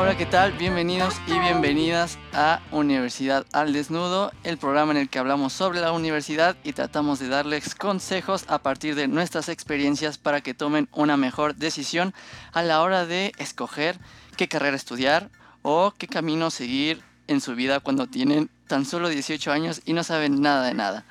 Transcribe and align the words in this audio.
Hola, 0.00 0.16
¿qué 0.16 0.24
tal? 0.24 0.52
Bienvenidos 0.52 1.14
y 1.26 1.38
bienvenidas 1.38 2.18
a 2.32 2.62
Universidad 2.72 3.44
al 3.52 3.74
Desnudo, 3.74 4.32
el 4.44 4.56
programa 4.56 4.92
en 4.92 4.96
el 4.96 5.10
que 5.10 5.18
hablamos 5.18 5.52
sobre 5.52 5.80
la 5.80 5.92
universidad 5.92 6.56
y 6.64 6.72
tratamos 6.72 7.18
de 7.18 7.28
darles 7.28 7.74
consejos 7.74 8.46
a 8.48 8.62
partir 8.62 8.94
de 8.94 9.08
nuestras 9.08 9.50
experiencias 9.50 10.16
para 10.16 10.40
que 10.40 10.54
tomen 10.54 10.88
una 10.92 11.18
mejor 11.18 11.54
decisión 11.54 12.14
a 12.54 12.62
la 12.62 12.80
hora 12.80 13.04
de 13.04 13.32
escoger 13.36 13.98
qué 14.38 14.48
carrera 14.48 14.74
estudiar 14.74 15.28
o 15.60 15.92
qué 15.98 16.08
camino 16.08 16.50
seguir 16.50 17.02
en 17.26 17.42
su 17.42 17.54
vida 17.54 17.80
cuando 17.80 18.06
tienen 18.06 18.48
tan 18.68 18.86
solo 18.86 19.10
18 19.10 19.52
años 19.52 19.82
y 19.84 19.92
no 19.92 20.02
saben 20.02 20.40
nada 20.40 20.66
de 20.66 20.72
nada. 20.72 21.04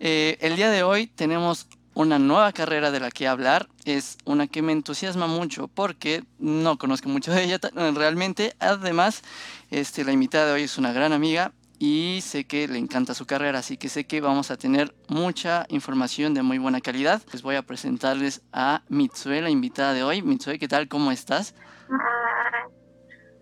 Eh, 0.00 0.36
el 0.40 0.56
día 0.56 0.70
de 0.70 0.82
hoy 0.82 1.06
tenemos 1.06 1.68
una 1.96 2.18
nueva 2.18 2.52
carrera 2.52 2.90
de 2.90 3.00
la 3.00 3.10
que 3.10 3.26
hablar. 3.26 3.68
Es 3.86 4.18
una 4.26 4.46
que 4.46 4.60
me 4.60 4.72
entusiasma 4.72 5.26
mucho 5.26 5.66
porque 5.66 6.22
no 6.38 6.76
conozco 6.76 7.08
mucho 7.08 7.32
de 7.32 7.44
ella 7.44 7.58
realmente. 7.94 8.54
Además, 8.60 9.22
este, 9.70 10.04
la 10.04 10.12
invitada 10.12 10.46
de 10.46 10.52
hoy 10.52 10.62
es 10.64 10.76
una 10.76 10.92
gran 10.92 11.14
amiga 11.14 11.52
y 11.78 12.20
sé 12.22 12.44
que 12.44 12.68
le 12.68 12.78
encanta 12.78 13.14
su 13.14 13.26
carrera, 13.26 13.60
así 13.60 13.78
que 13.78 13.88
sé 13.88 14.06
que 14.06 14.20
vamos 14.20 14.50
a 14.50 14.58
tener 14.58 14.94
mucha 15.08 15.64
información 15.70 16.34
de 16.34 16.42
muy 16.42 16.58
buena 16.58 16.82
calidad. 16.82 17.22
Les 17.32 17.40
voy 17.40 17.56
a 17.56 17.62
presentarles 17.62 18.42
a 18.52 18.82
Mitsue, 18.88 19.40
la 19.40 19.48
invitada 19.48 19.94
de 19.94 20.04
hoy. 20.04 20.20
Mitsue, 20.20 20.58
¿qué 20.58 20.68
tal? 20.68 20.88
¿Cómo 20.88 21.10
estás? 21.12 21.54
Ah, 21.90 22.68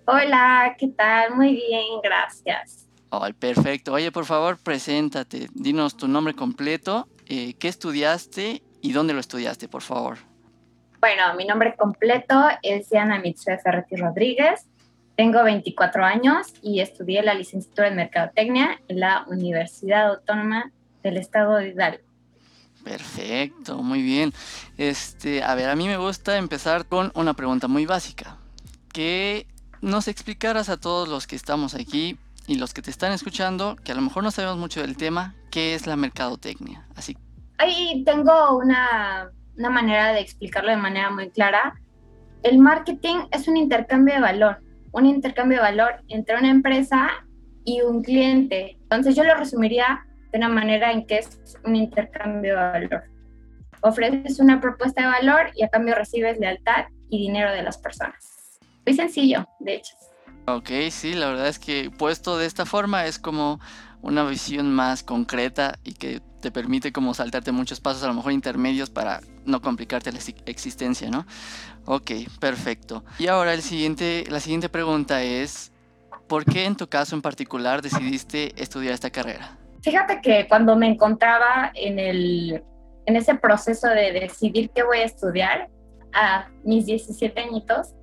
hola, 0.06 0.76
¿qué 0.78 0.88
tal? 0.96 1.34
Muy 1.34 1.54
bien, 1.54 2.00
gracias. 2.04 2.86
Oh, 3.10 3.26
perfecto. 3.36 3.92
Oye, 3.92 4.12
por 4.12 4.26
favor, 4.26 4.58
preséntate. 4.58 5.48
Dinos 5.54 5.96
tu 5.96 6.06
nombre 6.06 6.34
completo 6.34 7.08
eh, 7.26 7.54
¿qué 7.54 7.68
estudiaste 7.68 8.62
y 8.80 8.92
dónde 8.92 9.14
lo 9.14 9.20
estudiaste, 9.20 9.68
por 9.68 9.82
favor? 9.82 10.18
Bueno, 11.00 11.34
mi 11.36 11.44
nombre 11.44 11.74
completo 11.76 12.48
es 12.62 12.88
Diana 12.88 13.18
Mitsue 13.18 13.58
Ferretti 13.58 13.96
Rodríguez. 13.96 14.66
Tengo 15.16 15.44
24 15.44 16.04
años 16.04 16.54
y 16.62 16.80
estudié 16.80 17.22
la 17.22 17.34
licenciatura 17.34 17.88
en 17.88 17.96
Mercadotecnia 17.96 18.80
en 18.88 19.00
la 19.00 19.24
Universidad 19.28 20.08
Autónoma 20.08 20.72
del 21.02 21.18
Estado 21.18 21.56
de 21.56 21.68
Hidalgo. 21.68 22.02
Perfecto, 22.82 23.82
muy 23.82 24.02
bien. 24.02 24.32
Este, 24.76 25.42
a 25.42 25.54
ver, 25.54 25.70
a 25.70 25.76
mí 25.76 25.86
me 25.86 25.96
gusta 25.96 26.36
empezar 26.36 26.86
con 26.86 27.12
una 27.14 27.34
pregunta 27.34 27.68
muy 27.68 27.86
básica. 27.86 28.38
Que 28.92 29.46
nos 29.80 30.08
explicaras 30.08 30.68
a 30.68 30.78
todos 30.78 31.08
los 31.08 31.26
que 31.26 31.36
estamos 31.36 31.74
aquí 31.74 32.18
y 32.46 32.56
los 32.56 32.74
que 32.74 32.82
te 32.82 32.90
están 32.90 33.12
escuchando, 33.12 33.76
que 33.76 33.92
a 33.92 33.94
lo 33.94 34.02
mejor 34.02 34.22
no 34.22 34.30
sabemos 34.30 34.58
mucho 34.58 34.80
del 34.80 34.96
tema, 34.96 35.34
¿qué 35.50 35.74
es 35.74 35.86
la 35.86 35.96
mercadotecnia? 35.96 36.86
Así. 36.94 37.16
Ahí 37.58 38.02
tengo 38.04 38.58
una, 38.58 39.30
una 39.56 39.70
manera 39.70 40.12
de 40.12 40.20
explicarlo 40.20 40.70
de 40.70 40.76
manera 40.76 41.10
muy 41.10 41.30
clara. 41.30 41.74
El 42.42 42.58
marketing 42.58 43.26
es 43.30 43.48
un 43.48 43.56
intercambio 43.56 44.14
de 44.14 44.20
valor, 44.20 44.58
un 44.92 45.06
intercambio 45.06 45.58
de 45.58 45.62
valor 45.62 46.02
entre 46.08 46.36
una 46.36 46.50
empresa 46.50 47.10
y 47.64 47.80
un 47.80 48.02
cliente. 48.02 48.76
Entonces 48.82 49.16
yo 49.16 49.24
lo 49.24 49.34
resumiría 49.34 50.04
de 50.32 50.38
una 50.38 50.48
manera 50.48 50.92
en 50.92 51.06
que 51.06 51.18
es 51.18 51.40
un 51.64 51.76
intercambio 51.76 52.54
de 52.54 52.60
valor. 52.88 53.04
Ofreces 53.80 54.40
una 54.40 54.60
propuesta 54.60 55.02
de 55.02 55.08
valor 55.08 55.50
y 55.54 55.62
a 55.62 55.68
cambio 55.68 55.94
recibes 55.94 56.38
lealtad 56.38 56.86
y 57.08 57.18
dinero 57.18 57.52
de 57.52 57.62
las 57.62 57.78
personas. 57.78 58.58
Muy 58.84 58.94
sencillo, 58.94 59.46
de 59.60 59.76
hecho. 59.76 59.94
Ok, 60.46 60.70
sí, 60.90 61.14
la 61.14 61.28
verdad 61.28 61.48
es 61.48 61.58
que 61.58 61.90
puesto 61.90 62.36
de 62.36 62.46
esta 62.46 62.66
forma 62.66 63.06
es 63.06 63.18
como 63.18 63.60
una 64.02 64.24
visión 64.24 64.70
más 64.70 65.02
concreta 65.02 65.78
y 65.82 65.94
que 65.94 66.20
te 66.40 66.50
permite 66.50 66.92
como 66.92 67.14
saltarte 67.14 67.52
muchos 67.52 67.80
pasos, 67.80 68.02
a 68.04 68.08
lo 68.08 68.14
mejor 68.14 68.32
intermedios, 68.32 68.90
para 68.90 69.20
no 69.46 69.62
complicarte 69.62 70.12
la 70.12 70.18
existencia, 70.44 71.10
¿no? 71.10 71.26
Ok, 71.86 72.10
perfecto. 72.38 73.02
Y 73.18 73.28
ahora 73.28 73.54
el 73.54 73.62
siguiente, 73.62 74.24
la 74.28 74.40
siguiente 74.40 74.68
pregunta 74.68 75.22
es, 75.22 75.72
¿por 76.28 76.44
qué 76.44 76.66
en 76.66 76.76
tu 76.76 76.86
caso 76.86 77.16
en 77.16 77.22
particular 77.22 77.80
decidiste 77.80 78.52
estudiar 78.62 78.92
esta 78.92 79.08
carrera? 79.08 79.56
Fíjate 79.82 80.20
que 80.20 80.46
cuando 80.48 80.76
me 80.76 80.88
encontraba 80.88 81.72
en, 81.74 81.98
el, 81.98 82.62
en 83.06 83.16
ese 83.16 83.34
proceso 83.36 83.88
de 83.88 84.12
decidir 84.12 84.68
qué 84.74 84.82
voy 84.82 84.98
a 84.98 85.04
estudiar 85.04 85.70
a 86.12 86.48
mis 86.62 86.84
17 86.84 87.40
añitos, 87.40 87.94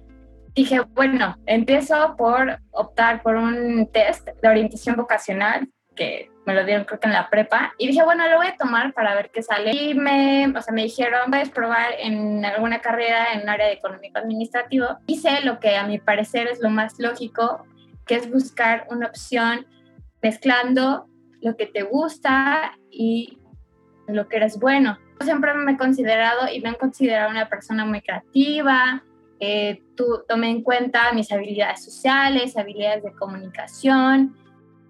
dije, 0.56 0.82
bueno, 0.82 1.36
empiezo 1.46 2.16
por 2.18 2.60
optar 2.72 3.22
por 3.22 3.36
un 3.36 3.90
test 3.92 4.28
de 4.42 4.50
orientación 4.50 4.96
vocacional 4.96 5.68
que 5.96 6.30
me 6.46 6.56
lo 6.56 6.66
dieron 6.66 6.86
creo 6.86 7.00
que 7.00 7.08
en 7.08 7.14
la 7.14 7.30
prepa 7.30 7.74
y 7.78 7.88
dije, 7.88 8.04
bueno, 8.04 8.28
lo 8.28 8.38
voy 8.38 8.48
a 8.48 8.56
tomar 8.56 8.94
para 8.94 9.14
ver 9.14 9.30
qué 9.32 9.44
sale. 9.44 9.72
Y 9.72 9.94
me, 9.94 10.48
o 10.48 10.62
sea, 10.62 10.74
me 10.74 10.84
dijeron, 10.84 11.34
a 11.34 11.44
probar 11.54 11.94
en 12.00 12.44
alguna 12.44 12.80
carrera 12.80 13.34
en 13.34 13.44
un 13.44 13.50
área 13.50 13.68
de 13.68 13.74
económico 13.74 14.20
administrativo. 14.20 14.88
Hice 15.06 15.42
lo 15.44 15.60
que 15.60 15.78
a 15.78 15.86
mi 15.86 16.00
parecer 16.00 16.48
es 16.48 16.60
lo 16.62 16.70
más 16.70 17.00
lógico, 17.00 17.64
que 18.06 18.16
es 18.16 18.32
buscar 18.32 18.88
una 18.90 19.08
opción 19.08 19.68
mezclando 20.22 21.08
lo 21.42 21.56
que 21.58 21.66
te 21.66 21.84
gusta 21.84 22.78
y 22.90 23.40
lo 24.08 24.28
que 24.28 24.38
eres 24.38 24.60
bueno. 24.60 24.98
Siempre 25.22 25.54
me 25.54 25.74
he 25.74 25.78
considerado 25.78 26.48
y 26.52 26.62
me 26.62 26.70
han 26.70 26.76
considerado 26.76 27.30
una 27.30 27.48
persona 27.48 27.86
muy 27.86 28.02
creativa, 28.02 29.04
eh, 29.44 29.81
tú, 29.97 30.24
tomé 30.29 30.52
en 30.52 30.62
cuenta 30.62 31.12
mis 31.13 31.31
habilidades 31.31 31.84
sociales, 31.84 32.56
habilidades 32.56 33.03
de 33.03 33.12
comunicación. 33.13 34.35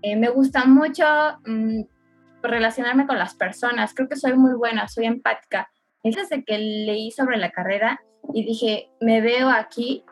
Eh, 0.01 0.17
me 0.17 0.27
gusta 0.27 0.65
mucho 0.65 1.05
mm, 1.45 1.83
relacionarme 2.43 3.07
con 3.07 3.17
las 3.17 3.33
personas. 3.33 3.93
Creo 3.93 4.09
que 4.09 4.17
soy 4.17 4.33
muy 4.33 4.53
buena, 4.53 4.89
soy 4.89 5.05
empática. 5.05 5.71
Desde 6.03 6.43
que 6.43 6.57
leí 6.57 7.11
sobre 7.11 7.37
la 7.37 7.51
carrera 7.51 8.01
y 8.33 8.43
dije, 8.43 8.89
me 8.99 9.21
veo 9.21 9.49
aquí 9.49 10.03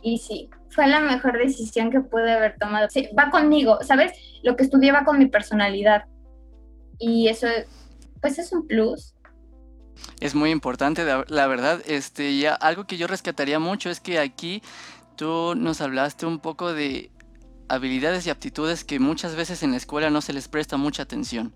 y 0.00 0.18
sí, 0.18 0.48
fue 0.68 0.86
la 0.86 1.00
mejor 1.00 1.36
decisión 1.36 1.90
que 1.90 2.00
pude 2.00 2.30
haber 2.30 2.56
tomado. 2.56 2.88
Sí, 2.88 3.08
va 3.18 3.30
conmigo, 3.30 3.78
¿sabes? 3.82 4.12
Lo 4.44 4.54
que 4.54 4.62
estudié 4.62 4.92
va 4.92 5.04
con 5.04 5.18
mi 5.18 5.26
personalidad. 5.26 6.04
Y 7.00 7.26
eso, 7.26 7.48
pues 8.20 8.38
es 8.38 8.52
un 8.52 8.68
plus 8.68 9.16
es 10.20 10.34
muy 10.34 10.50
importante, 10.50 11.04
la 11.28 11.46
verdad. 11.46 11.82
Este, 11.86 12.36
ya 12.38 12.54
algo 12.54 12.86
que 12.86 12.96
yo 12.96 13.06
rescataría 13.06 13.58
mucho 13.58 13.90
es 13.90 14.00
que 14.00 14.18
aquí 14.18 14.62
tú 15.16 15.54
nos 15.56 15.80
hablaste 15.80 16.26
un 16.26 16.38
poco 16.38 16.72
de 16.72 17.10
habilidades 17.68 18.26
y 18.26 18.30
aptitudes 18.30 18.84
que 18.84 18.98
muchas 18.98 19.36
veces 19.36 19.62
en 19.62 19.70
la 19.70 19.76
escuela 19.76 20.10
no 20.10 20.20
se 20.20 20.32
les 20.32 20.48
presta 20.48 20.76
mucha 20.76 21.04
atención. 21.04 21.54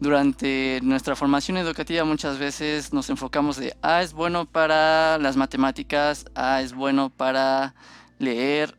Durante 0.00 0.80
nuestra 0.82 1.14
formación 1.14 1.56
educativa 1.56 2.04
muchas 2.04 2.38
veces 2.38 2.92
nos 2.92 3.08
enfocamos 3.10 3.56
de, 3.56 3.76
ah, 3.80 4.02
es 4.02 4.12
bueno 4.12 4.44
para 4.44 5.18
las 5.18 5.36
matemáticas, 5.36 6.26
ah, 6.34 6.60
es 6.60 6.74
bueno 6.74 7.10
para 7.10 7.76
leer, 8.18 8.76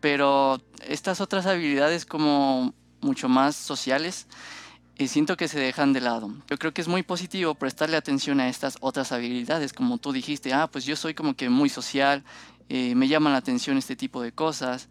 pero 0.00 0.60
estas 0.88 1.20
otras 1.20 1.46
habilidades 1.46 2.04
como 2.04 2.74
mucho 3.00 3.28
más 3.28 3.54
sociales, 3.54 4.26
y 4.98 5.08
siento 5.08 5.36
que 5.36 5.48
se 5.48 5.60
dejan 5.60 5.92
de 5.92 6.00
lado. 6.00 6.30
Yo 6.48 6.58
creo 6.58 6.72
que 6.72 6.80
es 6.80 6.88
muy 6.88 7.02
positivo 7.02 7.54
prestarle 7.54 7.96
atención 7.96 8.40
a 8.40 8.48
estas 8.48 8.78
otras 8.80 9.12
habilidades, 9.12 9.72
como 9.72 9.98
tú 9.98 10.12
dijiste, 10.12 10.52
ah, 10.52 10.68
pues 10.70 10.84
yo 10.84 10.96
soy 10.96 11.14
como 11.14 11.34
que 11.34 11.50
muy 11.50 11.68
social, 11.68 12.24
eh, 12.68 12.94
me 12.94 13.08
llaman 13.08 13.32
la 13.32 13.38
atención 13.38 13.76
este 13.76 13.96
tipo 13.96 14.22
de 14.22 14.32
cosas, 14.32 14.88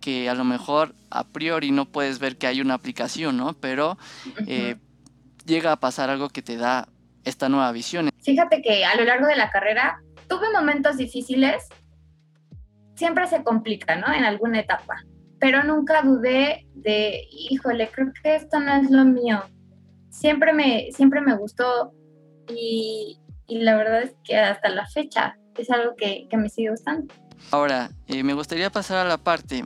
que 0.00 0.28
a 0.28 0.34
lo 0.34 0.44
mejor 0.44 0.94
a 1.10 1.24
priori 1.24 1.70
no 1.70 1.86
puedes 1.86 2.18
ver 2.18 2.36
que 2.36 2.46
hay 2.46 2.60
una 2.60 2.74
aplicación, 2.74 3.36
¿no? 3.36 3.54
Pero 3.54 3.98
eh, 4.46 4.76
llega 5.44 5.72
a 5.72 5.80
pasar 5.80 6.10
algo 6.10 6.28
que 6.28 6.42
te 6.42 6.56
da 6.56 6.88
esta 7.24 7.48
nueva 7.48 7.72
visión. 7.72 8.10
Fíjate 8.22 8.62
que 8.62 8.84
a 8.84 8.94
lo 8.96 9.04
largo 9.04 9.26
de 9.26 9.36
la 9.36 9.50
carrera 9.50 10.00
tuve 10.28 10.52
momentos 10.52 10.98
difíciles, 10.98 11.64
siempre 12.94 13.26
se 13.26 13.42
complica, 13.42 13.96
¿no? 13.96 14.12
En 14.12 14.24
alguna 14.24 14.60
etapa 14.60 15.02
pero 15.40 15.64
nunca 15.64 16.02
dudé 16.02 16.66
de, 16.74 17.22
híjole, 17.30 17.90
creo 17.90 18.12
que 18.22 18.36
esto 18.36 18.60
no 18.60 18.74
es 18.74 18.90
lo 18.90 19.04
mío. 19.04 19.42
Siempre 20.10 20.52
me, 20.52 20.88
siempre 20.92 21.20
me 21.20 21.36
gustó 21.36 21.92
y, 22.48 23.18
la 23.48 23.76
verdad 23.76 24.02
es 24.02 24.14
que 24.24 24.36
hasta 24.36 24.68
la 24.68 24.86
fecha 24.86 25.36
es 25.56 25.70
algo 25.70 25.94
que, 25.96 26.28
me 26.32 26.48
sigue 26.48 26.70
gustando. 26.70 27.12
Ahora, 27.50 27.90
eh, 28.06 28.22
me 28.22 28.34
gustaría 28.34 28.70
pasar 28.70 28.98
a 29.06 29.08
la 29.08 29.18
parte 29.18 29.64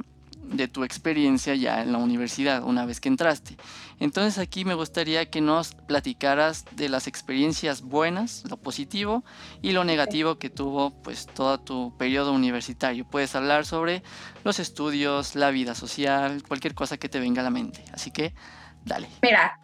de 0.52 0.68
tu 0.68 0.84
experiencia 0.84 1.54
ya 1.54 1.82
en 1.82 1.92
la 1.92 1.98
universidad, 1.98 2.62
una 2.62 2.86
vez 2.86 3.00
que 3.00 3.08
entraste. 3.08 3.56
Entonces 3.98 4.38
aquí 4.38 4.64
me 4.64 4.74
gustaría 4.74 5.30
que 5.30 5.40
nos 5.40 5.74
platicaras 5.74 6.64
de 6.72 6.88
las 6.88 7.06
experiencias 7.06 7.82
buenas, 7.82 8.44
lo 8.48 8.56
positivo 8.56 9.24
y 9.60 9.72
lo 9.72 9.84
negativo 9.84 10.38
que 10.38 10.50
tuvo 10.50 10.90
pues 11.02 11.26
todo 11.26 11.58
tu 11.58 11.96
periodo 11.96 12.32
universitario. 12.32 13.04
Puedes 13.04 13.34
hablar 13.34 13.64
sobre 13.64 14.02
los 14.44 14.58
estudios, 14.58 15.34
la 15.34 15.50
vida 15.50 15.74
social, 15.74 16.42
cualquier 16.46 16.74
cosa 16.74 16.96
que 16.96 17.08
te 17.08 17.20
venga 17.20 17.40
a 17.40 17.44
la 17.44 17.50
mente. 17.50 17.84
Así 17.92 18.10
que, 18.10 18.34
dale. 18.84 19.08
Mira, 19.22 19.58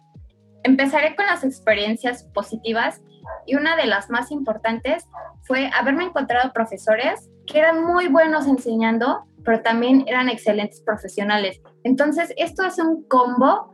empezaré 0.63 1.15
con 1.15 1.25
las 1.25 1.43
experiencias 1.43 2.23
positivas 2.33 3.01
y 3.45 3.55
una 3.55 3.75
de 3.75 3.85
las 3.85 4.09
más 4.09 4.31
importantes 4.31 5.05
fue 5.43 5.69
haberme 5.73 6.05
encontrado 6.05 6.51
profesores 6.53 7.29
que 7.49 7.59
eran 7.59 7.83
muy 7.83 8.07
buenos 8.07 8.47
enseñando, 8.47 9.25
pero 9.43 9.61
también 9.61 10.03
eran 10.07 10.29
excelentes 10.29 10.81
profesionales. 10.81 11.59
Entonces, 11.83 12.33
esto 12.37 12.63
es 12.65 12.77
un 12.77 13.03
combo 13.07 13.71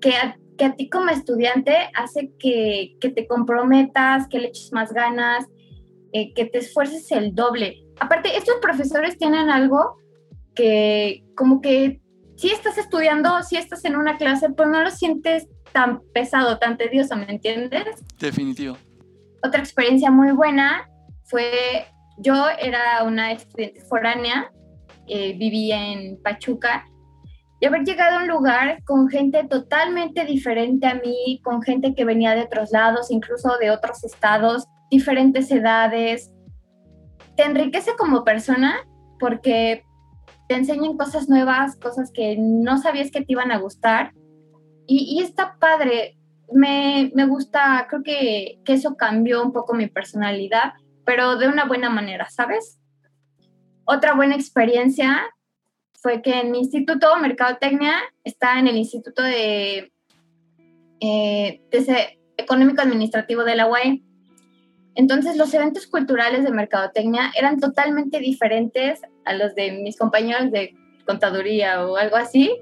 que 0.00 0.14
a, 0.14 0.36
que 0.56 0.64
a 0.64 0.74
ti 0.74 0.88
como 0.88 1.10
estudiante 1.10 1.76
hace 1.94 2.32
que, 2.38 2.96
que, 3.00 3.10
te 3.10 3.26
comprometas, 3.26 4.26
que 4.28 4.38
le 4.38 4.48
eches 4.48 4.72
más 4.72 4.92
ganas, 4.92 5.46
eh, 6.12 6.32
que 6.32 6.46
te 6.46 6.58
esfuerces 6.58 7.10
el 7.12 7.34
doble. 7.34 7.84
Aparte, 8.00 8.36
estos 8.36 8.56
profesores 8.62 9.18
tienen 9.18 9.50
algo 9.50 9.96
que 10.54 11.24
como 11.36 11.60
que 11.60 12.00
si 12.36 12.50
estás 12.50 12.78
estudiando, 12.78 13.42
si 13.42 13.56
estás 13.56 13.84
en 13.84 13.96
una 13.96 14.16
clase, 14.16 14.48
pues 14.50 14.68
no 14.68 14.82
lo 14.82 14.90
sientes 14.90 15.48
tan 15.72 16.02
pesado, 16.12 16.58
tan 16.58 16.76
tedioso, 16.76 17.16
¿me 17.16 17.26
entiendes? 17.30 17.84
Definitivo. 18.18 18.76
Otra 19.42 19.60
experiencia 19.60 20.10
muy 20.10 20.30
buena 20.32 20.88
fue, 21.24 21.86
yo 22.18 22.48
era 22.60 23.02
una 23.04 23.32
estudiante 23.32 23.80
foránea, 23.82 24.52
eh, 25.06 25.36
vivía 25.36 25.92
en 25.92 26.20
Pachuca, 26.22 26.84
y 27.60 27.66
haber 27.66 27.84
llegado 27.84 28.18
a 28.18 28.22
un 28.22 28.28
lugar 28.28 28.82
con 28.84 29.08
gente 29.08 29.44
totalmente 29.44 30.24
diferente 30.24 30.86
a 30.86 30.94
mí, 30.94 31.40
con 31.42 31.62
gente 31.62 31.94
que 31.94 32.04
venía 32.04 32.34
de 32.34 32.42
otros 32.42 32.72
lados, 32.72 33.10
incluso 33.10 33.56
de 33.58 33.70
otros 33.70 34.04
estados, 34.04 34.66
diferentes 34.90 35.50
edades, 35.50 36.30
te 37.36 37.44
enriquece 37.44 37.92
como 37.96 38.24
persona 38.24 38.86
porque 39.18 39.84
te 40.48 40.56
enseñan 40.56 40.96
cosas 40.96 41.28
nuevas, 41.28 41.76
cosas 41.76 42.10
que 42.12 42.36
no 42.38 42.78
sabías 42.78 43.10
que 43.10 43.20
te 43.20 43.32
iban 43.32 43.50
a 43.50 43.58
gustar. 43.58 44.12
Y, 44.86 45.22
está 45.22 45.56
padre, 45.58 46.18
me, 46.52 47.10
gusta, 47.26 47.86
creo 47.88 48.02
que, 48.02 48.60
que, 48.64 48.74
eso 48.74 48.96
cambió 48.96 49.42
un 49.42 49.52
poco 49.52 49.72
mi 49.72 49.86
personalidad, 49.86 50.74
pero 51.04 51.36
de 51.36 51.48
una 51.48 51.64
buena 51.64 51.90
manera, 51.90 52.28
¿sabes? 52.30 52.80
Otra 53.84 54.14
buena 54.14 54.34
experiencia 54.34 55.22
fue 56.00 56.22
que 56.22 56.40
en 56.40 56.50
mi 56.50 56.58
instituto, 56.58 57.16
Mercadotecnia, 57.16 57.94
está 58.24 58.58
en 58.58 58.68
el 58.68 58.76
Instituto 58.76 59.22
de, 59.22 59.90
eh, 61.00 61.60
Económico 62.36 62.82
Administrativo 62.82 63.44
de 63.44 63.56
la 63.56 63.66
UAE. 63.68 64.02
Entonces 64.96 65.36
los 65.36 65.52
eventos 65.54 65.86
culturales 65.86 66.44
de 66.44 66.50
mercadotecnia 66.50 67.32
eran 67.36 67.58
totalmente 67.58 68.18
diferentes 68.20 69.00
a 69.24 69.32
los 69.32 69.54
de 69.54 69.72
mis 69.72 69.98
compañeros 69.98 70.50
de 70.50 70.74
contaduría 71.06 71.86
o 71.86 71.96
algo 71.96 72.16
así. 72.16 72.54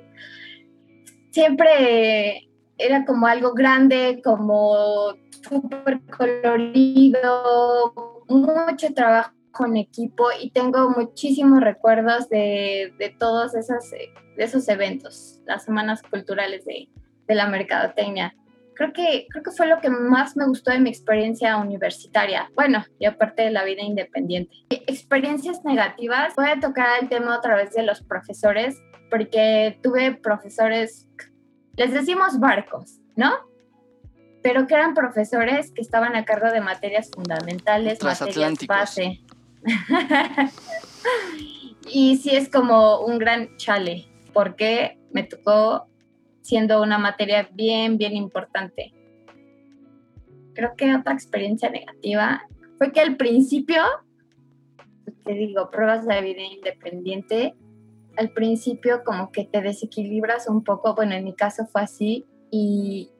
Siempre 1.30 2.48
era 2.78 3.04
como 3.04 3.26
algo 3.26 3.54
grande, 3.54 4.20
como 4.24 5.14
súper 5.42 6.00
colorido, 6.16 8.12
mucho 8.28 8.92
trabajo 8.94 9.32
con 9.50 9.76
equipo 9.76 10.28
y 10.40 10.50
tengo 10.50 10.90
muchísimos 10.90 11.60
recuerdos 11.60 12.28
de, 12.28 12.94
de 12.98 13.10
todos 13.10 13.54
esos, 13.54 13.90
de 13.90 14.10
esos 14.36 14.66
eventos, 14.69 15.40
las 15.44 15.64
semanas 15.64 16.02
culturales 16.02 16.64
de, 16.64 16.88
de 17.26 17.34
la 17.34 17.48
mercadotecnia 17.48 18.34
creo 18.74 18.92
que, 18.92 19.26
creo 19.30 19.42
que 19.42 19.50
fue 19.50 19.66
lo 19.66 19.80
que 19.80 19.90
más 19.90 20.36
me 20.36 20.46
gustó 20.46 20.70
de 20.70 20.80
mi 20.80 20.90
experiencia 20.90 21.56
universitaria. 21.56 22.50
Bueno, 22.54 22.84
y 22.98 23.06
aparte 23.06 23.42
de 23.42 23.50
la 23.50 23.64
vida 23.64 23.82
independiente. 23.82 24.54
Experiencias 24.70 25.64
negativas, 25.64 26.34
voy 26.36 26.46
a 26.48 26.60
tocar 26.60 26.88
el 27.00 27.08
tema 27.08 27.36
otra 27.36 27.56
vez 27.56 27.72
de 27.72 27.82
los 27.82 28.02
profesores, 28.02 28.80
porque 29.10 29.78
tuve 29.82 30.14
profesores, 30.14 31.08
les 31.76 31.92
decimos 31.92 32.38
barcos, 32.40 33.00
¿no? 33.16 33.32
Pero 34.42 34.66
que 34.66 34.74
eran 34.74 34.94
profesores 34.94 35.70
que 35.70 35.80
estaban 35.80 36.16
a 36.16 36.24
cargo 36.24 36.50
de 36.50 36.60
materias 36.60 37.10
fundamentales, 37.12 38.02
materias 38.02 38.66
base. 38.66 39.20
y 41.90 42.16
sí 42.16 42.30
es 42.30 42.48
como 42.48 43.00
un 43.00 43.18
gran 43.18 43.56
chale, 43.56 44.06
porque 44.32 44.98
me 45.12 45.22
tocó 45.22 45.86
siendo 46.40 46.82
una 46.82 46.98
materia 46.98 47.48
bien, 47.52 47.98
bien 47.98 48.14
importante. 48.14 48.92
Creo 50.54 50.74
que 50.76 50.94
otra 50.94 51.12
experiencia 51.14 51.70
negativa 51.70 52.42
fue 52.78 52.92
que 52.92 53.00
al 53.00 53.16
principio, 53.16 53.82
te 55.24 55.32
digo, 55.34 55.70
pruebas 55.70 56.06
de 56.06 56.20
vida 56.20 56.42
independiente, 56.42 57.54
al 58.16 58.30
principio 58.30 59.04
como 59.04 59.30
que 59.30 59.44
te 59.44 59.62
desequilibras 59.62 60.48
un 60.48 60.64
poco, 60.64 60.94
bueno, 60.94 61.14
en 61.14 61.24
mi 61.24 61.34
caso 61.34 61.66
fue 61.66 61.82
así, 61.82 62.26
y 62.50 63.12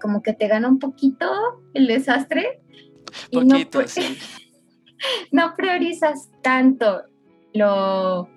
como 0.00 0.22
que 0.22 0.32
te 0.32 0.48
gana 0.48 0.68
un 0.68 0.78
poquito 0.78 1.26
el 1.74 1.86
desastre. 1.86 2.60
Poquito, 3.32 3.82
no, 3.82 3.88
sí. 3.88 4.18
no 5.32 5.54
priorizas 5.56 6.30
tanto 6.42 7.02
lo, 7.52 8.28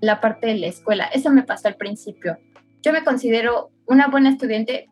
la 0.00 0.20
parte 0.20 0.48
de 0.48 0.56
la 0.56 0.66
escuela. 0.66 1.04
Eso 1.06 1.30
me 1.30 1.42
pasó 1.42 1.68
al 1.68 1.76
principio. 1.76 2.38
Yo 2.82 2.92
me 2.92 3.04
considero 3.04 3.70
una 3.86 4.08
buena 4.08 4.30
estudiante. 4.30 4.88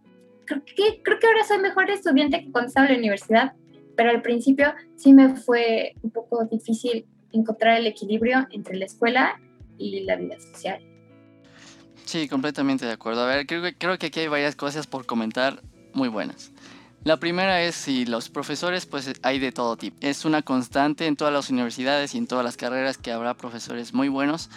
Creo 0.47 0.65
que, 0.65 1.03
creo 1.03 1.19
que 1.19 1.27
ahora 1.27 1.45
soy 1.45 1.59
mejor 1.59 1.91
estudiante 1.91 2.43
que 2.43 2.51
cuando 2.51 2.69
estaba 2.69 2.87
en 2.87 2.95
la 2.95 2.99
universidad, 2.99 3.53
pero 3.97 4.11
al 4.11 4.23
principio 4.23 4.75
sí 4.97 5.13
me 5.13 5.37
fue 5.37 5.95
un 6.03 6.11
poco 6.11 6.45
difícil 6.47 7.07
encontrar 7.33 7.79
el 7.79 7.87
equilibrio 7.87 8.47
entre 8.51 8.77
la 8.77 8.87
escuela 8.87 9.41
y 9.79 10.01
la 10.01 10.17
vida 10.17 10.39
social. 10.39 10.81
Sí, 12.05 12.29
completamente 12.29 12.85
de 12.85 12.93
acuerdo. 12.93 13.23
A 13.23 13.27
ver, 13.27 13.47
creo, 13.47 13.63
creo 13.79 13.99
que 13.99 14.07
aquí 14.07 14.21
hay 14.21 14.29
varias 14.29 14.57
cosas 14.57 14.87
por 14.87 15.07
comentar 15.07 15.63
muy 15.95 16.09
buenas. 16.09 16.53
La 17.05 17.17
primera 17.19 17.61
es 17.63 17.75
si 17.75 18.07
los 18.07 18.29
profesores, 18.29 18.87
pues 18.87 19.11
hay 19.23 19.41
de 19.41 19.51
todo 19.51 19.77
tipo. 19.77 19.97
Es 20.01 20.25
una 20.25 20.43
constante 20.43 21.07
en 21.07 21.17
todas 21.17 21.35
las 21.35 21.51
universidades 21.51 22.15
y 22.15 22.19
en 22.19 22.29
todas 22.29 22.45
las 22.45 22.57
carreras 22.57 22.97
que 22.97 23.11
habrá 23.11 23.35
profesores 23.35 23.93
muy 23.93 24.09
buenos 24.09 24.51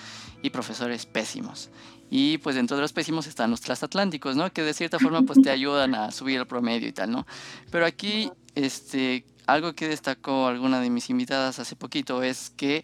y 0.43 0.51
profesores 0.51 1.07
pésimos. 1.07 1.71
Y 2.11 2.37
pues 2.37 2.55
dentro 2.55 2.77
de 2.77 2.81
los 2.81 2.93
pésimos 2.93 3.25
están 3.25 3.49
los 3.49 3.61
transatlánticos, 3.61 4.35
¿no? 4.35 4.53
Que 4.53 4.61
de 4.61 4.75
cierta 4.75 4.99
forma 4.99 5.23
pues 5.23 5.41
te 5.41 5.49
ayudan 5.51 5.95
a 5.95 6.11
subir 6.11 6.39
el 6.39 6.45
promedio 6.45 6.87
y 6.87 6.91
tal, 6.91 7.09
¿no? 7.09 7.25
Pero 7.71 7.87
aquí, 7.87 8.31
este, 8.53 9.25
algo 9.47 9.73
que 9.73 9.87
destacó 9.87 10.45
alguna 10.45 10.79
de 10.79 10.91
mis 10.91 11.09
invitadas 11.09 11.57
hace 11.57 11.75
poquito 11.75 12.21
es 12.21 12.51
que 12.51 12.83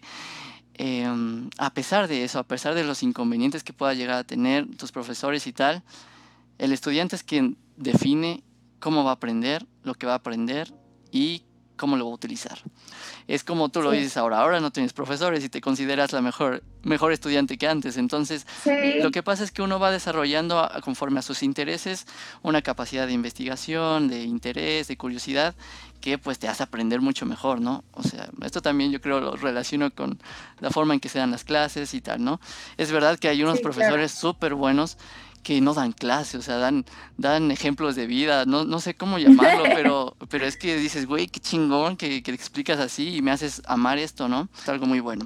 em, 0.74 1.50
a 1.58 1.72
pesar 1.72 2.08
de 2.08 2.24
eso, 2.24 2.40
a 2.40 2.44
pesar 2.48 2.74
de 2.74 2.82
los 2.82 3.04
inconvenientes 3.04 3.62
que 3.62 3.72
pueda 3.72 3.94
llegar 3.94 4.16
a 4.16 4.24
tener 4.24 4.66
tus 4.76 4.90
profesores 4.90 5.46
y 5.46 5.52
tal, 5.52 5.84
el 6.58 6.72
estudiante 6.72 7.14
es 7.14 7.22
quien 7.22 7.56
define 7.76 8.42
cómo 8.78 9.04
va 9.04 9.10
a 9.10 9.14
aprender, 9.14 9.66
lo 9.82 9.94
que 9.94 10.06
va 10.06 10.12
a 10.12 10.16
aprender 10.16 10.72
y 11.10 11.44
cómo 11.76 11.96
lo 11.96 12.04
va 12.04 12.12
a 12.12 12.14
utilizar. 12.14 12.58
Es 13.26 13.42
como 13.42 13.68
tú 13.68 13.82
lo 13.82 13.90
dices 13.90 14.16
ahora, 14.16 14.40
ahora 14.40 14.60
no 14.60 14.70
tienes 14.70 14.92
profesores 14.92 15.42
y 15.42 15.48
te 15.48 15.60
consideras 15.60 16.12
la 16.12 16.20
mejor, 16.20 16.62
mejor 16.84 17.12
estudiante 17.12 17.58
que 17.58 17.66
antes. 17.66 17.96
Entonces, 17.96 18.46
lo 19.02 19.10
que 19.10 19.24
pasa 19.24 19.42
es 19.42 19.50
que 19.50 19.62
uno 19.62 19.80
va 19.80 19.90
desarrollando 19.90 20.70
conforme 20.84 21.18
a 21.18 21.22
sus 21.22 21.42
intereses 21.42 22.06
una 22.42 22.62
capacidad 22.62 23.08
de 23.08 23.12
investigación, 23.12 24.06
de 24.06 24.22
interés, 24.22 24.86
de 24.86 24.96
curiosidad, 24.96 25.56
que 26.00 26.18
pues 26.18 26.38
te 26.38 26.46
hace 26.46 26.62
aprender 26.62 27.00
mucho 27.00 27.26
mejor, 27.26 27.60
¿no? 27.60 27.82
O 27.94 28.04
sea, 28.04 28.28
esto 28.44 28.62
también 28.62 28.92
yo 28.92 29.00
creo 29.00 29.20
lo 29.20 29.34
relaciono 29.34 29.92
con 29.92 30.20
la 30.60 30.70
forma 30.70 30.94
en 30.94 31.00
que 31.00 31.08
se 31.08 31.18
dan 31.18 31.32
las 31.32 31.42
clases 31.42 31.94
y 31.94 32.00
tal, 32.00 32.22
¿no? 32.22 32.40
Es 32.76 32.92
verdad 32.92 33.18
que 33.18 33.26
hay 33.26 33.42
unos 33.42 33.60
profesores 33.60 34.12
súper 34.12 34.54
buenos 34.54 34.98
que 35.42 35.60
no 35.60 35.74
dan 35.74 35.92
clase, 35.92 36.38
o 36.38 36.42
sea, 36.42 36.56
dan, 36.56 36.84
dan 37.16 37.50
ejemplos 37.50 37.96
de 37.96 38.06
vida, 38.06 38.44
no, 38.46 38.64
no 38.64 38.80
sé 38.80 38.94
cómo 38.94 39.18
llamarlo, 39.18 39.64
pero, 39.74 40.16
pero 40.28 40.46
es 40.46 40.56
que 40.56 40.76
dices, 40.76 41.06
güey, 41.06 41.26
qué 41.26 41.40
chingón 41.40 41.96
que, 41.96 42.22
que 42.22 42.32
te 42.32 42.36
explicas 42.36 42.78
así 42.78 43.16
y 43.16 43.22
me 43.22 43.30
haces 43.30 43.62
amar 43.66 43.98
esto, 43.98 44.28
¿no? 44.28 44.48
Es 44.56 44.68
algo 44.68 44.86
muy 44.86 45.00
bueno. 45.00 45.24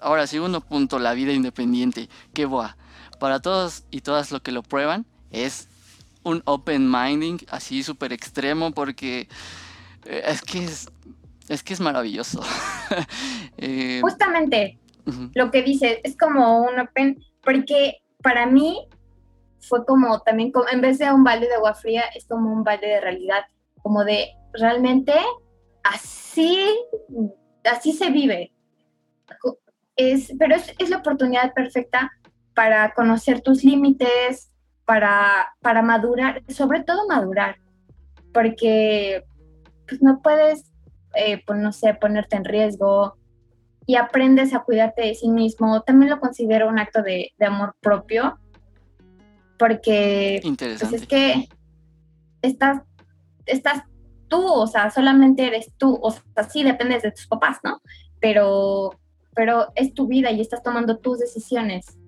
Ahora, 0.00 0.26
segundo 0.26 0.60
punto, 0.60 0.98
la 0.98 1.12
vida 1.12 1.32
independiente. 1.32 2.08
Qué 2.32 2.44
boa. 2.44 2.76
Para 3.18 3.40
todos 3.40 3.84
y 3.90 4.00
todas 4.00 4.30
lo 4.30 4.40
que 4.42 4.52
lo 4.52 4.62
prueban, 4.62 5.06
es 5.30 5.68
un 6.22 6.42
open 6.44 6.90
minding 6.90 7.38
así 7.50 7.82
súper 7.82 8.12
extremo 8.12 8.72
porque 8.72 9.28
eh, 10.04 10.22
es 10.26 10.42
que 10.42 10.64
es, 10.64 10.88
es 11.48 11.62
que 11.62 11.74
es 11.74 11.80
maravilloso. 11.80 12.42
Eh, 13.60 13.98
Justamente 14.02 14.78
lo 15.34 15.50
que 15.50 15.62
dice 15.62 16.00
es 16.04 16.16
como 16.16 16.62
un 16.62 16.78
open, 16.78 17.18
porque 17.42 18.02
para 18.22 18.46
mí 18.46 18.86
fue 19.60 19.84
como 19.84 20.20
también, 20.20 20.52
como, 20.52 20.68
en 20.68 20.80
vez 20.80 20.98
de 20.98 21.12
un 21.12 21.24
balde 21.24 21.48
de 21.48 21.54
agua 21.54 21.74
fría, 21.74 22.04
es 22.14 22.26
como 22.26 22.52
un 22.52 22.64
balde 22.64 22.86
de 22.86 23.00
realidad, 23.00 23.44
como 23.82 24.04
de 24.04 24.28
realmente 24.52 25.14
así, 25.82 26.58
así 27.64 27.92
se 27.92 28.10
vive. 28.10 28.52
Es, 29.96 30.32
pero 30.38 30.54
es, 30.54 30.74
es 30.78 30.90
la 30.90 30.98
oportunidad 30.98 31.52
perfecta 31.54 32.10
para 32.54 32.92
conocer 32.94 33.40
tus 33.40 33.64
límites, 33.64 34.52
para, 34.84 35.54
para 35.60 35.82
madurar, 35.82 36.42
sobre 36.48 36.82
todo 36.82 37.06
madurar, 37.08 37.56
porque 38.32 39.24
pues, 39.86 40.00
no 40.00 40.22
puedes, 40.22 40.72
eh, 41.14 41.42
pues, 41.46 41.58
no 41.58 41.72
sé, 41.72 41.94
ponerte 41.94 42.36
en 42.36 42.44
riesgo 42.44 43.16
y 43.86 43.96
aprendes 43.96 44.54
a 44.54 44.60
cuidarte 44.60 45.02
de 45.02 45.14
sí 45.14 45.28
mismo. 45.28 45.82
También 45.82 46.10
lo 46.10 46.20
considero 46.20 46.68
un 46.68 46.78
acto 46.78 47.02
de 47.02 47.32
amor 47.40 47.74
propio 47.80 48.38
porque 49.58 50.40
pues, 50.58 50.92
es 50.92 51.06
que 51.06 51.48
estás, 52.42 52.82
estás 53.46 53.82
tú, 54.28 54.46
o 54.46 54.66
sea, 54.66 54.90
solamente 54.90 55.46
eres 55.46 55.70
tú, 55.76 55.98
o 56.00 56.10
sea, 56.10 56.48
sí 56.48 56.62
dependes 56.62 57.02
de 57.02 57.12
tus 57.12 57.26
papás, 57.26 57.58
¿no? 57.64 57.80
Pero, 58.20 58.98
pero 59.34 59.72
es 59.74 59.94
tu 59.94 60.06
vida 60.06 60.30
y 60.30 60.40
estás 60.40 60.62
tomando 60.62 60.98
tus 60.98 61.18
decisiones. 61.18 61.98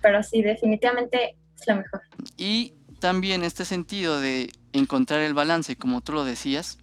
Pero 0.00 0.22
sí, 0.22 0.42
definitivamente 0.42 1.36
es 1.58 1.66
lo 1.66 1.76
mejor. 1.76 2.02
Y 2.36 2.74
también 3.00 3.42
este 3.42 3.64
sentido 3.64 4.20
de 4.20 4.50
encontrar 4.72 5.20
el 5.20 5.34
balance, 5.34 5.76
como 5.76 6.00
tú 6.00 6.12
lo 6.12 6.24
decías, 6.24 6.78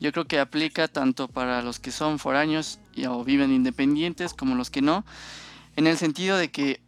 yo 0.00 0.12
creo 0.12 0.26
que 0.26 0.38
aplica 0.38 0.88
tanto 0.88 1.28
para 1.28 1.62
los 1.62 1.80
que 1.80 1.90
son 1.90 2.18
foráneos 2.18 2.78
y, 2.94 3.06
o 3.06 3.24
viven 3.24 3.52
independientes 3.52 4.34
como 4.34 4.54
los 4.54 4.70
que 4.70 4.82
no, 4.82 5.04
en 5.76 5.86
el 5.86 5.96
sentido 5.96 6.36
de 6.36 6.50
que 6.50 6.83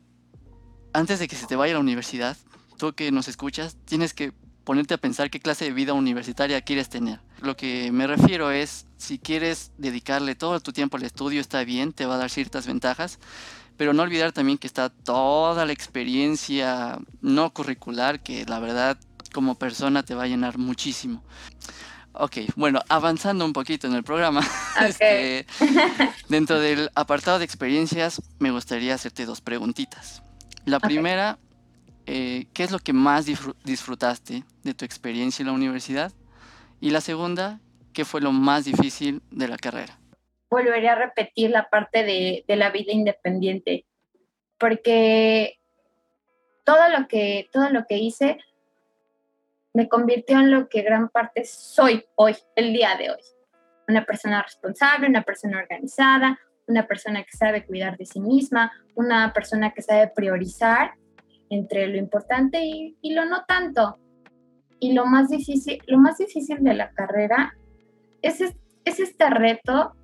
antes 0.96 1.18
de 1.18 1.28
que 1.28 1.36
se 1.36 1.46
te 1.46 1.56
vaya 1.56 1.72
a 1.72 1.74
la 1.74 1.80
universidad, 1.80 2.36
tú 2.78 2.94
que 2.94 3.12
nos 3.12 3.28
escuchas, 3.28 3.76
tienes 3.84 4.14
que 4.14 4.32
ponerte 4.64 4.94
a 4.94 4.98
pensar 4.98 5.30
qué 5.30 5.40
clase 5.40 5.66
de 5.66 5.72
vida 5.72 5.92
universitaria 5.92 6.60
quieres 6.62 6.88
tener. 6.88 7.20
Lo 7.42 7.54
que 7.54 7.92
me 7.92 8.06
refiero 8.06 8.50
es, 8.50 8.86
si 8.96 9.18
quieres 9.18 9.72
dedicarle 9.76 10.34
todo 10.34 10.58
tu 10.60 10.72
tiempo 10.72 10.96
al 10.96 11.02
estudio, 11.02 11.42
está 11.42 11.62
bien, 11.64 11.92
te 11.92 12.06
va 12.06 12.14
a 12.14 12.18
dar 12.18 12.30
ciertas 12.30 12.66
ventajas, 12.66 13.18
pero 13.76 13.92
no 13.92 14.02
olvidar 14.02 14.32
también 14.32 14.56
que 14.56 14.66
está 14.66 14.88
toda 14.88 15.66
la 15.66 15.72
experiencia 15.72 16.98
no 17.20 17.52
curricular 17.52 18.22
que 18.22 18.46
la 18.46 18.58
verdad 18.58 18.96
como 19.34 19.54
persona 19.54 20.02
te 20.02 20.14
va 20.14 20.22
a 20.22 20.28
llenar 20.28 20.56
muchísimo. 20.56 21.22
Ok, 22.12 22.38
bueno, 22.56 22.80
avanzando 22.88 23.44
un 23.44 23.52
poquito 23.52 23.86
en 23.86 23.92
el 23.92 24.02
programa, 24.02 24.40
este, 24.80 25.46
dentro 26.30 26.58
del 26.58 26.90
apartado 26.94 27.38
de 27.38 27.44
experiencias 27.44 28.22
me 28.38 28.50
gustaría 28.50 28.94
hacerte 28.94 29.26
dos 29.26 29.42
preguntitas. 29.42 30.22
La 30.66 30.80
primera, 30.80 31.38
eh, 32.06 32.46
¿qué 32.52 32.64
es 32.64 32.72
lo 32.72 32.80
que 32.80 32.92
más 32.92 33.24
disfrutaste 33.24 34.42
de 34.64 34.74
tu 34.74 34.84
experiencia 34.84 35.42
en 35.44 35.46
la 35.46 35.52
universidad? 35.52 36.12
Y 36.80 36.90
la 36.90 37.00
segunda, 37.00 37.60
¿qué 37.92 38.04
fue 38.04 38.20
lo 38.20 38.32
más 38.32 38.64
difícil 38.64 39.22
de 39.30 39.46
la 39.46 39.58
carrera? 39.58 39.96
Volvería 40.50 40.92
a 40.92 40.96
repetir 40.96 41.50
la 41.50 41.70
parte 41.70 42.02
de, 42.02 42.44
de 42.48 42.56
la 42.56 42.70
vida 42.70 42.92
independiente, 42.92 43.86
porque 44.58 45.60
todo 46.64 46.88
lo 46.88 47.06
que, 47.06 47.48
todo 47.52 47.70
lo 47.70 47.86
que 47.86 47.98
hice 47.98 48.38
me 49.72 49.88
convirtió 49.88 50.40
en 50.40 50.50
lo 50.50 50.68
que 50.68 50.82
gran 50.82 51.10
parte 51.10 51.44
soy 51.44 52.04
hoy, 52.16 52.34
el 52.56 52.72
día 52.72 52.96
de 52.96 53.10
hoy. 53.10 53.20
Una 53.86 54.04
persona 54.04 54.42
responsable, 54.42 55.06
una 55.06 55.22
persona 55.22 55.58
organizada, 55.58 56.40
una 56.66 56.86
persona 56.86 57.22
que 57.24 57.36
sabe 57.36 57.64
cuidar 57.64 57.96
de 57.96 58.06
sí 58.06 58.20
misma, 58.20 58.72
una 58.94 59.32
persona 59.32 59.72
que 59.72 59.82
sabe 59.82 60.08
priorizar 60.08 60.92
entre 61.50 61.86
lo 61.86 61.96
importante 61.96 62.60
y, 62.64 63.14
lo 63.14 63.24
no 63.24 63.44
tanto. 63.46 63.98
Y 64.78 64.92
lo 64.92 65.06
más 65.06 65.28
difícil, 65.28 65.80
lo 65.86 65.98
más 65.98 66.18
difícil 66.18 66.58
de 66.60 66.74
la 66.74 66.90
carrera 66.90 67.56
es, 68.22 68.40
es 68.40 69.00
este 69.00 69.30
reto 69.30 69.94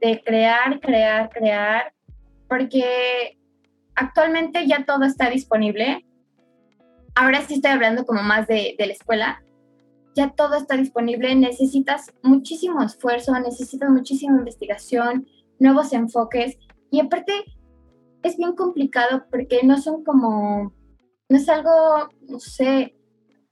de 0.00 0.22
crear, 0.24 0.80
crear, 0.80 1.30
crear, 1.30 1.94
porque 2.48 3.38
actualmente 3.94 4.66
ya 4.66 4.84
todo 4.84 5.04
está 5.04 5.30
disponible. 5.30 6.04
Ahora 7.14 7.42
sí 7.42 7.54
estoy 7.54 7.70
hablando 7.70 8.04
como 8.04 8.22
más 8.22 8.46
de, 8.48 8.74
de 8.78 8.86
la 8.86 8.92
escuela. 8.92 9.42
Ya 10.14 10.30
todo 10.30 10.56
está 10.56 10.76
disponible, 10.76 11.34
necesitas 11.34 12.12
muchísimo 12.22 12.82
esfuerzo, 12.82 13.38
necesitas 13.38 13.88
muchísima 13.88 14.38
investigación, 14.38 15.26
nuevos 15.62 15.92
enfoques 15.92 16.58
y 16.90 17.00
aparte 17.00 17.32
es 18.22 18.36
bien 18.36 18.54
complicado 18.54 19.24
porque 19.30 19.60
no 19.62 19.78
son 19.78 20.04
como, 20.04 20.74
no 21.28 21.36
es 21.36 21.48
algo, 21.48 22.08
no 22.28 22.38
sé, 22.38 22.94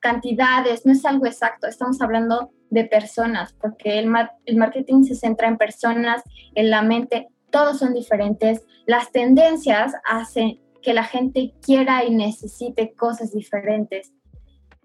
cantidades, 0.01 0.85
no 0.85 0.93
es 0.93 1.05
algo 1.05 1.27
exacto, 1.27 1.67
estamos 1.67 2.01
hablando 2.01 2.51
de 2.71 2.85
personas, 2.85 3.53
porque 3.55 3.99
el, 3.99 4.13
el 4.45 4.57
marketing 4.57 5.05
se 5.05 5.15
centra 5.15 5.49
en 5.49 5.57
personas, 5.57 6.23
en 6.55 6.71
la 6.71 6.83
mente, 6.83 7.29
todos 7.51 7.79
son 7.79 7.95
diferentes, 7.95 8.65
las 8.87 9.11
tendencias 9.11 9.93
hacen 10.05 10.61
que 10.83 10.95
la 10.95 11.05
gente 11.05 11.55
quiera 11.61 12.05
y 12.05 12.15
necesite 12.15 12.95
cosas 12.95 13.33
diferentes. 13.33 14.13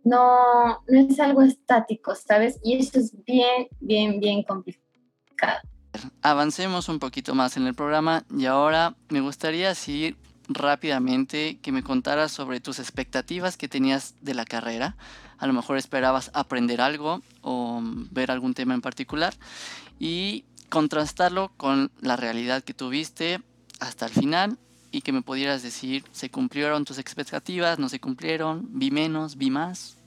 No, 0.04 0.84
no 0.88 1.00
es 1.00 1.20
algo 1.20 1.42
estático, 1.42 2.14
¿sabes? 2.16 2.60
Y 2.64 2.78
eso 2.78 3.00
es 3.00 3.16
bien, 3.24 3.68
bien, 3.80 4.20
bien 4.20 4.44
complicado. 4.44 5.60
Avancemos 6.22 6.90
un 6.90 7.00
poquito 7.00 7.36
más 7.36 7.58
en 7.58 7.68
el 7.68 7.74
programa 7.74 8.24
y 8.36 8.46
ahora 8.46 8.96
me 9.10 9.22
gustaría 9.22 9.70
decir 9.70 10.18
rápidamente 10.48 11.58
que 11.62 11.72
me 11.72 11.84
contaras 11.84 12.32
sobre 12.32 12.60
tus 12.60 12.80
expectativas 12.80 13.58
que 13.58 13.68
tenías 13.68 14.16
de 14.22 14.34
la 14.34 14.46
carrera. 14.46 14.96
A 15.38 15.48
lo 15.48 15.54
mejor 15.54 15.78
esperabas 15.78 16.32
aprender 16.34 16.82
algo 16.82 17.22
o 17.42 17.82
ver 17.84 18.32
algún 18.32 18.54
tema 18.54 18.74
en 18.74 18.82
particular 18.82 19.34
y 20.00 20.46
contrastarlo 20.70 21.52
con 21.58 21.92
la 22.02 22.16
realidad 22.16 22.64
que 22.64 22.74
tuviste 22.74 23.42
hasta 23.80 24.06
el 24.06 24.12
final 24.12 24.58
y 24.92 25.02
que 25.02 25.12
me 25.12 25.22
pudieras 25.22 25.62
decir, 25.62 26.06
¿se 26.12 26.30
cumplieron 26.30 26.86
tus 26.86 27.00
expectativas? 27.00 27.80
¿No 27.80 27.90
se 27.90 28.00
cumplieron? 28.00 28.68
¿Vi 28.70 28.92
menos? 28.92 29.38
¿Vi 29.38 29.52
más? 29.52 29.98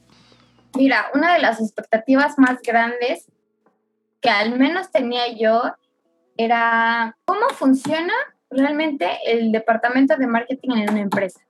Mira, 0.75 1.07
una 1.15 1.35
de 1.35 1.41
las 1.41 1.61
expectativas 1.61 2.39
más 2.39 2.61
grandes 2.63 3.27
que 4.21 4.31
al 4.31 4.59
menos 4.59 4.91
tenía 4.91 5.29
yo 5.37 5.63
era 6.37 7.17
cómo 7.25 7.49
funciona 7.51 8.13
realmente 8.51 9.19
el 9.27 9.53
departamento 9.53 10.17
de 10.17 10.27
marketing 10.27 10.71
en 10.77 10.91
una 10.91 11.01
empresa. 11.01 11.41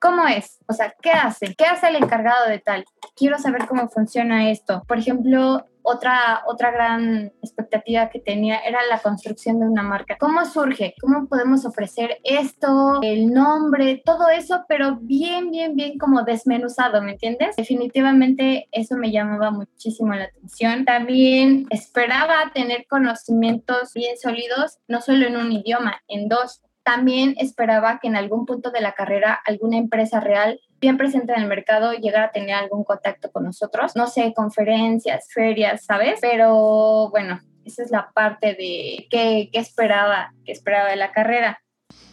¿Cómo 0.00 0.26
es? 0.28 0.58
O 0.68 0.72
sea, 0.72 0.94
¿qué 1.02 1.10
hace? 1.10 1.54
¿Qué 1.56 1.64
hace 1.64 1.88
el 1.88 1.96
encargado 1.96 2.48
de 2.48 2.60
tal? 2.60 2.84
Quiero 3.16 3.38
saber 3.38 3.66
cómo 3.66 3.88
funciona 3.88 4.50
esto. 4.50 4.84
Por 4.86 4.98
ejemplo, 4.98 5.66
otra, 5.82 6.42
otra 6.46 6.70
gran 6.70 7.32
expectativa 7.42 8.10
que 8.10 8.20
tenía 8.20 8.58
era 8.58 8.80
la 8.88 9.00
construcción 9.00 9.58
de 9.58 9.66
una 9.66 9.82
marca. 9.82 10.16
¿Cómo 10.18 10.44
surge? 10.44 10.94
¿Cómo 11.00 11.26
podemos 11.26 11.64
ofrecer 11.64 12.18
esto? 12.24 13.00
El 13.02 13.32
nombre, 13.32 14.02
todo 14.04 14.28
eso, 14.28 14.64
pero 14.68 14.98
bien, 15.00 15.50
bien, 15.50 15.74
bien 15.74 15.98
como 15.98 16.22
desmenuzado, 16.22 17.02
¿me 17.02 17.12
entiendes? 17.12 17.56
Definitivamente 17.56 18.68
eso 18.70 18.96
me 18.96 19.10
llamaba 19.10 19.50
muchísimo 19.50 20.14
la 20.14 20.24
atención. 20.24 20.84
También 20.84 21.66
esperaba 21.70 22.52
tener 22.52 22.86
conocimientos 22.88 23.94
bien 23.94 24.16
sólidos, 24.18 24.78
no 24.88 25.00
solo 25.00 25.26
en 25.26 25.36
un 25.36 25.50
idioma, 25.52 26.02
en 26.06 26.28
dos. 26.28 26.62
También 26.88 27.34
esperaba 27.36 27.98
que 28.00 28.08
en 28.08 28.16
algún 28.16 28.46
punto 28.46 28.70
de 28.70 28.80
la 28.80 28.92
carrera 28.92 29.38
alguna 29.44 29.76
empresa 29.76 30.20
real 30.20 30.58
bien 30.80 30.96
presente 30.96 31.34
en 31.34 31.42
el 31.42 31.46
mercado 31.46 31.92
llegara 31.92 32.28
a 32.28 32.32
tener 32.32 32.54
algún 32.54 32.82
contacto 32.82 33.30
con 33.30 33.44
nosotros. 33.44 33.94
No 33.94 34.06
sé, 34.06 34.32
conferencias, 34.34 35.28
ferias, 35.30 35.84
¿sabes? 35.84 36.18
Pero 36.22 37.10
bueno, 37.10 37.42
esa 37.66 37.82
es 37.82 37.90
la 37.90 38.10
parte 38.14 38.54
de 38.54 39.06
qué, 39.10 39.50
esperaba, 39.52 40.32
qué 40.46 40.52
esperaba 40.52 40.88
de 40.88 40.96
la 40.96 41.12
carrera. 41.12 41.60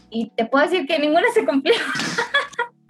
Y 0.09 0.31
te 0.31 0.43
puedo 0.45 0.65
decir 0.65 0.85
que 0.85 0.99
ninguna 0.99 1.27
se 1.33 1.45
cumplió. 1.45 1.75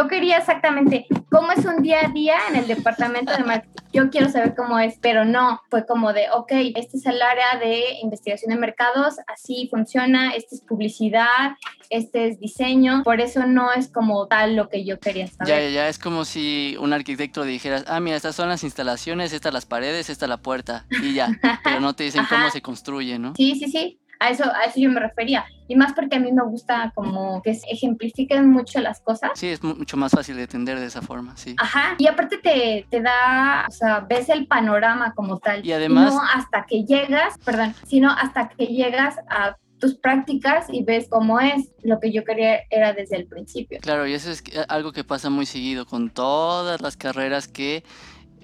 Yo 0.05 0.09
quería 0.09 0.37
exactamente 0.37 1.07
cómo 1.31 1.51
es 1.51 1.65
un 1.65 1.81
día 1.81 2.05
a 2.05 2.09
día 2.09 2.35
en 2.47 2.57
el 2.57 2.67
departamento 2.67 3.35
de 3.35 3.43
marketing. 3.43 3.83
Yo 3.91 4.11
quiero 4.11 4.29
saber 4.29 4.53
cómo 4.55 4.77
es, 4.77 4.99
pero 5.01 5.25
no, 5.25 5.61
fue 5.71 5.87
como 5.87 6.13
de, 6.13 6.27
ok, 6.31 6.51
este 6.75 6.97
es 6.97 7.07
el 7.07 7.19
área 7.23 7.57
de 7.57 7.97
investigación 8.03 8.51
de 8.51 8.59
mercados, 8.59 9.15
así 9.25 9.67
funciona, 9.71 10.35
este 10.35 10.57
es 10.57 10.61
publicidad, 10.61 11.55
este 11.89 12.27
es 12.27 12.39
diseño, 12.39 13.01
por 13.03 13.19
eso 13.19 13.47
no 13.47 13.73
es 13.73 13.87
como 13.89 14.27
tal 14.27 14.55
lo 14.55 14.69
que 14.69 14.85
yo 14.85 14.99
quería 14.99 15.25
saber. 15.25 15.47
Ya, 15.47 15.59
ya, 15.59 15.69
ya, 15.69 15.89
es 15.89 15.97
como 15.97 16.23
si 16.23 16.77
un 16.79 16.93
arquitecto 16.93 17.43
dijera, 17.43 17.83
ah, 17.87 17.99
mira, 17.99 18.15
estas 18.15 18.35
son 18.35 18.47
las 18.47 18.63
instalaciones, 18.63 19.33
estas 19.33 19.53
las 19.53 19.65
paredes, 19.65 20.11
esta 20.11 20.27
la 20.27 20.37
puerta, 20.37 20.85
y 20.91 21.15
ya, 21.15 21.29
pero 21.63 21.79
no 21.79 21.95
te 21.95 22.03
dicen 22.03 22.25
cómo 22.29 22.51
se 22.51 22.61
construye, 22.61 23.17
¿no? 23.17 23.33
Sí, 23.35 23.55
sí, 23.55 23.71
sí, 23.71 23.99
a 24.19 24.29
eso, 24.29 24.43
a 24.45 24.63
eso 24.63 24.79
yo 24.79 24.89
me 24.89 24.99
refería. 24.99 25.45
Y 25.67 25.75
más 25.75 25.93
porque 25.93 26.17
a 26.17 26.19
mí 26.19 26.31
me 26.31 26.43
gusta 26.43 26.91
como 26.93 27.41
que 27.41 27.57
ejemplifiquen 27.69 28.49
mucho 28.49 28.79
las 28.81 29.01
cosas. 29.01 29.31
Sí, 29.35 29.47
es 29.47 29.63
mucho 29.63 29.97
más 29.97 30.11
fácil 30.11 30.35
de 30.35 30.43
entender 30.43 30.79
de 30.79 30.85
esa 30.85 31.01
forma, 31.01 31.35
sí. 31.37 31.55
Ajá. 31.57 31.95
Y 31.97 32.07
aparte 32.07 32.37
te, 32.37 32.85
te 32.89 33.01
da, 33.01 33.65
o 33.67 33.71
sea, 33.71 34.01
ves 34.01 34.29
el 34.29 34.47
panorama 34.47 35.13
como 35.15 35.39
tal. 35.39 35.65
Y 35.65 35.71
además... 35.71 36.13
No 36.13 36.21
hasta 36.21 36.65
que 36.65 36.83
llegas, 36.83 37.37
perdón, 37.43 37.73
sino 37.87 38.11
hasta 38.11 38.49
que 38.49 38.67
llegas 38.67 39.15
a 39.29 39.57
tus 39.79 39.95
prácticas 39.95 40.67
y 40.69 40.83
ves 40.83 41.07
cómo 41.09 41.39
es. 41.39 41.71
Lo 41.83 41.99
que 41.99 42.11
yo 42.11 42.23
quería 42.23 42.61
era 42.69 42.93
desde 42.93 43.17
el 43.17 43.27
principio. 43.27 43.79
Claro, 43.81 44.07
y 44.07 44.13
eso 44.13 44.31
es 44.31 44.43
algo 44.67 44.91
que 44.91 45.03
pasa 45.03 45.29
muy 45.29 45.45
seguido 45.45 45.85
con 45.85 46.09
todas 46.09 46.81
las 46.81 46.97
carreras 46.97 47.47
que 47.47 47.83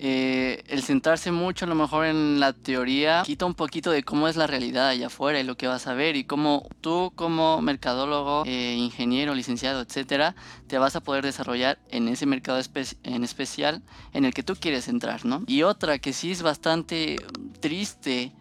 eh, 0.03 0.63
el 0.67 0.81
centrarse 0.81 1.31
mucho 1.31 1.65
a 1.65 1.67
lo 1.67 1.75
mejor 1.75 2.07
en 2.07 2.39
la 2.39 2.53
teoría 2.53 3.21
quita 3.23 3.45
un 3.45 3.53
poquito 3.53 3.91
de 3.91 4.01
cómo 4.01 4.27
es 4.27 4.35
la 4.35 4.47
realidad 4.47 4.87
allá 4.87 5.07
afuera 5.07 5.39
y 5.39 5.43
lo 5.43 5.57
que 5.57 5.67
vas 5.67 5.85
a 5.85 5.93
ver 5.93 6.15
y 6.15 6.23
cómo 6.23 6.67
tú 6.81 7.13
como 7.13 7.61
mercadólogo, 7.61 8.41
eh, 8.47 8.73
ingeniero, 8.79 9.35
licenciado, 9.35 9.79
etcétera, 9.81 10.33
te 10.65 10.79
vas 10.79 10.95
a 10.95 11.01
poder 11.01 11.23
desarrollar 11.23 11.77
en 11.89 12.07
ese 12.07 12.25
mercado 12.25 12.59
en 13.03 13.23
especial 13.23 13.83
en 14.13 14.25
el 14.25 14.33
que 14.33 14.41
tú 14.41 14.55
quieres 14.55 14.87
entrar, 14.87 15.23
¿no? 15.23 15.43
Y 15.45 15.61
otra 15.61 15.99
que 15.99 16.13
sí 16.13 16.31
es 16.31 16.41
bastante 16.41 17.17
triste 17.59 18.31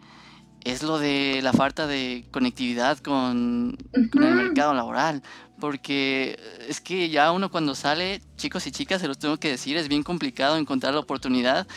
es 0.63 0.83
lo 0.83 0.99
de 0.99 1.41
la 1.41 1.53
falta 1.53 1.87
de 1.87 2.25
conectividad 2.31 2.97
con, 2.99 3.77
con 4.11 4.23
el 4.23 4.35
mercado 4.35 4.73
laboral 4.73 5.23
porque 5.61 6.39
es 6.67 6.81
que 6.81 7.09
ya 7.09 7.31
uno 7.31 7.49
cuando 7.51 7.75
sale, 7.75 8.21
chicos 8.35 8.67
y 8.67 8.71
chicas, 8.71 8.99
se 8.99 9.07
los 9.07 9.19
tengo 9.19 9.37
que 9.37 9.47
decir, 9.47 9.77
es 9.77 9.87
bien 9.87 10.03
complicado 10.03 10.57
encontrar 10.57 10.95
la 10.95 10.99
oportunidad 10.99 11.67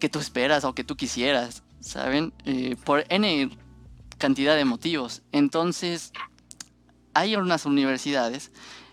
que 0.00 0.08
tú 0.08 0.18
esperas 0.18 0.64
o 0.64 0.74
que 0.74 0.82
tú 0.82 0.96
quisieras, 0.96 1.62
¿saben? 1.80 2.32
Eh, 2.46 2.76
por 2.84 3.04
N 3.10 3.50
cantidad 4.18 4.56
de 4.56 4.64
motivos. 4.64 5.22
Entonces, 5.30 6.12
hay 7.14 7.36
unas 7.36 7.66
universidades 7.66 8.50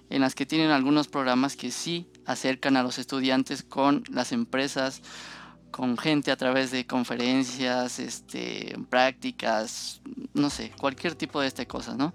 en 0.10 0.22
las 0.22 0.36
que 0.36 0.46
tienen 0.46 0.72
algunos 0.72 1.08
programas 1.08 1.56
que 1.56 1.72
sí 1.72 2.08
acercan 2.26 2.78
a 2.78 2.84
los 2.84 3.00
estudiantes 3.00 3.64
con 3.64 4.04
las 4.12 4.32
empresas, 4.34 5.02
con 5.74 5.98
gente 5.98 6.32
a 6.32 6.38
través 6.38 6.70
de 6.70 6.86
conferencias, 6.86 7.98
este, 7.98 8.77
prácticas, 8.92 10.01
no 10.36 10.51
sé, 10.51 10.72
cualquier 10.80 11.15
tipo 11.15 11.42
de 11.42 11.48
este 11.48 11.65
cosas, 11.65 11.98
¿no? 11.98 12.13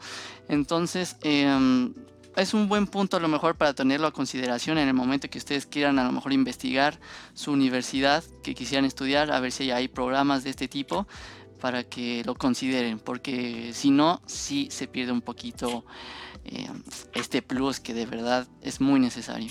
Entonces, 0.49 1.17
eh, 1.23 1.91
es 2.37 2.55
un 2.55 2.69
buen 2.69 2.87
punto 2.87 3.17
a 3.17 3.21
lo 3.21 3.27
mejor 3.27 3.57
para 3.57 3.75
tenerlo 3.75 4.07
a 4.07 4.12
consideración 4.12 4.79
en 4.79 4.87
el 4.87 4.95
momento 4.95 5.29
que 5.29 5.38
ustedes 5.38 5.67
quieran 5.67 5.99
a 5.99 6.05
lo 6.05 6.12
mejor 6.12 6.33
investigar 6.33 7.00
su 7.35 7.50
universidad 7.50 8.23
que 8.45 8.55
quisieran 8.55 8.85
estudiar, 8.85 9.33
a 9.33 9.41
ver 9.41 9.50
si 9.50 9.73
hay 9.73 9.88
programas 9.88 10.45
de 10.45 10.50
este 10.50 10.69
tipo 10.69 11.09
para 11.61 11.83
que 11.83 12.23
lo 12.25 12.37
consideren, 12.37 13.00
porque 13.00 13.73
si 13.73 13.91
no, 13.91 14.23
sí 14.27 14.69
se 14.71 14.87
pierde 14.87 15.11
un 15.11 15.21
poquito 15.21 15.85
eh, 16.45 16.69
este 17.12 17.43
plus 17.43 17.81
que 17.81 17.93
de 17.93 18.07
verdad 18.07 18.47
es 18.62 18.81
muy 18.81 19.00
necesario. 19.00 19.50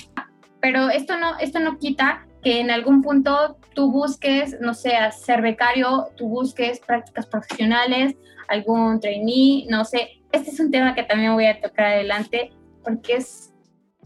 Pero 0.61 0.89
esto 0.89 1.17
no, 1.17 1.37
esto 1.39 1.59
no 1.59 1.77
quita 1.77 2.25
que 2.47 2.61
en 2.61 2.71
algún 2.71 3.01
punto 3.01 3.57
tú 3.73 3.91
busques, 3.91 4.55
no 4.61 4.73
sé, 4.73 4.91
ser 5.11 5.41
becario, 5.41 6.07
tú 6.15 6.29
busques 6.29 6.79
prácticas 6.79 7.25
profesionales, 7.25 8.15
algún 8.47 9.01
trainee, 9.01 9.65
no 9.69 9.83
sé. 9.83 10.21
Este 10.31 10.51
es 10.51 10.59
un 10.61 10.71
tema 10.71 10.95
que 10.95 11.03
también 11.03 11.33
voy 11.33 11.45
a 11.45 11.59
tocar 11.59 11.87
adelante 11.87 12.53
porque 12.85 13.17
es 13.17 13.53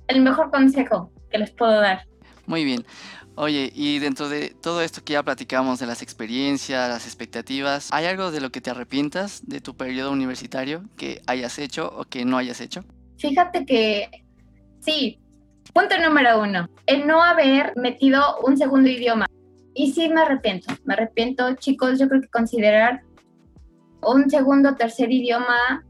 el 0.07 0.23
mejor 0.23 0.49
consejo 0.49 1.11
que 1.29 1.37
les 1.37 1.51
puedo 1.51 1.79
dar. 1.81 2.07
Muy 2.47 2.65
bien. 2.65 2.83
Oye, 3.35 3.71
y 3.75 3.99
dentro 3.99 4.27
de 4.27 4.55
todo 4.59 4.81
esto 4.81 5.03
que 5.03 5.13
ya 5.13 5.21
platicamos 5.21 5.77
de 5.77 5.85
las 5.85 6.01
experiencias, 6.01 6.89
las 6.89 7.05
expectativas, 7.05 7.89
¿hay 7.91 8.05
algo 8.05 8.31
de 8.31 8.41
lo 8.41 8.49
que 8.49 8.59
te 8.59 8.71
arrepientas 8.71 9.47
de 9.47 9.61
tu 9.61 9.77
periodo 9.77 10.11
universitario 10.11 10.81
que 10.97 11.21
hayas 11.27 11.59
hecho 11.59 11.93
o 11.95 12.05
que 12.05 12.25
no 12.25 12.37
hayas 12.37 12.59
hecho? 12.59 12.83
Fíjate 13.19 13.67
que 13.67 14.09
sí, 14.79 15.20
punto 15.73 15.97
número 15.97 16.41
uno, 16.41 16.67
el 16.85 17.07
no 17.07 17.23
haber 17.23 17.73
metido 17.75 18.39
un 18.45 18.57
segundo 18.57 18.89
idioma. 18.89 19.27
Y 19.73 19.93
sí 19.93 20.09
me 20.09 20.21
arrepiento, 20.21 20.73
me 20.83 20.93
arrepiento, 20.93 21.53
chicos, 21.55 21.99
yo 21.99 22.09
creo 22.09 22.21
que 22.21 22.27
considerar 22.27 23.01
un 24.01 24.29
segundo 24.29 24.69
o 24.69 24.75
tercer 24.75 25.11
idioma 25.11 25.83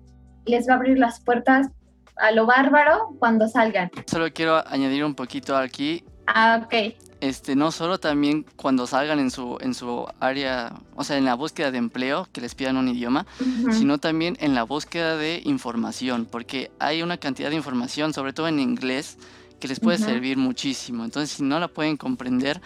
les 0.45 0.67
va 0.67 0.73
a 0.73 0.75
abrir 0.77 0.99
las 0.99 1.21
puertas 1.21 1.69
a 2.17 2.31
lo 2.31 2.45
bárbaro 2.45 3.15
cuando 3.19 3.47
salgan. 3.47 3.89
Solo 4.05 4.31
quiero 4.31 4.63
añadir 4.67 5.03
un 5.03 5.15
poquito 5.15 5.55
aquí. 5.55 6.03
Ah, 6.27 6.61
ok 6.63 6.93
este, 7.21 7.55
no 7.55 7.71
solo 7.71 7.99
también 7.99 8.45
cuando 8.55 8.87
salgan 8.87 9.19
en 9.19 9.29
su, 9.29 9.57
en 9.61 9.75
su 9.75 10.07
área, 10.19 10.73
o 10.95 11.03
sea, 11.03 11.17
en 11.17 11.25
la 11.25 11.35
búsqueda 11.35 11.71
de 11.71 11.77
empleo, 11.77 12.27
que 12.33 12.41
les 12.41 12.55
pidan 12.55 12.77
un 12.77 12.87
idioma, 12.87 13.27
sino 13.71 13.99
también 13.99 14.35
en 14.41 14.55
la 14.55 14.63
búsqueda 14.63 15.15
de 15.15 15.41
información, 15.45 16.27
porque 16.29 16.71
hay 16.79 17.03
una 17.03 17.17
cantidad 17.17 17.51
de 17.51 17.55
información, 17.55 18.13
sobre 18.13 18.33
todo 18.33 18.47
en 18.47 18.59
inglés, 18.59 19.17
que 19.61 19.69
les 19.69 19.79
puede 19.79 19.97
servir 19.97 20.37
muchísimo. 20.37 21.05
Entonces, 21.05 21.37
si 21.37 21.43
no 21.43 21.59
la 21.59 21.69
pueden 21.69 21.95
comprender, 21.95 22.59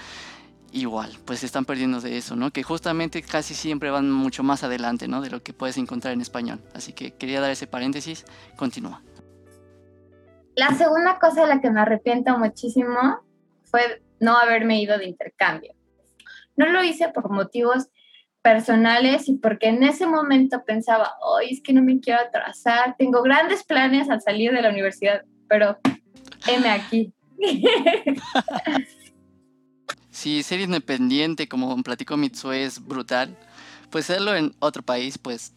igual, 0.72 1.12
pues 1.26 1.42
se 1.42 1.46
están 1.46 1.66
perdiendo 1.66 2.02
de 2.02 2.18
eso, 2.18 2.36
¿no? 2.36 2.52
Que 2.52 2.64
justamente 2.64 3.22
casi 3.22 3.54
siempre 3.54 3.92
van 3.92 4.12
mucho 4.12 4.42
más 4.42 4.64
adelante, 4.64 5.08
¿no? 5.08 5.22
De 5.22 5.30
lo 5.30 5.44
que 5.44 5.54
puedes 5.54 5.78
encontrar 5.78 6.14
en 6.14 6.22
español. 6.22 6.60
Así 6.74 6.94
que 6.94 7.12
quería 7.12 7.42
dar 7.42 7.52
ese 7.52 7.68
paréntesis. 7.68 8.26
Continúa. 8.56 9.04
La 10.56 10.74
segunda 10.74 11.20
cosa 11.20 11.42
de 11.42 11.48
la 11.48 11.62
que 11.62 11.70
me 11.70 11.82
arrepiento 11.82 12.38
muchísimo 12.38 13.20
fue 13.66 14.02
no 14.20 14.38
haberme 14.38 14.82
ido 14.82 14.98
de 14.98 15.06
intercambio. 15.06 15.74
No 16.56 16.66
lo 16.68 16.84
hice 16.84 17.10
por 17.10 17.30
motivos 17.30 17.90
personales 18.42 19.28
y 19.28 19.34
porque 19.38 19.68
en 19.68 19.84
ese 19.84 20.08
momento 20.08 20.64
pensaba, 20.66 21.16
hoy 21.22 21.48
es 21.52 21.62
que 21.62 21.74
no 21.74 21.82
me 21.82 22.00
quiero 22.00 22.22
atrasar, 22.22 22.96
tengo 22.98 23.22
grandes 23.22 23.64
planes 23.64 24.10
al 24.10 24.22
salir 24.22 24.54
de 24.54 24.62
la 24.62 24.70
universidad, 24.70 25.24
pero 25.50 25.78
heme 26.48 26.70
aquí. 26.70 27.14
si 30.10 30.44
ser 30.44 30.62
independiente, 30.62 31.48
como 31.48 31.82
platicó 31.84 32.18
Mitsu, 32.18 32.52
es 32.52 32.86
brutal, 32.86 33.38
pues 33.90 34.10
hacerlo 34.10 34.36
en 34.36 34.56
otro 34.60 34.84
país, 34.84 35.18
pues 35.18 35.54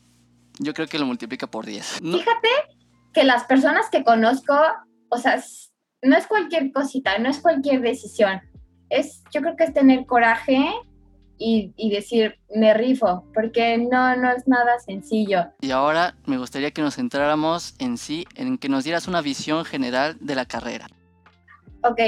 yo 0.59 0.75
creo 0.75 0.87
que 0.88 0.99
lo 0.99 1.07
multiplica 1.07 1.47
por 1.47 1.66
10. 1.66 2.00
Fíjate 2.02 2.48
que 3.12 3.24
las 3.24 3.44
personas 3.44 3.87
que 3.90 4.05
conozco, 4.05 4.55
o 5.09 5.18
sea, 5.18 5.42
no 6.03 6.16
es 6.16 6.27
cualquier 6.27 6.72
cosita, 6.72 7.18
no 7.18 7.29
es 7.29 7.38
cualquier 7.38 7.81
decisión 7.81 8.40
es, 8.90 9.22
yo 9.33 9.40
creo 9.40 9.57
que 9.57 9.64
es 9.64 9.72
tener 9.72 10.07
coraje 10.07 10.59
y, 11.38 11.72
y, 11.77 11.90
decir, 11.90 12.38
me 12.55 12.74
rifo, 12.74 13.24
porque 13.33 13.79
no, 13.79 14.16
no 14.16 14.31
es 14.33 14.46
nada 14.48 14.79
sencillo. 14.81 15.46
Y 15.61 15.70
ahora 15.70 16.14
me 16.27 16.38
gustaría 16.38 16.70
que 16.70 16.83
nos 16.83 16.96
centráramos 16.96 17.74
en 17.79 17.96
sí, 17.96 18.27
en 18.35 18.59
que 18.59 18.68
nos 18.68 18.85
dieras 18.85 19.07
una 19.09 19.22
visión 19.22 19.64
general 19.64 20.16
de 20.20 20.35
la 20.35 20.44
carrera. 20.44 20.88
Ok, 21.83 22.01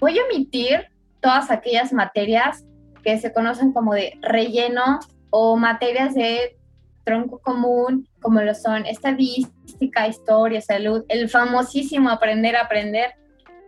voy 0.00 0.18
a 0.18 0.24
omitir 0.24 0.86
todas 1.20 1.50
aquellas 1.50 1.92
materias 1.92 2.64
que 3.02 3.18
se 3.18 3.32
conocen 3.32 3.72
como 3.72 3.94
de 3.94 4.18
relleno 4.20 4.98
o 5.30 5.56
materias 5.56 6.14
de 6.14 6.58
tronco 7.04 7.38
común, 7.38 8.06
como 8.20 8.40
lo 8.40 8.54
son 8.54 8.84
estadística, 8.86 10.06
historia, 10.06 10.60
salud, 10.60 11.04
el 11.08 11.28
famosísimo 11.28 12.10
aprender 12.10 12.56
a 12.56 12.62
aprender. 12.62 13.12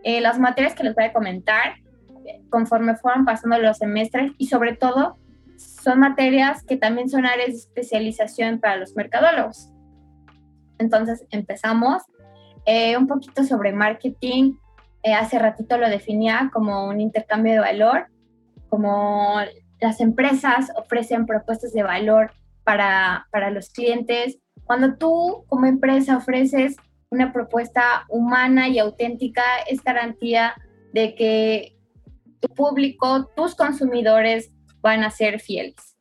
Eh, 0.02 0.20
las 0.20 0.38
materias 0.38 0.74
que 0.74 0.84
les 0.84 0.94
voy 0.94 1.04
a 1.04 1.12
comentar 1.12 1.74
conforme 2.48 2.96
fueron 2.96 3.24
pasando 3.24 3.58
los 3.58 3.78
semestres 3.78 4.32
y 4.38 4.46
sobre 4.46 4.76
todo 4.76 5.18
son 5.56 6.00
materias 6.00 6.64
que 6.64 6.76
también 6.76 7.08
son 7.08 7.26
áreas 7.26 7.50
de 7.50 7.56
especialización 7.56 8.60
para 8.60 8.76
los 8.76 8.94
mercadólogos. 8.96 9.70
Entonces 10.78 11.26
empezamos 11.30 12.02
eh, 12.66 12.96
un 12.96 13.06
poquito 13.06 13.44
sobre 13.44 13.72
marketing. 13.72 14.54
Eh, 15.02 15.14
hace 15.14 15.38
ratito 15.38 15.78
lo 15.78 15.88
definía 15.88 16.50
como 16.52 16.86
un 16.86 17.00
intercambio 17.00 17.52
de 17.54 17.60
valor, 17.60 18.06
como 18.68 19.36
las 19.80 20.00
empresas 20.00 20.70
ofrecen 20.76 21.26
propuestas 21.26 21.72
de 21.72 21.82
valor 21.82 22.32
para, 22.64 23.26
para 23.30 23.50
los 23.50 23.70
clientes. 23.70 24.38
Cuando 24.64 24.96
tú 24.96 25.44
como 25.48 25.66
empresa 25.66 26.16
ofreces 26.16 26.76
una 27.10 27.32
propuesta 27.32 28.04
humana 28.08 28.68
y 28.68 28.78
auténtica, 28.78 29.42
es 29.68 29.82
garantía 29.82 30.54
de 30.92 31.14
que 31.14 31.76
tu 32.40 32.48
público, 32.48 33.26
tus 33.36 33.54
consumidores 33.54 34.50
van 34.80 35.04
a 35.04 35.10
ser 35.10 35.40
fieles. 35.40 35.96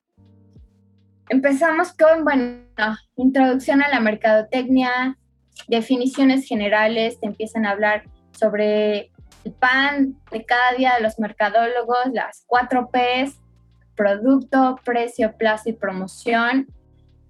Empezamos 1.30 1.93
con, 1.93 2.23
bueno, 2.23 2.63
introducción 3.15 3.84
a 3.84 3.89
la 3.89 3.99
mercadotecnia, 3.99 5.17
definiciones 5.67 6.47
generales, 6.47 7.19
te 7.19 7.28
empiezan 7.28 7.65
a 7.65 7.71
hablar 7.71 8.04
sobre 8.32 9.12
el 9.43 9.54
pan 9.54 10.15
de 10.32 10.45
cada 10.45 10.73
día 10.73 10.95
de 10.95 11.04
los 11.04 11.19
mercadólogos, 11.19 12.08
las 12.13 12.43
cuatro 12.47 12.89
Ps, 12.89 13.39
producto, 13.95 14.78
precio, 14.84 15.36
plazo 15.38 15.69
y 15.69 15.73
promoción. 15.73 16.67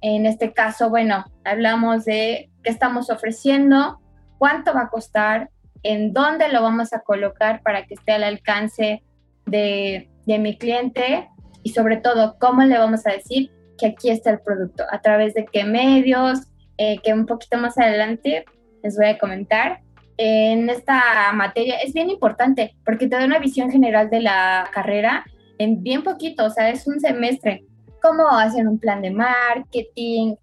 En 0.02 0.26
este 0.26 0.54
caso, 0.54 0.90
bueno, 0.90 1.26
hablamos 1.44 2.06
de 2.06 2.50
qué 2.64 2.70
estamos 2.70 3.10
ofreciendo, 3.10 4.00
cuánto 4.38 4.74
va 4.74 4.84
a 4.84 4.90
costar, 4.90 5.50
en 5.84 6.14
dónde 6.14 6.50
lo 6.50 6.62
vamos 6.62 6.94
a 6.94 7.02
colocar 7.02 7.62
para 7.62 7.86
que 7.86 7.94
esté 7.94 8.14
al 8.14 8.24
alcance 8.24 9.04
de, 9.46 10.10
mi 10.26 10.58
cliente 10.58 11.28
y 11.64 11.72
sobre 11.72 11.98
todo 11.98 12.38
cómo 12.40 12.62
le 12.62 12.78
vamos 12.78 13.08
a 13.08 13.14
decir 13.14 13.52
que 13.80 13.88
aquí 13.88 14.12
está 14.12 14.30
el 14.30 14.40
producto, 14.42 14.84
a 14.92 15.02
través 15.02 15.34
de 15.34 15.46
qué 15.52 15.64
medios, 15.64 16.42
eh, 16.78 17.00
que 17.04 17.14
un 17.14 17.26
poquito 17.26 17.58
más 17.58 17.78
adelante 17.80 18.46
les 18.84 18.96
voy 18.96 19.08
a 19.08 19.18
comentar. 19.18 19.82
En 20.18 20.70
esta 20.70 21.32
materia 21.34 21.80
es 21.80 21.94
bien 21.94 22.12
importante 22.12 22.76
porque 22.86 23.08
te 23.08 23.16
da 23.16 23.26
una 23.26 23.40
visión 23.40 23.72
general 23.72 24.12
de 24.12 24.22
la 24.22 24.70
carrera 24.72 25.26
en 25.58 25.82
bien 25.82 26.04
poquito, 26.04 26.46
o 26.46 26.50
sea, 26.50 26.70
es 26.70 26.86
un 26.88 27.00
semestre. 27.00 27.66
Cómo 28.02 28.28
hacer 28.30 28.68
un 28.68 28.80
plan 28.80 29.02
de 29.02 29.12
marketing, 29.12 30.36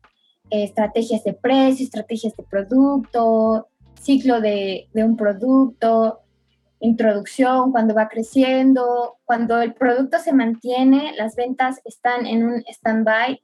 estrategias 0.51 1.25
de 1.25 1.33
precio, 1.33 1.85
estrategias 1.85 2.37
de 2.37 2.45
producto, 2.45 3.69
ciclo 4.07 4.41
de, 4.41 4.89
un 4.95 5.17
producto, 5.17 6.21
introducción, 6.79 7.73
cuando 7.73 7.95
va 7.95 8.09
creciendo, 8.09 9.19
cuando 9.25 9.61
el 9.61 9.75
producto 9.75 10.21
se 10.21 10.33
mantiene, 10.33 11.13
las 11.17 11.35
ventas 11.35 11.81
están 11.85 12.25
en 12.25 12.47
un 12.47 12.65
stand-by, 12.69 13.43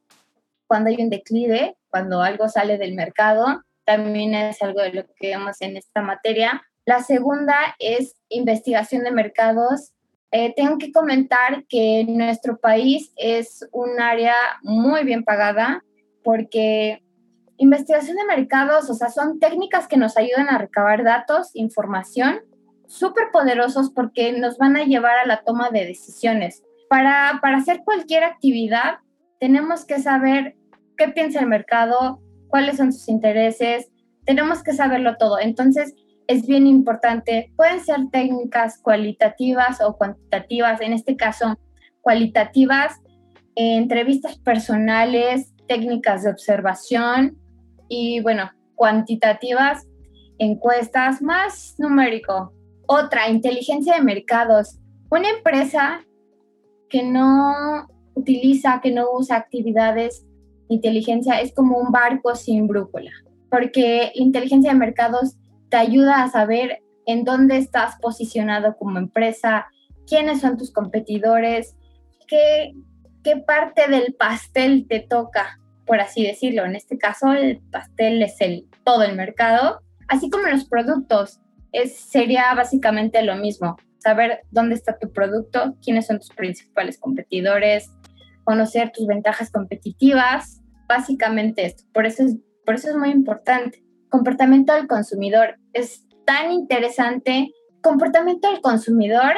cuando 0.68 0.90
hay 0.90 1.02
un 1.02 1.10
declive, 1.10 1.76
cuando 1.90 2.22
algo 2.22 2.48
sale 2.48 2.78
del 2.78 2.94
mercado, 2.94 3.62
también 3.84 4.34
es 4.34 4.62
algo 4.62 4.80
de 4.80 4.92
lo 4.92 5.04
que 5.16 5.30
vemos 5.30 5.60
en 5.60 5.76
esta 5.76 6.00
materia. 6.00 6.62
La 6.86 7.02
segunda 7.02 7.56
es 7.80 8.14
investigación 8.28 9.02
de 9.02 9.10
mercados. 9.10 9.92
Eh, 10.30 10.54
tengo 10.54 10.78
que 10.78 10.92
comentar 10.92 11.64
que 11.68 12.04
nuestro 12.08 12.58
país 12.58 13.12
es 13.16 13.68
un 13.72 14.00
área 14.00 14.34
muy 14.62 15.02
bien 15.04 15.24
pagada 15.24 15.84
porque 16.22 17.01
investigación 17.62 18.16
de 18.16 18.24
mercados, 18.24 18.90
o 18.90 18.94
sea, 18.94 19.08
son 19.08 19.38
técnicas 19.38 19.86
que 19.86 19.96
nos 19.96 20.16
ayudan 20.16 20.48
a 20.48 20.58
recabar 20.58 21.04
datos, 21.04 21.50
información, 21.54 22.40
súper 22.88 23.30
poderosos 23.32 23.90
porque 23.90 24.32
nos 24.32 24.58
van 24.58 24.76
a 24.76 24.82
llevar 24.82 25.16
a 25.18 25.26
la 25.26 25.44
toma 25.44 25.70
de 25.70 25.86
decisiones. 25.86 26.64
Para, 26.88 27.38
para 27.40 27.58
hacer 27.58 27.82
cualquier 27.84 28.24
actividad, 28.24 28.96
tenemos 29.38 29.84
que 29.84 30.00
saber 30.00 30.56
qué 30.96 31.08
piensa 31.08 31.38
el 31.38 31.46
mercado, 31.46 32.20
cuáles 32.48 32.78
son 32.78 32.92
sus 32.92 33.08
intereses, 33.08 33.92
tenemos 34.26 34.64
que 34.64 34.72
saberlo 34.72 35.16
todo. 35.16 35.38
Entonces, 35.38 35.94
es 36.26 36.44
bien 36.46 36.66
importante. 36.66 37.52
Pueden 37.56 37.78
ser 37.78 38.08
técnicas 38.10 38.78
cualitativas 38.78 39.80
o 39.80 39.96
cuantitativas, 39.96 40.80
en 40.80 40.94
este 40.94 41.16
caso, 41.16 41.56
cualitativas, 42.00 43.00
entrevistas 43.54 44.36
personales, 44.38 45.54
técnicas 45.68 46.24
de 46.24 46.30
observación, 46.30 47.38
y 47.94 48.20
bueno, 48.20 48.50
cuantitativas, 48.74 49.86
encuestas, 50.38 51.20
más 51.20 51.74
numérico. 51.76 52.54
Otra, 52.86 53.28
inteligencia 53.28 53.96
de 53.96 54.00
mercados. 54.00 54.78
Una 55.10 55.28
empresa 55.28 56.02
que 56.88 57.02
no 57.02 57.86
utiliza, 58.14 58.80
que 58.82 58.92
no 58.92 59.08
usa 59.12 59.36
actividades 59.36 60.24
de 60.70 60.76
inteligencia 60.76 61.42
es 61.42 61.52
como 61.54 61.76
un 61.76 61.92
barco 61.92 62.34
sin 62.34 62.66
brújula, 62.66 63.10
porque 63.50 64.10
la 64.14 64.22
inteligencia 64.22 64.72
de 64.72 64.78
mercados 64.78 65.36
te 65.68 65.76
ayuda 65.76 66.22
a 66.22 66.30
saber 66.30 66.82
en 67.04 67.24
dónde 67.24 67.58
estás 67.58 67.96
posicionado 68.00 68.74
como 68.78 68.98
empresa, 68.98 69.66
quiénes 70.06 70.40
son 70.40 70.56
tus 70.56 70.72
competidores, 70.72 71.76
qué, 72.26 72.72
qué 73.22 73.36
parte 73.36 73.86
del 73.88 74.14
pastel 74.14 74.86
te 74.88 75.00
toca, 75.00 75.58
por 75.86 76.00
así 76.00 76.24
decirlo. 76.26 76.64
En 76.64 76.76
este 76.76 76.98
caso, 76.98 77.32
el 77.32 77.60
pastel 77.70 78.22
es 78.22 78.40
el, 78.40 78.66
todo 78.84 79.02
el 79.02 79.16
mercado, 79.16 79.80
así 80.08 80.30
como 80.30 80.48
los 80.48 80.64
productos. 80.64 81.40
Es, 81.72 81.96
sería 81.96 82.52
básicamente 82.54 83.22
lo 83.22 83.36
mismo, 83.36 83.76
saber 83.98 84.40
dónde 84.50 84.74
está 84.74 84.98
tu 84.98 85.10
producto, 85.10 85.76
quiénes 85.82 86.06
son 86.06 86.18
tus 86.18 86.28
principales 86.30 86.98
competidores, 86.98 87.90
conocer 88.44 88.90
tus 88.92 89.06
ventajas 89.06 89.50
competitivas, 89.50 90.60
básicamente 90.88 91.64
esto. 91.64 91.84
Por 91.94 92.06
eso 92.06 92.24
es, 92.24 92.36
por 92.66 92.74
eso 92.74 92.90
es 92.90 92.96
muy 92.96 93.10
importante. 93.10 93.82
Comportamiento 94.10 94.74
del 94.74 94.86
consumidor 94.86 95.56
es 95.72 96.06
tan 96.26 96.52
interesante. 96.52 97.50
Comportamiento 97.82 98.50
del 98.50 98.60
consumidor 98.60 99.34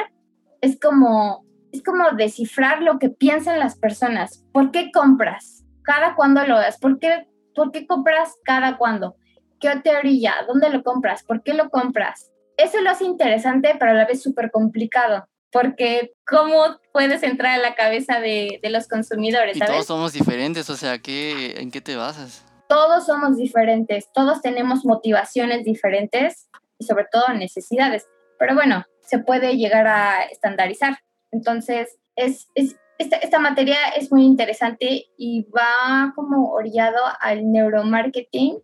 es 0.61 0.79
como, 0.79 1.45
es 1.71 1.81
como 1.83 2.11
descifrar 2.11 2.81
lo 2.81 2.99
que 2.99 3.09
piensan 3.09 3.59
las 3.59 3.77
personas. 3.77 4.45
¿Por 4.51 4.71
qué 4.71 4.91
compras? 4.91 5.64
¿Cada 5.85 6.15
cuándo 6.15 6.45
lo 6.45 6.57
das? 6.57 6.77
¿Por 6.79 6.99
qué, 6.99 7.27
¿Por 7.53 7.71
qué 7.71 7.85
compras 7.87 8.35
cada 8.43 8.77
cuándo? 8.77 9.15
¿Qué 9.59 9.69
te 9.83 9.95
orilla? 9.95 10.33
¿Dónde 10.47 10.69
lo 10.69 10.83
compras? 10.83 11.23
¿Por 11.23 11.43
qué 11.43 11.53
lo 11.53 11.69
compras? 11.69 12.31
Eso 12.57 12.81
lo 12.81 12.89
hace 12.89 13.05
interesante, 13.05 13.75
pero 13.79 13.91
a 13.91 13.95
la 13.95 14.05
vez 14.05 14.21
súper 14.21 14.49
complicado, 14.51 15.27
porque 15.51 16.13
¿cómo 16.25 16.79
puedes 16.91 17.21
entrar 17.23 17.59
a 17.59 17.61
la 17.61 17.75
cabeza 17.75 18.19
de, 18.19 18.59
de 18.61 18.69
los 18.69 18.87
consumidores? 18.87 19.57
Y 19.57 19.59
todos 19.59 19.85
somos 19.85 20.13
diferentes, 20.13 20.69
o 20.69 20.75
sea, 20.75 20.99
¿qué, 20.99 21.55
¿en 21.57 21.71
qué 21.71 21.81
te 21.81 21.95
basas? 21.95 22.45
Todos 22.67 23.05
somos 23.05 23.37
diferentes, 23.37 24.11
todos 24.13 24.41
tenemos 24.41 24.85
motivaciones 24.85 25.65
diferentes 25.65 26.49
y 26.79 26.85
sobre 26.85 27.05
todo 27.11 27.33
necesidades, 27.33 28.07
pero 28.39 28.55
bueno, 28.55 28.85
se 29.01 29.19
puede 29.19 29.57
llegar 29.57 29.87
a 29.87 30.23
estandarizar. 30.23 30.97
Entonces, 31.31 31.97
es, 32.15 32.47
es 32.55 32.77
esta, 32.97 33.17
esta, 33.17 33.39
materia 33.39 33.77
es 33.95 34.11
muy 34.11 34.23
interesante 34.23 35.05
y 35.17 35.47
va 35.55 36.13
como 36.15 36.51
orillado 36.51 37.01
al 37.19 37.51
neuromarketing, 37.51 38.59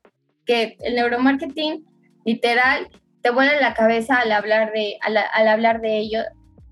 que 0.46 0.78
el 0.80 0.96
neuromarketing 0.96 1.86
literal 2.26 2.90
te 3.22 3.30
vuela 3.30 3.60
la 3.60 3.74
cabeza 3.74 4.18
al 4.18 4.32
hablar 4.32 4.72
de, 4.72 4.98
al, 5.02 5.18
al, 5.18 5.48
hablar 5.48 5.82
de 5.82 5.98
ello, 5.98 6.20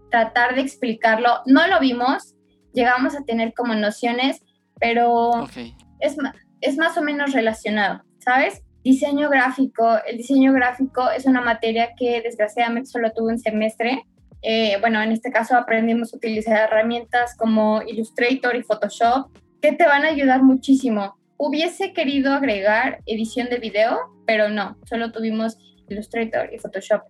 tratar 0.10 0.56
de 0.56 0.62
explicarlo. 0.62 1.42
No 1.46 1.68
lo 1.68 1.80
vimos, 1.80 2.36
llegamos 2.74 3.16
a 3.16 3.24
tener 3.24 3.54
como 3.54 3.76
nociones, 3.76 4.42
pero 4.80 5.30
okay. 5.30 5.76
es, 6.00 6.18
es 6.62 6.78
más 6.78 6.98
o 6.98 7.02
menos 7.02 7.34
relacionado, 7.34 8.04
¿sabes? 8.20 8.62
Diseño 8.84 9.30
gráfico. 9.30 9.98
El 10.08 10.18
diseño 10.18 10.54
gráfico 10.54 11.10
es 11.10 11.26
una 11.26 11.42
materia 11.42 11.90
que 11.98 12.22
desgraciadamente 12.22 12.90
solo 12.90 13.12
tuve 13.12 13.34
un 13.34 13.40
semestre. 13.40 14.04
Eh, 14.42 14.78
bueno, 14.80 15.02
en 15.02 15.12
este 15.12 15.32
caso 15.32 15.58
aprendimos 15.58 16.14
a 16.14 16.18
utilizar 16.18 16.58
herramientas 16.58 17.36
como 17.36 17.82
Illustrator 17.82 18.56
y 18.56 18.64
Photoshop 18.64 19.30
que 19.62 19.74
te 19.74 19.86
van 19.86 20.06
a 20.06 20.10
ayudar 20.10 20.44
muchísimo. 20.44 21.18
Hubiese 21.38 21.94
querido 21.94 22.34
agregar 22.34 23.00
edición 23.06 23.50
de 23.50 23.60
video, 23.60 23.98
pero 24.26 24.50
no, 24.50 24.78
solo 24.86 25.12
tuvimos 25.12 25.58
Illustrator 25.90 26.54
y 26.54 26.60
Photoshop. 26.60 27.02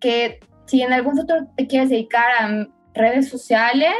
Que 0.00 0.40
si 0.66 0.82
en 0.82 0.92
algún 0.92 1.16
futuro 1.16 1.48
te 1.56 1.66
quieres 1.66 1.88
dedicar 1.88 2.30
a 2.40 2.68
redes 2.94 3.28
sociales, 3.28 3.94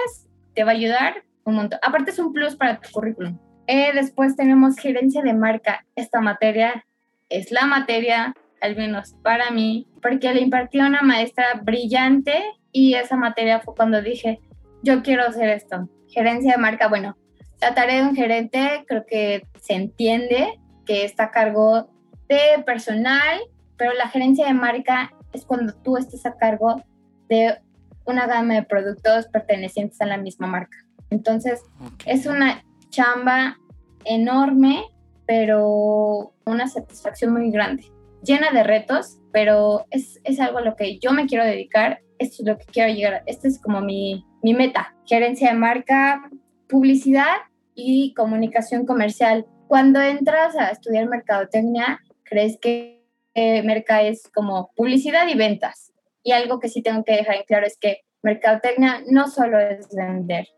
te 0.55 0.65
va 0.65 0.73
a 0.73 0.75
ayudar 0.75 1.25
un 1.45 1.55
montón. 1.57 1.79
Aparte 1.83 2.11
es 2.11 2.19
un 2.19 2.33
plus 2.33 2.57
para 2.57 2.81
tu 2.81 2.91
currículum. 2.91 3.39
Eh, 3.67 3.91
después 3.95 4.37
tenemos 4.37 4.77
gerencia 4.77 5.23
de 5.23 5.35
marca. 5.35 5.85
Esta 5.95 6.21
materia 6.21 6.85
es 7.29 7.51
la 7.53 7.67
materia, 7.67 8.35
al 8.61 8.77
menos 8.77 9.15
para 9.23 9.51
mí, 9.51 9.87
porque 10.03 10.33
le 10.33 10.41
impartió 10.41 10.87
una 10.87 11.03
maestra 11.03 11.61
brillante 11.63 12.43
y 12.79 12.95
esa 12.95 13.17
materia 13.17 13.59
fue 13.59 13.75
cuando 13.75 14.01
dije, 14.01 14.39
yo 14.85 15.03
quiero 15.03 15.25
hacer 15.25 15.49
esto. 15.49 15.89
Gerencia 16.07 16.53
de 16.53 16.59
marca, 16.59 16.87
bueno, 16.87 17.17
la 17.61 17.75
tarea 17.75 17.97
de 17.97 18.09
un 18.09 18.15
gerente 18.15 18.85
creo 18.87 19.05
que 19.05 19.49
se 19.61 19.75
entiende 19.75 20.61
que 20.87 21.05
está 21.05 21.25
a 21.25 21.31
cargo 21.33 21.91
de 22.29 22.63
personal, 22.65 23.41
pero 23.77 23.95
la 23.95 24.09
gerencia 24.09 24.47
de 24.47 24.55
marca 24.55 25.13
es 25.33 25.45
cuando 25.45 25.75
tú 25.75 25.97
estás 25.97 26.25
a 26.25 26.37
cargo 26.37 26.81
de 27.29 27.59
una 28.05 28.29
gama 28.29 28.55
de 28.55 28.63
productos 28.63 29.27
pertenecientes 29.27 30.01
a 30.01 30.07
la 30.07 30.17
misma 30.17 30.47
marca. 30.47 30.79
Entonces, 31.11 31.61
okay. 31.85 32.15
es 32.15 32.27
una 32.27 32.65
chamba 32.91 33.59
enorme, 34.05 34.85
pero 35.27 36.33
una 36.47 36.69
satisfacción 36.69 37.33
muy 37.33 37.51
grande, 37.51 37.91
llena 38.23 38.53
de 38.53 38.63
retos, 38.63 39.19
pero 39.33 39.85
es, 39.91 40.21
es 40.23 40.39
algo 40.39 40.59
a 40.59 40.63
lo 40.63 40.77
que 40.77 41.01
yo 41.01 41.11
me 41.13 41.27
quiero 41.27 41.45
dedicar, 41.45 42.03
esto 42.19 42.43
es 42.43 42.49
lo 42.49 42.59
que 42.59 42.67
quiero 42.67 42.93
llegar, 42.93 43.23
esta 43.27 43.49
es 43.49 43.61
como 43.61 43.81
mi, 43.81 44.25
mi 44.43 44.55
meta, 44.55 44.95
gerencia 45.07 45.51
de 45.51 45.59
marca, 45.59 46.31
publicidad 46.69 47.37
y 47.75 48.15
comunicación 48.15 48.87
comercial. 48.87 49.47
Cuando 49.67 50.01
entras 50.01 50.57
a 50.57 50.71
estudiar 50.71 51.09
mercadotecnia, 51.09 52.01
crees 52.25 52.59
que 52.61 52.99
eh, 53.35 53.63
Merca 53.63 54.03
es 54.03 54.29
como 54.35 54.73
publicidad 54.75 55.29
y 55.29 55.37
ventas. 55.37 55.93
Y 56.23 56.33
algo 56.33 56.59
que 56.59 56.69
sí 56.69 56.83
tengo 56.83 57.05
que 57.05 57.13
dejar 57.13 57.37
en 57.37 57.45
claro 57.45 57.67
es 57.67 57.79
que 57.79 58.03
mercadotecnia 58.23 59.03
no 59.07 59.29
solo 59.29 59.59
es 59.61 59.89
vender, 59.95 60.49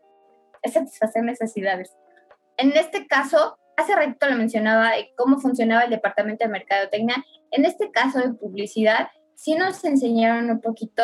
es 0.63 0.73
satisfacer 0.73 1.23
necesidades. 1.23 1.95
En 2.57 2.71
este 2.75 3.05
caso, 3.07 3.57
hace 3.77 3.95
ratito 3.95 4.27
lo 4.27 4.35
mencionaba 4.35 4.91
de 4.91 5.11
cómo 5.15 5.39
funcionaba 5.39 5.83
el 5.83 5.91
departamento 5.91 6.43
de 6.43 6.51
mercadotecnia. 6.51 7.23
En 7.51 7.65
este 7.65 7.91
caso 7.91 8.19
de 8.19 8.33
publicidad, 8.33 9.09
sí 9.35 9.55
nos 9.55 9.83
enseñaron 9.83 10.49
un 10.49 10.59
poquito 10.59 11.03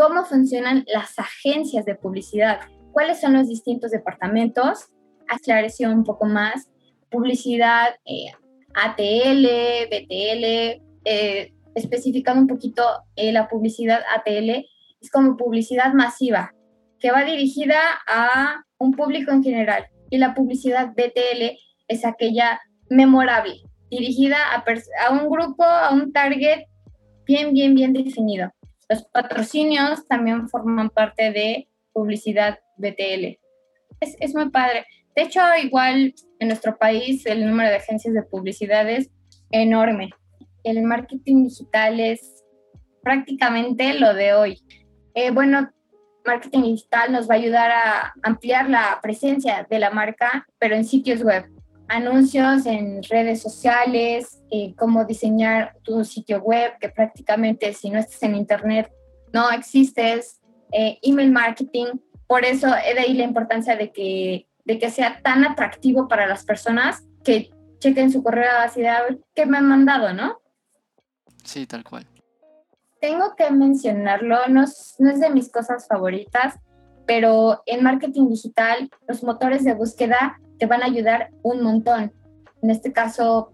cómo 0.00 0.24
funcionan 0.24 0.86
las 0.86 1.18
agencias 1.18 1.84
de 1.84 1.94
publicidad, 1.94 2.60
cuáles 2.90 3.20
son 3.20 3.34
los 3.34 3.48
distintos 3.48 3.90
departamentos, 3.90 4.86
aclareció 5.28 5.90
un 5.90 6.04
poco 6.04 6.24
más, 6.24 6.70
publicidad, 7.10 7.96
eh, 8.06 8.32
ATL, 8.72 9.44
BTL, 9.90 10.82
eh, 11.04 11.52
especificando 11.74 12.40
un 12.40 12.46
poquito 12.46 12.82
eh, 13.14 13.30
la 13.30 13.46
publicidad 13.46 14.00
ATL, 14.16 14.64
es 15.02 15.10
como 15.12 15.36
publicidad 15.36 15.92
masiva, 15.92 16.54
que 16.98 17.12
va 17.12 17.24
dirigida 17.24 17.78
a 18.08 18.64
un 18.78 18.92
público 18.92 19.32
en 19.32 19.42
general, 19.42 19.84
y 20.08 20.16
la 20.16 20.32
publicidad 20.32 20.94
BTL 20.94 21.58
es 21.88 22.06
aquella 22.06 22.58
memorable, 22.88 23.60
dirigida 23.90 24.38
a, 24.50 24.64
a 25.06 25.12
un 25.12 25.28
grupo, 25.28 25.62
a 25.62 25.92
un 25.92 26.10
target 26.10 26.60
bien, 27.26 27.52
bien, 27.52 27.74
bien 27.74 27.92
definido. 27.92 28.50
Los 28.90 29.04
patrocinios 29.04 30.04
también 30.08 30.48
forman 30.48 30.90
parte 30.90 31.30
de 31.30 31.68
publicidad 31.92 32.58
BTL. 32.76 33.38
Es, 34.00 34.34
muy 34.34 34.50
padre. 34.50 34.84
De 35.14 35.22
hecho, 35.22 35.40
igual 35.62 36.12
en 36.40 36.48
nuestro 36.48 36.76
país 36.76 37.24
el 37.24 37.46
número 37.46 37.68
de 37.68 37.76
agencias 37.76 38.12
de 38.14 38.22
publicidad 38.24 38.90
es 38.90 39.08
enorme. 39.52 40.10
El 40.64 40.82
marketing 40.82 41.44
digital 41.44 42.00
es 42.00 42.42
prácticamente 43.00 43.94
lo 43.94 44.12
de 44.12 44.34
hoy. 44.34 44.60
Eh, 45.14 45.30
bueno, 45.30 45.70
marketing 46.24 46.62
digital 46.62 47.12
nos 47.12 47.30
va 47.30 47.34
a 47.34 47.38
ayudar 47.38 47.70
a 47.70 48.12
ampliar 48.24 48.68
la 48.68 48.98
presencia 49.00 49.68
de 49.70 49.78
la 49.78 49.90
marca, 49.90 50.48
pero 50.58 50.74
en 50.74 50.84
sitios 50.84 51.22
web. 51.22 51.44
Anuncios 51.90 52.66
en 52.66 53.02
redes 53.02 53.42
sociales, 53.42 54.40
eh, 54.50 54.74
cómo 54.76 55.04
diseñar 55.04 55.76
tu 55.82 56.04
sitio 56.04 56.40
web, 56.40 56.72
que 56.80 56.88
prácticamente 56.88 57.72
si 57.74 57.90
no 57.90 57.98
estás 57.98 58.22
en 58.22 58.36
internet 58.36 58.90
no 59.32 59.50
existes, 59.50 60.40
eh, 60.72 60.98
email 61.02 61.30
marketing. 61.30 61.86
Por 62.26 62.44
eso 62.44 62.68
he 62.68 62.94
de 62.94 63.00
ahí 63.00 63.14
la 63.14 63.24
importancia 63.24 63.76
de 63.76 63.92
que, 63.92 64.46
de 64.64 64.78
que 64.78 64.90
sea 64.90 65.20
tan 65.22 65.44
atractivo 65.44 66.08
para 66.08 66.26
las 66.26 66.44
personas 66.44 67.04
que 67.24 67.50
chequen 67.78 68.12
su 68.12 68.22
correo 68.22 68.52
así 68.58 68.80
de 68.80 68.88
a 68.88 69.02
ver 69.02 69.18
qué 69.34 69.46
me 69.46 69.58
han 69.58 69.68
mandado, 69.68 70.12
¿no? 70.12 70.40
Sí, 71.44 71.66
tal 71.66 71.84
cual 71.84 72.06
tengo 73.00 73.34
que 73.34 73.50
mencionarlo, 73.50 74.46
no 74.48 74.62
es, 74.62 74.94
no 74.98 75.10
es 75.10 75.20
de 75.20 75.30
mis 75.30 75.50
cosas 75.50 75.88
favoritas, 75.88 76.54
pero 77.06 77.62
en 77.66 77.82
marketing 77.82 78.28
digital 78.28 78.88
los 79.08 79.24
motores 79.24 79.64
de 79.64 79.74
búsqueda 79.74 80.38
te 80.60 80.66
van 80.66 80.82
a 80.82 80.86
ayudar 80.86 81.30
un 81.42 81.62
montón. 81.62 82.12
En 82.62 82.70
este 82.70 82.92
caso, 82.92 83.50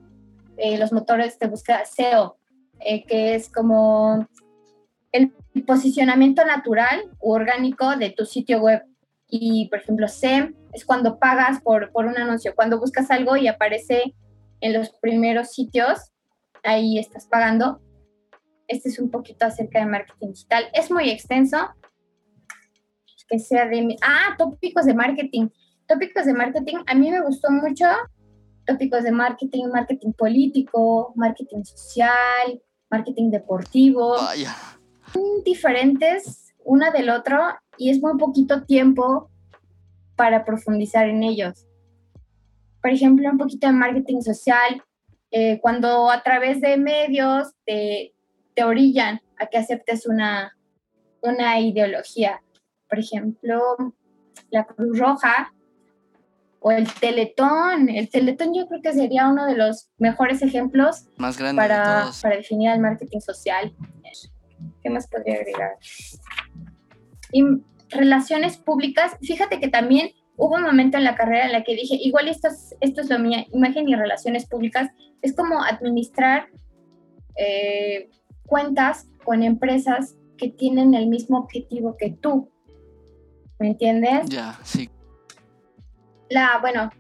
eh, 0.59 0.77
los 0.77 0.93
motores 0.93 1.39
de 1.39 1.47
búsqueda 1.47 1.87
SEO, 1.87 2.37
eh, 2.81 3.05
que 3.07 3.35
es 3.35 3.49
como 3.49 4.27
el 5.13 5.33
posicionamiento 5.67 6.45
natural 6.45 7.11
u 7.21 7.33
orgánico 7.33 7.97
de 7.97 8.11
tu 8.11 8.27
sitio 8.27 8.61
web. 8.61 8.83
Y, 9.29 9.69
por 9.71 9.79
ejemplo, 9.79 10.09
SEM 10.09 10.55
es 10.75 10.85
cuando 10.85 11.19
pagas 11.19 11.63
por, 11.63 11.91
por 11.93 12.05
un 12.05 12.19
anuncio, 12.19 12.55
cuando 12.55 12.79
buscas 12.79 13.11
algo 13.11 13.39
y 13.39 13.49
aparece 13.49 14.15
en 14.61 14.75
los 14.75 14.91
primeros 14.91 15.53
sitios, 15.53 16.13
ahí 16.63 16.99
estás 16.99 17.27
pagando 17.27 17.81
este 18.69 18.89
es 18.89 18.99
un 18.99 19.11
poquito 19.11 19.47
acerca 19.47 19.81
de 19.81 19.87
marketing 19.87 20.29
digital. 20.29 20.65
Es 20.73 20.91
muy 20.91 21.11
extenso. 21.11 21.59
Que 23.29 23.39
sea 23.39 23.67
de... 23.67 23.97
Ah, 24.03 24.35
tópicos 24.39 24.87
de 24.87 24.95
marketing. 24.95 25.49
Tópicos 25.87 26.27
de 26.27 26.35
marketing. 26.35 26.79
A 26.87 26.95
mí 26.95 27.11
me 27.11 27.21
gustó 27.23 27.51
mucho 27.51 27.87
tópicos 28.67 29.05
de 29.05 29.13
marketing, 29.13 29.69
marketing 29.73 30.13
político, 30.13 31.13
marketing 31.15 31.63
social, 31.63 32.61
marketing 32.91 33.31
deportivo. 33.31 34.17
Vaya. 34.17 34.55
Diferentes 35.45 36.55
una 36.65 36.91
del 36.91 37.11
otro 37.11 37.39
y 37.79 37.91
es 37.91 38.03
muy 38.03 38.19
poquito 38.19 38.65
tiempo 38.65 39.31
para 40.17 40.45
profundizar 40.45 41.09
en 41.09 41.23
ellos. 41.23 41.67
Por 42.83 42.91
ejemplo, 42.91 43.31
un 43.31 43.39
poquito 43.39 43.69
de 43.69 43.73
marketing 43.73 44.21
social, 44.21 44.83
eh, 45.31 45.61
cuando 45.61 46.11
a 46.11 46.23
través 46.23 46.61
de 46.61 46.77
medios 46.77 47.53
te, 47.65 48.15
te 48.55 48.65
orillan 48.65 49.21
a 49.39 49.47
que 49.47 49.59
aceptes 49.59 50.07
una, 50.07 50.57
una 51.23 51.61
ideología. 51.61 52.43
Por 52.89 52.99
ejemplo, 52.99 53.61
la 54.51 54.65
Cruz 54.65 54.99
Roja 54.99 55.53
o 56.67 56.73
el 56.73 56.93
Teletón. 56.95 57.89
El 57.89 58.11
Teletón 58.11 58.53
yo 58.53 58.67
creo 58.67 58.83
que 58.83 58.93
sería 58.93 59.29
uno 59.29 59.47
de 59.47 59.55
los 59.55 59.89
mejores 59.99 60.43
ejemplos 60.43 61.05
Más 61.17 61.39
grande 61.39 61.63
para, 61.63 62.11
para 62.21 62.37
definir 62.37 62.71
el 62.71 62.81
marketing 62.81 63.21
social. 63.21 63.73
¿Qué 64.83 64.91
más 64.91 65.07
podría 65.07 65.35
agregar? 65.35 65.77
Y 67.31 67.45
relaciones 67.91 68.57
públicas, 68.57 69.17
fíjate 69.23 69.61
que 69.61 69.69
también 69.69 70.11
hubo 70.37 70.57
un 70.57 70.65
momento 70.65 70.97
en 70.97 71.05
la 71.05 71.15
carrera 71.15 71.47
en 71.47 71.53
la 71.53 71.63
que 71.63 71.77
dije, 71.77 72.01
igual 72.01 72.27
esto 72.27 72.49
es, 72.49 72.75
esto 72.81 73.01
es 73.01 73.11
lo 73.11 73.21
mío, 73.21 73.39
imagen 73.53 73.89
y 73.89 73.95
relaciones 73.95 74.45
públicas, 74.47 74.91
es 75.23 75.37
como 75.37 75.63
administrar 75.63 76.49
eh, 77.37 78.11
cuentas 78.45 79.07
con 79.25 79.45
empresas 79.45 80.17
que 80.37 80.49
tienen 80.49 80.95
el 80.95 81.07
mismo 81.07 81.39
objetivo 81.39 81.97
que 81.97 82.11
tú. 82.11 82.51
¿Me 83.61 83.69
entiendes? 83.69 84.29
Ya, 84.29 84.59
sí. 84.65 84.91
La, 86.29 86.59
bueno, 86.61 86.91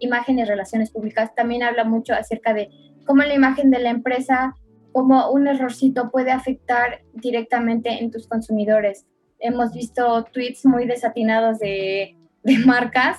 imagen 0.00 0.38
y 0.38 0.44
relaciones 0.44 0.90
públicas 0.90 1.34
también 1.34 1.62
habla 1.62 1.84
mucho 1.84 2.14
acerca 2.14 2.52
de 2.52 2.70
cómo 3.06 3.22
la 3.22 3.34
imagen 3.34 3.70
de 3.70 3.78
la 3.78 3.90
empresa, 3.90 4.54
como 4.92 5.30
un 5.30 5.46
errorcito 5.46 6.10
puede 6.10 6.30
afectar 6.30 7.02
directamente 7.12 7.90
en 7.90 8.10
tus 8.10 8.28
consumidores. 8.28 9.06
Hemos 9.38 9.72
visto 9.72 10.24
tweets 10.32 10.64
muy 10.64 10.86
desatinados 10.86 11.58
de, 11.58 12.16
de 12.42 12.58
marcas 12.58 13.18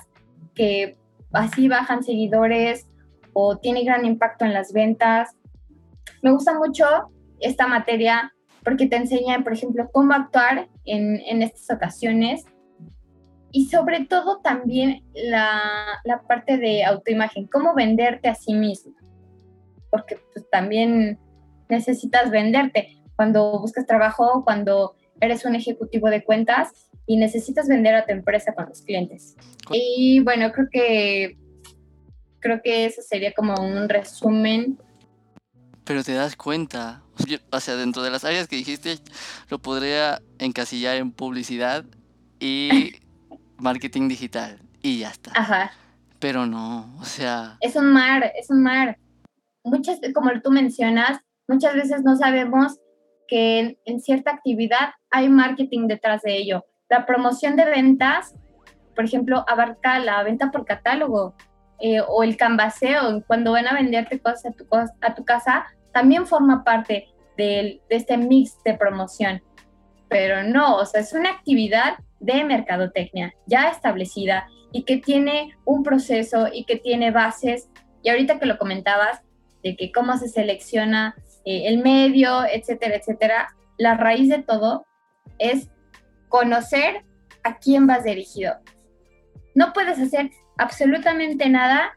que 0.54 0.96
así 1.32 1.68
bajan 1.68 2.02
seguidores 2.02 2.88
o 3.32 3.58
tiene 3.58 3.84
gran 3.84 4.06
impacto 4.06 4.44
en 4.44 4.54
las 4.54 4.72
ventas. 4.72 5.36
Me 6.22 6.30
gusta 6.30 6.58
mucho 6.58 6.86
esta 7.40 7.66
materia 7.66 8.32
porque 8.64 8.86
te 8.86 8.96
enseña, 8.96 9.44
por 9.44 9.52
ejemplo, 9.52 9.88
cómo 9.92 10.14
actuar 10.14 10.68
en, 10.86 11.20
en 11.26 11.42
estas 11.42 11.70
ocasiones 11.70 12.46
y 13.52 13.68
sobre 13.68 14.04
todo 14.04 14.40
también 14.40 15.02
la, 15.14 15.60
la, 16.04 16.22
parte 16.22 16.58
de 16.58 16.84
autoimagen, 16.84 17.46
cómo 17.46 17.74
venderte 17.74 18.28
a 18.28 18.34
sí 18.34 18.54
mismo, 18.54 18.92
porque 19.90 20.18
pues, 20.32 20.48
también 20.50 21.18
necesitas 21.68 22.30
venderte 22.30 23.02
cuando 23.16 23.58
buscas 23.60 23.86
trabajo, 23.86 24.44
cuando 24.44 24.94
eres 25.20 25.44
un 25.44 25.54
ejecutivo 25.54 26.10
de 26.10 26.24
cuentas 26.24 26.90
y 27.06 27.16
necesitas 27.16 27.68
vender 27.68 27.94
a 27.94 28.04
tu 28.04 28.12
empresa 28.12 28.54
con 28.54 28.68
los 28.68 28.82
clientes. 28.82 29.36
Y 29.70 30.20
bueno, 30.20 30.52
creo 30.52 30.68
que 30.70 31.38
creo 32.40 32.62
que 32.62 32.84
eso 32.84 33.02
sería 33.02 33.32
como 33.32 33.54
un 33.54 33.88
resumen. 33.88 34.78
Pero 35.84 36.04
te 36.04 36.14
das 36.14 36.36
cuenta, 36.36 37.02
o 37.50 37.60
sea, 37.60 37.76
dentro 37.76 38.02
de 38.02 38.10
las 38.10 38.24
áreas 38.24 38.48
que 38.48 38.56
dijiste, 38.56 38.98
lo 39.48 39.58
podría 39.58 40.20
encasillar 40.38 40.96
en 40.96 41.12
publicidad 41.12 41.84
y 42.38 42.92
marketing 43.58 44.08
digital 44.08 44.58
y 44.82 45.00
ya 45.00 45.10
está. 45.10 45.32
Ajá. 45.34 45.72
Pero 46.18 46.46
no, 46.46 46.96
o 46.98 47.04
sea... 47.04 47.56
Es 47.60 47.76
un 47.76 47.92
mar, 47.92 48.32
es 48.36 48.50
un 48.50 48.62
mar. 48.62 48.98
Muchas, 49.64 50.00
como 50.14 50.30
tú 50.40 50.50
mencionas, 50.50 51.20
muchas 51.48 51.74
veces 51.74 52.02
no 52.02 52.16
sabemos 52.16 52.78
que 53.28 53.78
en, 53.84 54.00
cierta 54.00 54.30
actividad 54.30 54.90
hay 55.10 55.28
marketing 55.28 55.88
detrás 55.88 56.22
de 56.22 56.36
ello. 56.36 56.64
La 56.88 57.04
promoción 57.04 57.56
de 57.56 57.64
ventas, 57.64 58.34
por 58.94 59.04
ejemplo, 59.04 59.44
abarca 59.48 59.98
la 59.98 60.22
venta 60.22 60.50
por 60.50 60.64
catálogo 60.64 61.34
eh, 61.80 62.00
o 62.00 62.22
el 62.22 62.36
canvaseo, 62.36 63.22
cuando 63.26 63.52
van 63.52 63.66
a 63.66 63.74
venderte 63.74 64.20
cosas 64.20 64.46
a 64.46 64.50
tu, 64.52 64.66
a 65.00 65.14
tu 65.14 65.24
casa, 65.24 65.66
también 65.92 66.26
forma 66.26 66.64
parte 66.64 67.08
de 67.36 67.82
este 67.90 68.16
mix 68.16 68.56
de 68.64 68.74
promoción. 68.74 69.42
Pero 70.08 70.44
no, 70.44 70.76
o 70.76 70.86
sea, 70.86 71.00
es 71.00 71.12
una 71.12 71.30
actividad 71.30 71.98
de 72.20 72.44
mercadotecnia 72.44 73.34
ya 73.46 73.68
establecida 73.70 74.48
y 74.72 74.84
que 74.84 74.98
tiene 74.98 75.56
un 75.64 75.82
proceso 75.82 76.48
y 76.52 76.64
que 76.64 76.76
tiene 76.76 77.10
bases. 77.10 77.68
Y 78.02 78.10
ahorita 78.10 78.38
que 78.38 78.46
lo 78.46 78.58
comentabas, 78.58 79.22
de 79.62 79.76
que 79.76 79.90
cómo 79.90 80.16
se 80.16 80.28
selecciona 80.28 81.16
eh, 81.44 81.62
el 81.66 81.82
medio, 81.82 82.44
etcétera, 82.44 82.96
etcétera, 82.96 83.48
la 83.78 83.96
raíz 83.96 84.28
de 84.28 84.42
todo 84.42 84.86
es 85.38 85.68
conocer 86.28 87.04
a 87.42 87.58
quién 87.58 87.86
vas 87.86 88.04
dirigido. 88.04 88.54
No 89.54 89.72
puedes 89.72 89.98
hacer 89.98 90.30
absolutamente 90.58 91.48
nada 91.48 91.96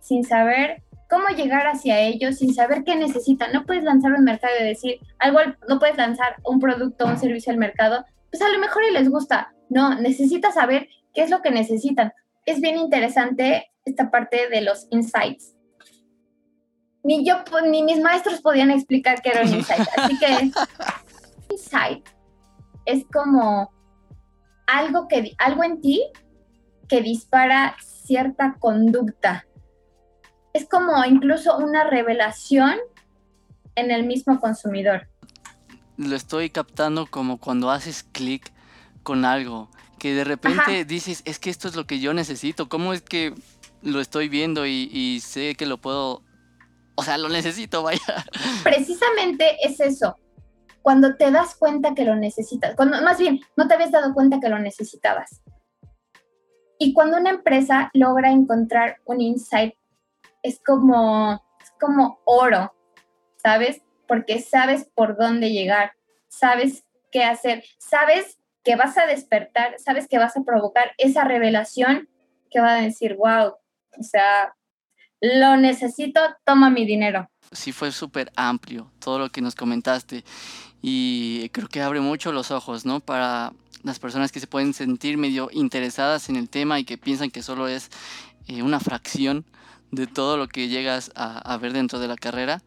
sin 0.00 0.24
saber 0.24 0.82
cómo 1.08 1.28
llegar 1.28 1.66
hacia 1.66 2.00
ellos, 2.00 2.38
sin 2.38 2.52
saber 2.54 2.82
qué 2.84 2.96
necesitan. 2.96 3.52
No 3.52 3.64
puedes 3.64 3.84
lanzar 3.84 4.12
un 4.12 4.24
mercado 4.24 4.54
y 4.60 4.64
decir 4.64 4.98
algo, 5.18 5.38
no 5.68 5.78
puedes 5.78 5.96
lanzar 5.96 6.36
un 6.44 6.60
producto 6.60 7.06
un 7.06 7.18
servicio 7.18 7.52
al 7.52 7.58
mercado, 7.58 8.04
pues 8.30 8.42
a 8.42 8.48
lo 8.48 8.58
mejor 8.58 8.82
y 8.84 8.92
les 8.92 9.08
gusta. 9.08 9.53
No, 9.68 10.00
necesitas 10.00 10.54
saber 10.54 10.88
qué 11.12 11.22
es 11.22 11.30
lo 11.30 11.42
que 11.42 11.50
necesitan. 11.50 12.12
Es 12.46 12.60
bien 12.60 12.76
interesante 12.76 13.70
esta 13.84 14.10
parte 14.10 14.48
de 14.48 14.60
los 14.60 14.86
insights 14.90 15.54
ni 17.04 17.24
yo, 17.24 17.44
ni 17.70 17.82
mis 17.82 18.00
maestros 18.00 18.40
podían 18.40 18.70
explicar 18.70 19.22
qué 19.22 19.30
era 19.30 19.42
un 19.42 19.54
insight. 19.54 19.86
Así 19.96 20.18
que 20.18 20.50
insight 21.50 22.08
es 22.86 23.04
como 23.12 23.70
algo, 24.66 25.06
que, 25.06 25.34
algo 25.38 25.62
en 25.62 25.80
ti 25.80 26.02
que 26.88 27.02
dispara 27.02 27.76
cierta 27.80 28.56
conducta. 28.58 29.46
Es 30.54 30.68
como 30.68 31.04
incluso 31.04 31.56
una 31.58 31.84
revelación 31.84 32.78
en 33.74 33.90
el 33.90 34.06
mismo 34.06 34.40
consumidor. 34.40 35.08
Lo 35.96 36.16
estoy 36.16 36.50
captando 36.50 37.06
como 37.06 37.38
cuando 37.38 37.70
haces 37.70 38.02
clic 38.02 38.52
con 39.04 39.24
algo, 39.24 39.70
que 40.00 40.14
de 40.14 40.24
repente 40.24 40.84
dices, 40.84 41.22
es 41.24 41.38
que 41.38 41.50
esto 41.50 41.68
es 41.68 41.76
lo 41.76 41.86
que 41.86 42.00
yo 42.00 42.12
necesito, 42.12 42.68
¿cómo 42.68 42.92
es 42.92 43.02
que 43.02 43.32
lo 43.82 44.00
estoy 44.00 44.28
viendo 44.28 44.66
y, 44.66 44.90
y 44.92 45.20
sé 45.20 45.54
que 45.54 45.66
lo 45.66 45.78
puedo 45.78 46.24
o 46.96 47.02
sea, 47.02 47.18
lo 47.18 47.28
necesito, 47.28 47.82
vaya. 47.82 48.00
Precisamente 48.62 49.56
es 49.62 49.80
eso. 49.80 50.16
Cuando 50.82 51.16
te 51.16 51.30
das 51.30 51.56
cuenta 51.56 51.94
que 51.94 52.04
lo 52.04 52.14
necesitas, 52.14 52.76
cuando 52.76 53.00
más 53.02 53.18
bien 53.18 53.40
no 53.56 53.66
te 53.66 53.74
habías 53.74 53.90
dado 53.90 54.12
cuenta 54.12 54.38
que 54.38 54.48
lo 54.48 54.58
necesitabas. 54.58 55.42
Y 56.78 56.92
cuando 56.92 57.16
una 57.16 57.30
empresa 57.30 57.90
logra 57.94 58.30
encontrar 58.30 58.98
un 59.04 59.20
insight, 59.20 59.74
es 60.42 60.60
como, 60.64 61.42
es 61.62 61.72
como 61.80 62.20
oro, 62.24 62.74
¿sabes? 63.42 63.82
Porque 64.06 64.40
sabes 64.40 64.90
por 64.94 65.16
dónde 65.16 65.50
llegar, 65.50 65.92
sabes 66.28 66.84
qué 67.10 67.24
hacer, 67.24 67.64
sabes 67.78 68.38
que 68.64 68.76
vas 68.76 68.96
a 68.98 69.06
despertar, 69.06 69.76
sabes 69.78 70.08
que 70.08 70.18
vas 70.18 70.36
a 70.36 70.42
provocar 70.42 70.92
esa 70.98 71.24
revelación 71.24 72.08
que 72.50 72.60
va 72.60 72.76
a 72.76 72.80
decir, 72.80 73.16
wow, 73.16 73.54
o 73.98 74.02
sea, 74.02 74.54
lo 75.20 75.56
necesito, 75.56 76.20
toma 76.44 76.70
mi 76.70 76.84
dinero. 76.84 77.30
Sí, 77.52 77.72
fue 77.72 77.92
súper 77.92 78.32
amplio 78.36 78.90
todo 78.98 79.18
lo 79.18 79.30
que 79.30 79.40
nos 79.40 79.54
comentaste 79.54 80.24
y 80.82 81.48
creo 81.50 81.68
que 81.68 81.82
abre 81.82 82.00
mucho 82.00 82.32
los 82.32 82.50
ojos, 82.50 82.84
¿no? 82.84 83.00
Para 83.00 83.52
las 83.82 83.98
personas 83.98 84.32
que 84.32 84.40
se 84.40 84.46
pueden 84.46 84.74
sentir 84.74 85.18
medio 85.18 85.48
interesadas 85.52 86.28
en 86.28 86.36
el 86.36 86.48
tema 86.48 86.80
y 86.80 86.84
que 86.84 86.98
piensan 86.98 87.30
que 87.30 87.42
solo 87.42 87.68
es 87.68 87.90
eh, 88.48 88.62
una 88.62 88.80
fracción 88.80 89.44
de 89.90 90.06
todo 90.06 90.36
lo 90.36 90.48
que 90.48 90.68
llegas 90.68 91.12
a, 91.14 91.56
ver 91.58 91.72
dentro 91.72 91.98
de 92.00 92.08
la 92.08 92.16
carrera, 92.16 92.62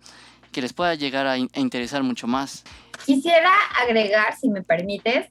que 0.52 0.62
les 0.62 0.74
pueda 0.74 0.96
llegar 0.96 1.28
a, 1.28 1.34
a 1.34 1.60
interesar 1.60 2.04
mucho 2.04 2.28
más. 2.28 2.64
Quisiera 3.06 3.52
agregar, 3.82 4.36
si 4.36 4.50
me 4.50 4.64
permites, 4.64 5.30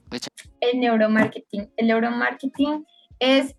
el 0.59 0.79
neuromarketing. 0.79 1.71
El 1.77 1.87
neuromarketing 1.87 2.85
es 3.19 3.55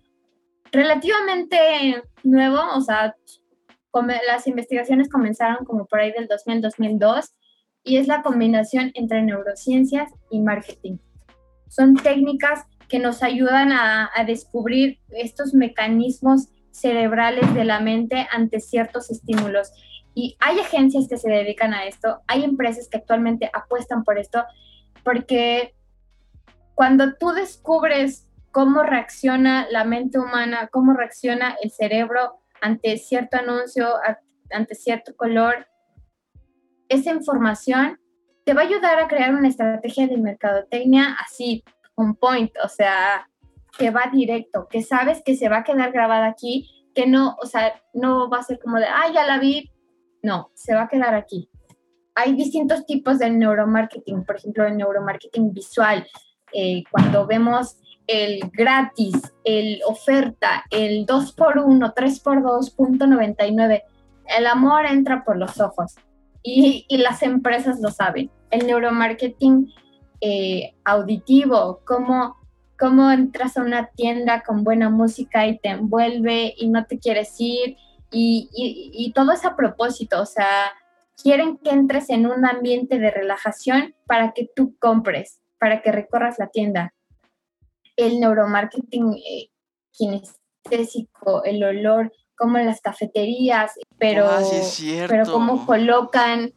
relativamente 0.72 2.02
nuevo, 2.22 2.60
o 2.74 2.80
sea, 2.80 3.14
las 4.26 4.46
investigaciones 4.46 5.08
comenzaron 5.08 5.64
como 5.64 5.86
por 5.86 6.00
ahí 6.00 6.12
del 6.12 6.28
2000-2002 6.28 7.32
y 7.84 7.96
es 7.96 8.06
la 8.06 8.22
combinación 8.22 8.92
entre 8.94 9.22
neurociencias 9.22 10.12
y 10.30 10.40
marketing. 10.40 10.98
Son 11.68 11.96
técnicas 11.96 12.64
que 12.88 12.98
nos 12.98 13.22
ayudan 13.22 13.72
a, 13.72 14.10
a 14.14 14.24
descubrir 14.24 15.00
estos 15.10 15.54
mecanismos 15.54 16.48
cerebrales 16.70 17.54
de 17.54 17.64
la 17.64 17.80
mente 17.80 18.26
ante 18.30 18.60
ciertos 18.60 19.10
estímulos. 19.10 19.70
Y 20.14 20.36
hay 20.40 20.58
agencias 20.58 21.06
que 21.08 21.16
se 21.16 21.30
dedican 21.30 21.74
a 21.74 21.86
esto, 21.86 22.22
hay 22.26 22.44
empresas 22.44 22.88
que 22.88 22.98
actualmente 22.98 23.50
apuestan 23.52 24.04
por 24.04 24.18
esto, 24.18 24.44
porque 25.04 25.74
cuando 26.74 27.14
tú 27.14 27.30
descubres 27.30 28.28
cómo 28.50 28.82
reacciona 28.82 29.66
la 29.70 29.84
mente 29.84 30.18
humana, 30.18 30.68
cómo 30.72 30.94
reacciona 30.94 31.56
el 31.62 31.70
cerebro 31.70 32.40
ante 32.60 32.96
cierto 32.98 33.36
anuncio, 33.38 33.94
ante 34.50 34.74
cierto 34.74 35.14
color, 35.16 35.68
esa 36.88 37.10
información 37.10 38.00
te 38.44 38.54
va 38.54 38.62
a 38.62 38.64
ayudar 38.64 38.98
a 38.98 39.08
crear 39.08 39.34
una 39.34 39.48
estrategia 39.48 40.06
de 40.06 40.16
mercadotecnia 40.16 41.16
así, 41.24 41.62
un 41.96 42.16
point, 42.16 42.50
o 42.64 42.68
sea, 42.68 43.28
que 43.76 43.90
va 43.90 44.10
directo, 44.12 44.68
que 44.68 44.82
sabes 44.82 45.22
que 45.24 45.36
se 45.36 45.48
va 45.48 45.58
a 45.58 45.64
quedar 45.64 45.92
grabada 45.92 46.26
aquí, 46.26 46.90
que 46.94 47.06
no, 47.06 47.36
o 47.42 47.46
sea, 47.46 47.74
no 47.92 48.30
va 48.30 48.38
a 48.38 48.42
ser 48.42 48.58
como 48.58 48.78
de, 48.78 48.86
ah, 48.86 49.10
ya 49.12 49.26
la 49.26 49.38
vi, 49.38 49.70
no, 50.22 50.50
se 50.54 50.74
va 50.74 50.82
a 50.82 50.88
quedar 50.88 51.14
aquí. 51.14 51.48
Hay 52.14 52.34
distintos 52.34 52.84
tipos 52.86 53.18
de 53.18 53.30
neuromarketing, 53.30 54.24
por 54.24 54.36
ejemplo, 54.36 54.66
el 54.66 54.76
neuromarketing 54.76 55.52
visual. 55.52 56.06
Eh, 56.52 56.82
cuando 56.90 57.26
vemos 57.26 57.76
el 58.06 58.40
gratis, 58.52 59.14
el 59.44 59.80
oferta, 59.86 60.64
el 60.70 61.06
2x1, 61.06 61.94
3x2, 61.94 62.74
punto 62.74 63.06
99, 63.06 63.84
el 64.36 64.46
amor 64.46 64.86
entra 64.86 65.24
por 65.24 65.36
los 65.36 65.60
ojos 65.60 65.94
y, 66.42 66.86
las 66.96 67.22
empresas 67.22 67.80
lo 67.80 67.90
saben. 67.90 68.30
El 68.50 68.66
neuromarketing 68.66 69.72
eh, 70.20 70.74
auditivo, 70.84 71.80
cómo, 71.84 72.36
cómo 72.78 73.10
entras 73.10 73.56
a 73.56 73.62
una 73.62 73.90
tienda 73.94 74.42
con 74.42 74.64
buena 74.64 74.90
música 74.90 75.46
y 75.46 75.58
te 75.58 75.68
envuelve 75.68 76.54
y 76.56 76.68
no 76.68 76.86
te 76.86 76.98
quieres 76.98 77.34
ir 77.38 77.76
y, 78.10 79.12
todo 79.14 79.32
es 79.32 79.44
a 79.44 79.56
propósito, 79.56 80.22
o 80.22 80.26
sea, 80.26 80.72
quieren 81.22 81.58
que 81.58 81.70
entres 81.70 82.10
en 82.10 82.26
un 82.26 82.46
ambiente 82.46 82.98
de 82.98 83.10
relajación 83.10 83.94
para 84.06 84.32
que 84.32 84.48
tú 84.54 84.76
compres, 84.78 85.40
para 85.58 85.82
que 85.82 85.92
recorras 85.92 86.38
la 86.38 86.48
tienda. 86.48 86.94
El 87.96 88.20
neuromarketing 88.20 89.14
eh, 89.14 89.50
kinestésico, 89.92 91.42
el 91.44 91.62
olor, 91.64 92.12
como 92.36 92.58
en 92.58 92.66
las 92.66 92.80
cafeterías, 92.80 93.72
pero, 93.98 94.26
ah, 94.26 94.40
pero 95.08 95.24
cómo 95.24 95.66
colocan, 95.66 96.52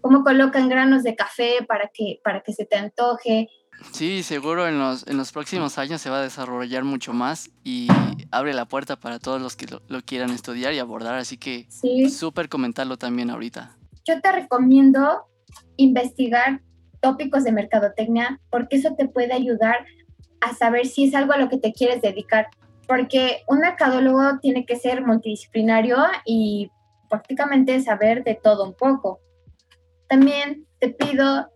cómo 0.00 0.24
colocan 0.24 0.68
granos 0.68 1.04
de 1.04 1.14
café 1.14 1.64
para 1.66 1.88
que, 1.94 2.20
para 2.24 2.42
que 2.42 2.52
se 2.52 2.66
te 2.66 2.76
antoje, 2.76 3.48
Sí, 3.92 4.22
seguro 4.22 4.68
en 4.68 4.78
los, 4.78 5.06
en 5.06 5.16
los 5.16 5.32
próximos 5.32 5.78
años 5.78 6.00
se 6.00 6.10
va 6.10 6.18
a 6.18 6.22
desarrollar 6.22 6.84
mucho 6.84 7.12
más 7.12 7.50
y 7.64 7.88
abre 8.30 8.52
la 8.52 8.66
puerta 8.66 8.96
para 8.96 9.18
todos 9.18 9.40
los 9.40 9.56
que 9.56 9.66
lo, 9.88 10.02
quieran 10.02 10.30
estudiar 10.30 10.72
y 10.72 10.78
abordar, 10.78 11.14
así 11.14 11.36
que 11.36 11.66
súper 12.10 12.48
comentarlo 12.48 12.96
también 12.96 13.30
ahorita. 13.30 13.76
Yo 14.04 14.20
te 14.20 14.32
recomiendo 14.32 15.26
investigar 15.76 16.62
tópicos 17.00 17.44
de 17.44 17.52
mercadotecnia 17.52 18.40
porque 18.50 18.76
eso 18.76 18.94
te 18.96 19.08
puede 19.08 19.32
ayudar 19.32 19.86
a 20.40 20.54
saber 20.54 20.86
si 20.86 21.04
es 21.04 21.14
algo 21.14 21.32
a 21.32 21.38
lo 21.38 21.48
que 21.48 21.58
te 21.58 21.72
quieres 21.72 22.02
dedicar, 22.02 22.48
porque 22.86 23.42
un 23.48 23.60
mercadólogo 23.60 24.38
tiene 24.40 24.64
que 24.64 24.76
ser 24.76 25.04
multidisciplinario 25.04 25.98
y 26.24 26.70
prácticamente 27.08 27.80
saber 27.80 28.24
de 28.24 28.34
todo 28.34 28.64
un 28.64 28.74
poco. 28.74 29.20
También 30.08 30.66
te 30.78 30.88
pido 30.88 31.50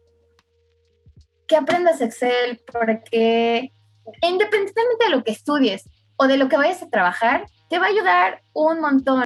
que 1.53 1.59
aprendas 1.59 2.01
Excel, 2.01 2.63
porque 2.73 3.75
independientemente 4.23 5.05
de 5.05 5.11
lo 5.11 5.23
que 5.23 5.33
estudies 5.33 5.87
o 6.17 6.27
de 6.27 6.39
lo 6.39 6.49
que 6.49 6.57
vayas 6.57 6.83
a 6.83 6.89
trabajar, 6.89 7.45
te 7.69 7.79
va 7.79 7.85
a 7.85 7.91
ayudar 7.91 8.43
un 8.55 8.81
montón. 8.81 9.25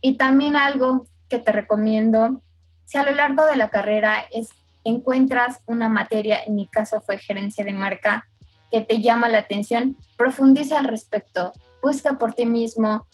Y 0.00 0.16
también 0.16 0.56
algo 0.56 1.06
que 1.28 1.38
te 1.38 1.52
recomiendo, 1.52 2.42
si 2.86 2.98
a 2.98 3.04
lo 3.04 3.12
largo 3.12 3.46
de 3.46 3.54
la 3.54 3.70
carrera 3.70 4.26
es, 4.32 4.48
encuentras 4.82 5.60
una 5.66 5.88
materia, 5.88 6.42
en 6.42 6.56
mi 6.56 6.66
caso 6.66 7.00
fue 7.00 7.18
gerencia 7.18 7.64
de 7.64 7.72
marca, 7.72 8.26
que 8.72 8.80
te 8.80 9.00
llama 9.00 9.28
la 9.28 9.38
atención, 9.38 9.96
profundiza 10.16 10.80
al 10.80 10.86
respecto, 10.86 11.52
busca 11.80 12.18
por 12.18 12.34
ti 12.34 12.46
mismo, 12.46 13.06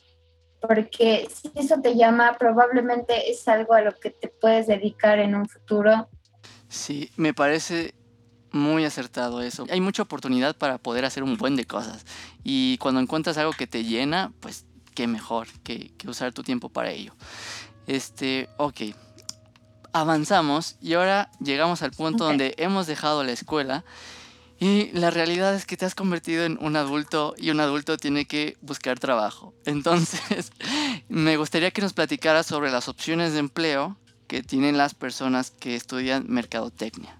porque 0.62 1.28
si 1.30 1.52
eso 1.56 1.82
te 1.82 1.94
llama, 1.94 2.38
probablemente 2.38 3.30
es 3.30 3.46
algo 3.48 3.74
a 3.74 3.82
lo 3.82 3.92
que 3.92 4.08
te 4.08 4.28
puedes 4.28 4.66
dedicar 4.66 5.18
en 5.18 5.34
un 5.34 5.46
futuro. 5.46 6.08
Sí, 6.68 7.10
me 7.16 7.34
parece 7.34 7.99
muy 8.52 8.84
acertado 8.84 9.42
eso. 9.42 9.66
Hay 9.70 9.80
mucha 9.80 10.02
oportunidad 10.02 10.56
para 10.56 10.78
poder 10.78 11.04
hacer 11.04 11.22
un 11.22 11.36
buen 11.36 11.56
de 11.56 11.66
cosas. 11.66 12.04
Y 12.44 12.78
cuando 12.78 13.00
encuentras 13.00 13.38
algo 13.38 13.52
que 13.52 13.66
te 13.66 13.84
llena, 13.84 14.32
pues 14.40 14.64
qué 14.94 15.06
mejor 15.06 15.48
que, 15.62 15.92
usar 16.06 16.32
tu 16.32 16.42
tiempo 16.42 16.68
para 16.68 16.90
ello. 16.90 17.14
Este, 17.86 18.48
ok. 18.56 18.82
Avanzamos 19.92 20.76
y 20.80 20.94
ahora 20.94 21.30
llegamos 21.40 21.82
al 21.82 21.90
punto 21.90 22.24
donde 22.24 22.54
hemos 22.58 22.86
dejado 22.86 23.24
la 23.24 23.32
escuela 23.32 23.84
y 24.60 24.90
la 24.92 25.10
realidad 25.10 25.54
es 25.54 25.64
que 25.64 25.76
te 25.76 25.86
has 25.86 25.94
convertido 25.94 26.44
en 26.44 26.58
un 26.60 26.76
adulto 26.76 27.34
y 27.38 27.50
un 27.50 27.60
adulto 27.60 27.96
tiene 27.96 28.26
que 28.26 28.56
buscar 28.60 29.00
trabajo. 29.00 29.54
Entonces, 29.64 30.52
me 31.08 31.38
gustaría 31.38 31.70
que 31.70 31.80
nos 31.80 31.94
platicaras 31.94 32.46
sobre 32.46 32.70
las 32.70 32.86
opciones 32.86 33.32
de 33.32 33.38
empleo 33.38 33.96
que 34.28 34.42
tienen 34.42 34.76
las 34.76 34.94
personas 34.94 35.50
que 35.50 35.74
estudian 35.74 36.26
mercadotecnia. 36.28 37.19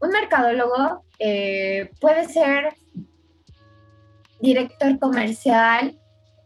Un 0.00 0.10
mercadólogo 0.10 1.04
eh, 1.18 1.90
puede 2.00 2.26
ser 2.26 2.74
director 4.40 4.98
comercial, 4.98 5.98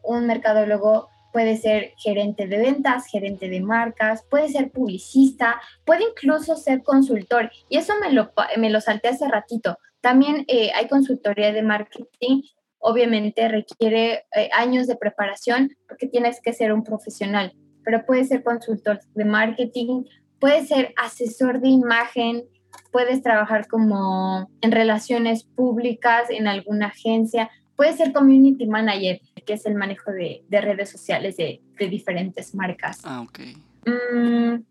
un 0.03 0.27
mercadólogo 0.27 1.09
puede 1.33 1.57
ser 1.57 1.95
gerente 1.97 2.47
de 2.47 2.59
ventas, 2.59 3.07
gerente 3.07 3.49
de 3.49 3.61
marcas, 3.61 4.25
puede 4.31 4.49
ser 4.49 4.71
publicista, 4.71 5.61
puede 5.85 6.05
incluso 6.11 6.57
ser 6.57 6.83
consultor. 6.85 7.51
Y 7.69 7.79
eso 7.79 7.93
me 8.01 8.13
lo, 8.13 8.33
me 8.57 8.71
lo 8.71 8.81
salté 8.81 9.09
hace 9.09 9.27
ratito. 9.27 9.79
También 10.01 10.45
eh, 10.47 10.71
hay 10.75 10.87
consultoría 10.87 11.53
de 11.53 11.63
marketing. 11.63 12.43
Obviamente 12.79 13.49
requiere 13.49 14.27
eh, 14.37 14.49
años 14.53 14.87
de 14.87 14.95
preparación 14.97 15.71
porque 15.89 16.07
tienes 16.07 16.41
que 16.41 16.53
ser 16.53 16.73
un 16.73 16.85
profesional, 16.85 17.53
pero 17.85 18.05
puede 18.07 18.25
ser 18.25 18.45
consultor 18.45 19.01
de 19.15 19.25
marketing, 19.25 20.05
puede 20.39 20.65
ser 20.67 20.95
asesor 20.97 21.61
de 21.61 21.69
imagen, 21.69 22.45
puedes 22.95 23.25
trabajar 23.25 23.67
como 23.67 24.49
en 24.61 24.71
relaciones 24.71 25.43
públicas, 25.43 26.31
en 26.31 26.47
alguna 26.47 26.87
agencia, 26.87 27.51
puedes 27.75 27.97
ser 27.97 28.13
community 28.13 28.69
manager, 28.69 29.21
que 29.45 29.55
es 29.55 29.67
el 29.67 29.75
manejo 29.75 30.13
de, 30.13 30.45
redes 30.49 30.91
sociales 30.91 31.37
de, 31.37 31.61
diferentes 31.77 32.55
marcas. 32.55 33.01
Ah, 33.03 33.23
ok. 33.23 33.41
Mm, 33.85 34.63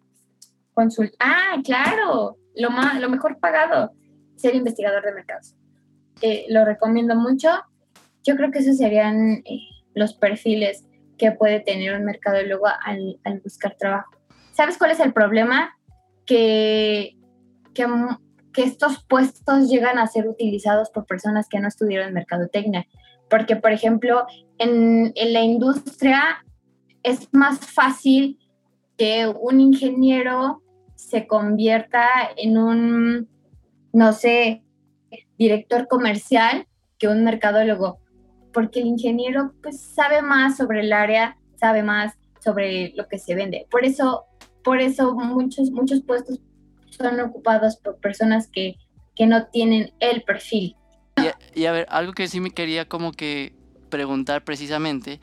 consult 0.74 1.14
ah, 1.20 1.58
claro, 1.66 2.38
lo, 2.56 2.70
más, 2.70 2.98
lo 3.02 3.10
mejor 3.10 3.40
pagado, 3.40 3.92
ser 4.38 4.56
investigador 4.56 5.04
de 5.04 5.16
mercados. 5.16 5.54
Eh, 6.22 6.46
lo 6.48 6.64
recomiendo 6.64 7.18
mucho. 7.18 7.50
Yo 8.24 8.38
creo 8.38 8.52
que 8.52 8.60
esos 8.60 8.78
serían 8.78 9.44
eh, 9.44 9.60
los 9.96 10.14
perfiles 10.14 10.86
que 11.18 11.34
puede 11.34 11.60
tener 11.60 11.94
un 11.94 12.06
mercadólogo 12.06 12.68
al, 12.68 13.20
al 13.26 13.42
buscar 13.42 13.76
trabajo. 13.78 14.16
¿Sabes 14.54 14.78
cuál 14.78 14.92
es 14.92 15.02
el 15.02 15.12
problema? 15.12 15.78
Que 16.26 17.18
que, 17.74 17.86
estos 18.56 19.04
puestos 19.06 19.70
llegan 19.70 19.98
a 19.98 20.08
ser 20.08 20.28
utilizados 20.28 20.90
por 20.92 21.06
personas 21.06 21.48
que 21.50 21.60
no 21.60 21.68
estudiaron 21.68 22.14
mercadotecnia. 22.14 22.86
Porque, 23.30 23.56
por 23.56 23.72
ejemplo, 23.72 24.26
en, 24.60 25.12
en 25.16 25.34
la 25.34 25.42
industria 25.42 26.46
es 27.02 27.30
más 27.34 27.60
fácil 27.60 28.38
que 28.98 29.28
un 29.28 29.60
ingeniero 29.60 30.62
se 30.96 31.26
convierta 31.28 32.08
en 32.38 32.58
un, 32.58 33.28
no 33.92 34.14
sé, 34.14 34.64
director 35.38 35.88
comercial 35.88 36.68
que 36.98 37.08
un 37.08 37.24
mercadólogo, 37.24 38.00
porque 38.54 38.80
el 38.80 38.88
ingeniero 38.88 39.54
pues 39.62 39.82
sabe 39.82 40.22
más 40.22 40.58
sobre 40.58 40.82
el 40.82 40.94
área, 40.94 41.38
sabe 41.56 41.84
más 41.84 42.14
sobre 42.40 42.94
lo 42.96 43.08
que 43.08 43.20
se 43.20 43.36
vende. 43.36 43.68
Por 43.70 43.84
eso, 43.84 44.26
por 44.64 44.80
eso 44.80 45.14
muchos, 45.16 45.72
muchos 45.72 46.02
puestos 46.02 46.40
son 46.96 47.20
ocupados 47.20 47.78
por 47.78 47.98
personas 47.98 48.48
que, 48.48 48.76
no 49.26 49.46
tienen 49.48 49.94
el 50.00 50.24
perfil. 50.24 50.76
Y, 51.54 51.66
a 51.66 51.72
ver, 51.72 51.86
algo 51.90 52.14
que 52.14 52.28
sí 52.28 52.40
me 52.40 52.50
quería 52.50 52.90
como 52.90 53.12
que 53.12 53.54
preguntar 53.90 54.44
precisamente 54.44 55.20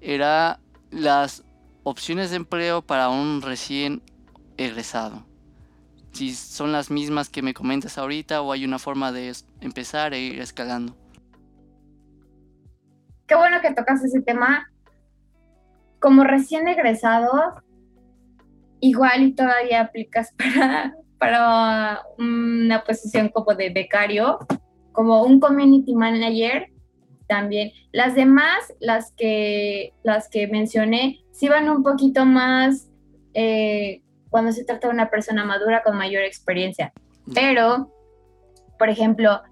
era 0.00 0.60
las 0.90 1.42
opciones 1.82 2.30
de 2.30 2.36
empleo 2.36 2.82
para 2.82 3.08
un 3.08 3.40
recién 3.40 4.02
egresado. 4.58 5.24
Si 6.12 6.34
son 6.34 6.70
las 6.70 6.90
mismas 6.90 7.30
que 7.30 7.40
me 7.40 7.54
comentas 7.54 7.96
ahorita 7.96 8.42
o 8.42 8.52
hay 8.52 8.64
una 8.64 8.78
forma 8.78 9.10
de 9.10 9.32
empezar 9.60 10.12
e 10.12 10.20
ir 10.20 10.40
escalando. 10.40 10.94
Qué 13.26 13.36
bueno 13.36 13.60
que 13.62 13.72
tocas 13.72 14.04
ese 14.04 14.20
tema. 14.20 14.70
Como 15.98 16.24
recién 16.24 16.68
egresado, 16.68 17.62
igual 18.80 19.22
y 19.22 19.32
todavía 19.32 19.82
aplicas 19.82 20.32
para 20.36 20.94
para 21.20 22.02
una 22.16 22.82
posición 22.82 23.28
como 23.28 23.54
de 23.54 23.68
becario, 23.68 24.38
como 24.92 25.22
un 25.22 25.38
community 25.38 25.94
manager 25.94 26.68
también. 27.28 27.72
Las 27.92 28.14
demás, 28.14 28.72
las 28.80 29.12
que, 29.12 29.92
las 30.02 30.30
que 30.30 30.48
mencioné, 30.48 31.22
sí 31.30 31.50
van 31.50 31.68
un 31.68 31.82
poquito 31.82 32.24
más 32.24 32.88
eh, 33.34 34.02
cuando 34.30 34.50
se 34.50 34.64
trata 34.64 34.88
de 34.88 34.94
una 34.94 35.10
persona 35.10 35.44
madura 35.44 35.82
con 35.82 35.94
mayor 35.98 36.22
experiencia. 36.22 36.90
Pero, 37.34 37.92
por 38.78 38.88
ejemplo, 38.88 39.42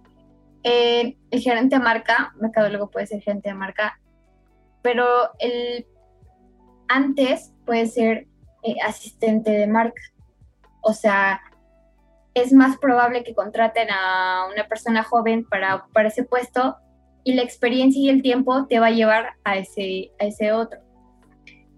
eh, 0.63 1.19
el 1.31 1.41
gerente 1.41 1.77
de 1.77 1.83
marca, 1.83 2.33
mercadólogo 2.41 2.91
puede 2.91 3.07
ser 3.07 3.21
gerente 3.21 3.51
de 3.51 3.55
marca, 3.55 4.01
pero 4.81 5.05
el 5.39 5.87
antes 6.89 7.53
puede 7.67 7.87
ser 7.89 8.27
eh, 8.63 8.77
asistente 8.87 9.51
de 9.51 9.67
marca. 9.67 10.01
O 10.81 10.95
sea, 10.95 11.43
es 12.41 12.53
más 12.53 12.79
probable 12.79 13.25
que 13.25 13.35
contraten 13.35 13.89
a 13.91 14.47
una 14.53 14.67
persona 14.67 15.03
joven 15.03 15.45
para, 15.45 15.87
para 15.93 16.09
ese 16.09 16.25
puesto 16.25 16.77
y 17.25 17.35
la 17.35 17.43
experiencia 17.43 18.01
y 18.01 18.09
el 18.09 18.23
tiempo 18.23 18.67
te 18.67 18.79
va 18.79 18.87
a 18.87 18.91
llevar 18.91 19.35
a 19.45 19.57
ese, 19.57 20.11
a 20.19 20.25
ese 20.25 20.53
otro. 20.53 20.81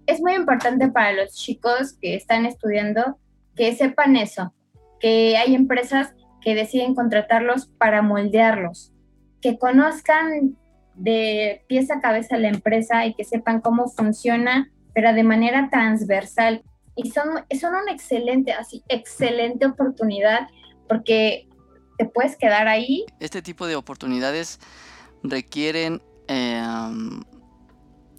Es 0.05 0.21
muy 0.21 0.33
importante 0.33 0.89
para 0.89 1.13
los 1.13 1.35
chicos 1.35 1.93
que 1.99 2.15
están 2.15 2.45
estudiando 2.45 3.17
que 3.55 3.75
sepan 3.75 4.15
eso, 4.15 4.53
que 4.99 5.37
hay 5.37 5.55
empresas 5.55 6.13
que 6.41 6.55
deciden 6.55 6.95
contratarlos 6.95 7.67
para 7.77 8.01
moldearlos, 8.01 8.93
que 9.41 9.57
conozcan 9.57 10.57
de 10.95 11.63
pieza 11.67 11.95
a 11.95 12.01
cabeza 12.01 12.37
la 12.37 12.49
empresa 12.49 13.05
y 13.05 13.13
que 13.13 13.23
sepan 13.23 13.61
cómo 13.61 13.87
funciona, 13.87 14.71
pero 14.93 15.13
de 15.13 15.23
manera 15.23 15.69
transversal. 15.69 16.63
Y 16.95 17.11
son, 17.11 17.27
son 17.59 17.75
una 17.75 17.91
excelente, 17.91 18.53
así, 18.53 18.83
excelente 18.87 19.65
oportunidad 19.65 20.47
porque 20.87 21.47
te 21.97 22.05
puedes 22.05 22.35
quedar 22.35 22.67
ahí. 22.67 23.05
Este 23.19 23.41
tipo 23.41 23.67
de 23.67 23.75
oportunidades 23.75 24.59
requieren, 25.23 26.01
em, 26.27 27.23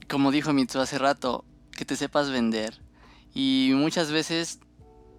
como 0.09 0.31
dijo 0.31 0.53
Mitsu 0.53 0.81
hace 0.81 0.99
rato, 0.99 1.45
que 1.73 1.85
te 1.85 1.97
sepas 1.97 2.31
vender. 2.31 2.81
Y 3.35 3.73
muchas 3.75 4.11
veces 4.11 4.61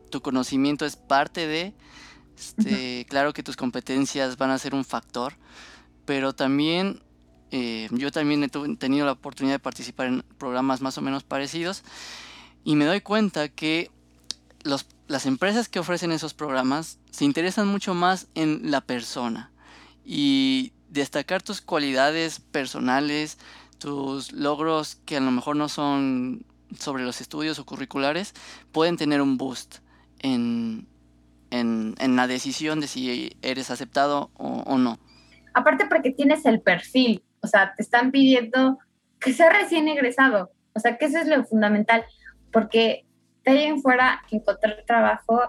tu 0.10 0.22
conocimiento 0.22 0.86
es 0.86 0.96
parte 0.96 1.48
de, 1.48 1.74
este, 2.38 3.06
claro 3.10 3.34
que 3.34 3.44
tus 3.44 3.56
competencias 3.56 4.38
van 4.38 4.52
a 4.52 4.58
ser 4.58 4.76
un 4.76 4.86
factor, 4.86 5.34
pero 6.06 6.34
también 6.34 7.02
eh, 7.52 7.88
yo 7.92 8.12
también 8.12 8.44
he 8.44 8.50
tenido 8.78 9.06
la 9.06 9.12
oportunidad 9.12 9.56
de 9.56 9.60
participar 9.60 10.08
en 10.08 10.24
programas 10.40 10.82
más 10.82 10.98
o 10.98 11.02
menos 11.02 11.24
parecidos 11.24 11.84
y 12.64 12.76
me 12.76 12.86
doy 12.86 13.02
cuenta 13.02 13.50
que 13.50 13.90
las 15.08 15.26
empresas 15.26 15.68
que 15.68 15.80
ofrecen 15.80 16.12
esos 16.12 16.34
programas 16.34 16.98
se 17.12 17.26
interesan 17.26 17.68
mucho 17.68 17.94
más 17.94 18.28
en 18.36 18.72
la 18.72 18.82
persona 18.82 19.52
y 20.06 20.72
destacar 20.90 21.42
tus 21.42 21.62
cualidades 21.62 22.40
personales, 22.40 23.38
tus 23.80 24.32
logros 24.32 24.96
que 25.06 25.18
a 25.18 25.20
lo 25.20 25.32
mejor 25.32 25.56
no 25.56 25.68
son 25.68 26.46
sobre 26.78 27.04
los 27.04 27.22
estudios 27.22 27.60
o 27.60 27.66
curriculares, 27.66 28.34
pueden 28.72 28.98
tener 28.98 29.22
un 29.22 29.38
boost 29.38 29.78
en, 30.20 30.88
la 31.52 32.28
decisión 32.28 32.80
de 32.80 32.88
si 32.88 33.38
eres 33.42 33.70
aceptado 33.70 34.32
o, 34.36 34.78
no. 34.78 35.00
Aparte 35.54 35.86
porque 35.88 36.12
tienes 36.12 36.46
el 36.46 36.62
perfil, 36.62 37.24
o 37.42 37.48
sea, 37.48 37.74
te 37.76 37.84
están 37.84 38.12
pidiendo 38.12 38.80
que 39.20 39.34
sea 39.34 39.52
recién 39.52 39.88
egresado, 39.88 40.52
o 40.74 40.80
sea, 40.80 40.98
que 40.98 41.06
eso 41.06 41.20
es 41.20 41.28
lo 41.28 41.44
fundamental, 41.46 42.06
porque 42.54 43.06
de 43.44 43.52
ahí 43.52 43.64
en 43.64 43.82
fuera 43.82 44.22
encontrar 44.32 44.84
trabajo 44.86 45.42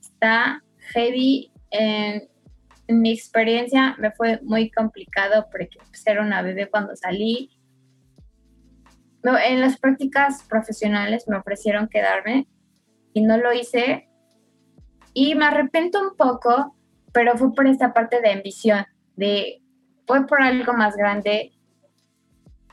está 0.00 0.62
heavy. 0.94 1.52
En, 1.70 2.28
mi 2.90 3.12
experiencia 3.12 3.94
me 3.98 4.10
fue 4.12 4.40
muy 4.42 4.70
complicado 4.70 5.46
porque 5.50 5.76
pues, 5.88 6.06
era 6.06 6.22
una 6.22 6.40
bebé 6.40 6.70
cuando 6.70 6.96
salí. 6.96 7.50
En 9.22 9.60
las 9.60 9.78
prácticas 9.78 10.44
profesionales 10.44 11.28
me 11.28 11.36
ofrecieron 11.36 11.88
quedarme 11.88 12.48
y 13.12 13.20
no 13.20 13.36
lo 13.36 13.52
hice. 13.52 14.08
Y 15.12 15.34
me 15.34 15.44
arrepiento 15.44 16.00
un 16.00 16.16
poco, 16.16 16.76
pero 17.12 17.36
fue 17.36 17.52
por 17.52 17.66
esta 17.66 17.92
parte 17.92 18.22
de 18.22 18.30
ambición, 18.30 18.86
de 19.16 19.60
fue 20.06 20.26
por 20.26 20.40
algo 20.40 20.72
más 20.72 20.96
grande, 20.96 21.52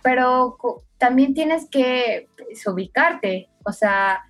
pero 0.01 0.55
también 0.97 1.33
tienes 1.33 1.69
que 1.69 2.29
pues, 2.37 2.65
ubicarte, 2.67 3.49
o 3.65 3.71
sea, 3.71 4.23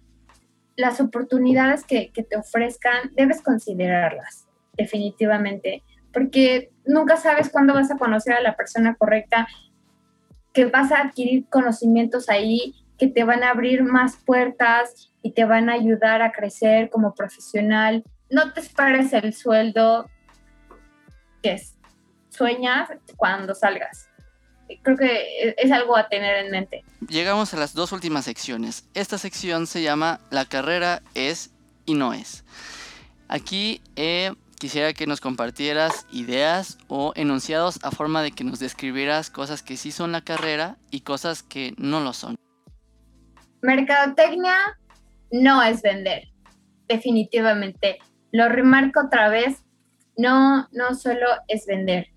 las 0.76 1.00
oportunidades 1.00 1.84
que, 1.84 2.12
que 2.12 2.24
te 2.24 2.38
ofrezcan, 2.38 3.12
debes 3.16 3.42
considerarlas, 3.42 4.48
definitivamente, 4.74 5.84
porque 6.12 6.72
nunca 6.86 7.18
sabes 7.18 7.50
cuándo 7.50 7.74
vas 7.74 7.92
a 7.92 7.98
conocer 7.98 8.34
a 8.34 8.42
la 8.42 8.56
persona 8.56 8.96
correcta, 8.96 9.48
que 10.54 10.66
vas 10.66 10.92
a 10.92 11.02
adquirir 11.02 11.46
conocimientos 11.50 12.30
ahí 12.30 12.74
que 12.98 13.08
te 13.08 13.24
van 13.24 13.44
a 13.44 13.50
abrir 13.50 13.84
más 13.84 14.18
puertas 14.26 15.12
y 15.22 15.32
te 15.32 15.46
van 15.46 15.70
a 15.70 15.74
ayudar 15.74 16.22
a 16.22 16.32
crecer 16.32 16.90
como 16.90 17.14
profesional. 17.14 18.04
No 18.30 18.54
te 18.54 18.62
esperes 18.62 19.14
el 19.14 19.34
sueldo 19.34 20.10
que 21.42 21.54
es, 21.54 21.78
sueñas 22.30 22.90
cuando 23.18 23.54
salgas. 23.54 24.10
Creo 24.82 24.98
que 24.98 25.56
es 25.58 25.72
algo 25.72 25.96
a 25.96 26.08
tener 26.08 26.46
en 26.46 26.52
mente. 26.52 26.84
Llegamos 27.08 27.54
a 27.54 27.58
las 27.58 27.74
dos 27.74 27.92
últimas 27.92 28.26
secciones. 28.26 28.86
Esta 28.94 29.18
sección 29.18 29.68
se 29.68 29.82
llama 29.82 30.20
La 30.32 30.46
carrera 30.46 31.02
es 31.14 31.52
y 31.86 31.94
no 31.94 32.14
es. 32.14 32.44
Aquí 33.28 33.82
eh, 33.96 34.34
quisiera 34.60 34.94
que 34.94 35.08
nos 35.08 35.22
compartieras 35.22 36.08
ideas 36.12 36.78
o 36.88 37.14
enunciados 37.16 37.80
a 37.84 37.92
forma 37.92 38.22
de 38.24 38.32
que 38.32 38.44
nos 38.44 38.60
describieras 38.60 39.30
cosas 39.30 39.62
que 39.62 39.78
sí 39.78 39.92
son 39.92 40.12
la 40.12 40.22
carrera 40.22 40.78
y 40.92 41.02
cosas 41.02 41.44
que 41.44 41.74
no 41.78 42.00
lo 42.00 42.14
son. 42.14 42.36
Mercadotecnia 43.62 44.78
no 45.32 45.62
es 45.64 45.82
vender, 45.82 46.30
definitivamente. 46.88 48.00
Lo 48.32 48.50
remarco 48.50 49.02
otra 49.06 49.30
vez, 49.30 49.64
no, 50.18 50.68
no 50.72 50.96
solo 50.96 51.28
es 51.48 51.66
vender. 51.66 52.08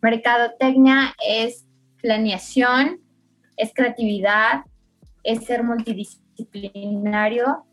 Mercadotecnia 0.00 1.14
es 1.26 1.66
planeación, 2.00 3.00
es 3.56 3.72
creatividad, 3.74 4.64
es 5.24 5.44
ser 5.44 5.64
multidisciplinario, 5.64 7.64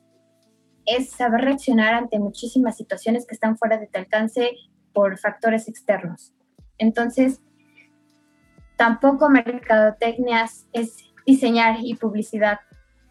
es 0.86 1.12
saber 1.12 1.42
reaccionar 1.42 1.94
ante 1.94 2.20
muchísimas 2.20 2.78
situaciones 2.78 3.26
que 3.26 3.36
están 3.36 3.58
fuera 3.58 3.78
de 3.78 3.88
tu 3.88 4.00
alcance 4.00 4.52
por 4.94 5.18
factores 5.18 5.68
externos. 5.68 6.34
Entonces, 6.78 7.42
tampoco 8.76 9.30
mercadotecnia 9.30 10.46
es 10.74 10.98
diseñar 11.26 11.78
y 11.82 11.96
publicidad 11.96 12.60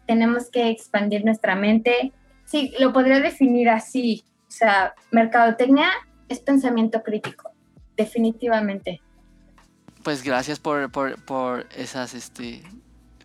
tenemos 0.05 0.49
que 0.49 0.69
expandir 0.69 1.25
nuestra 1.25 1.55
mente. 1.55 2.13
Sí, 2.45 2.73
lo 2.79 2.93
podría 2.93 3.19
definir 3.19 3.69
así. 3.69 4.23
O 4.47 4.51
sea, 4.51 4.93
mercadotecnia 5.11 5.89
es 6.29 6.39
pensamiento 6.39 7.03
crítico, 7.03 7.51
definitivamente. 7.97 9.01
Pues 10.05 10.21
gracias 10.21 10.59
por, 10.59 10.91
por, 10.91 11.67
esas, 11.75 12.13
este, 12.13 12.61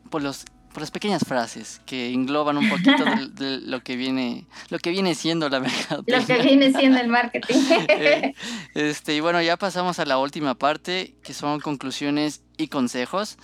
por 0.09 0.23
los 0.23 0.47
por 0.73 0.81
las 0.81 0.91
pequeñas 0.91 1.23
frases 1.27 1.83
que 1.85 2.11
engloban 2.11 2.57
un 2.57 2.71
poquito 2.71 3.05
de, 3.35 3.59
lo 3.67 3.83
que 3.83 3.97
viene 3.97 4.47
lo 4.71 4.79
que 4.79 4.91
viene 4.91 5.15
siendo 5.15 5.51
la 5.51 5.61
mercadotecnia. 5.61 6.21
Lo 6.21 6.27
que 6.27 6.43
viene 6.43 6.73
siendo 6.73 6.99
el 6.99 7.09
marketing. 7.09 7.55
Eh, 7.89 8.35
este, 8.73 9.15
y 9.15 9.21
bueno, 9.21 9.43
ya 9.43 9.59
pasamos 9.59 9.99
a 9.99 10.07
la 10.07 10.17
última 10.17 10.55
parte, 10.55 11.17
que 11.23 11.35
son 11.35 11.61
conclusiones 11.61 12.41
y 12.57 12.69
consejos. 12.69 13.37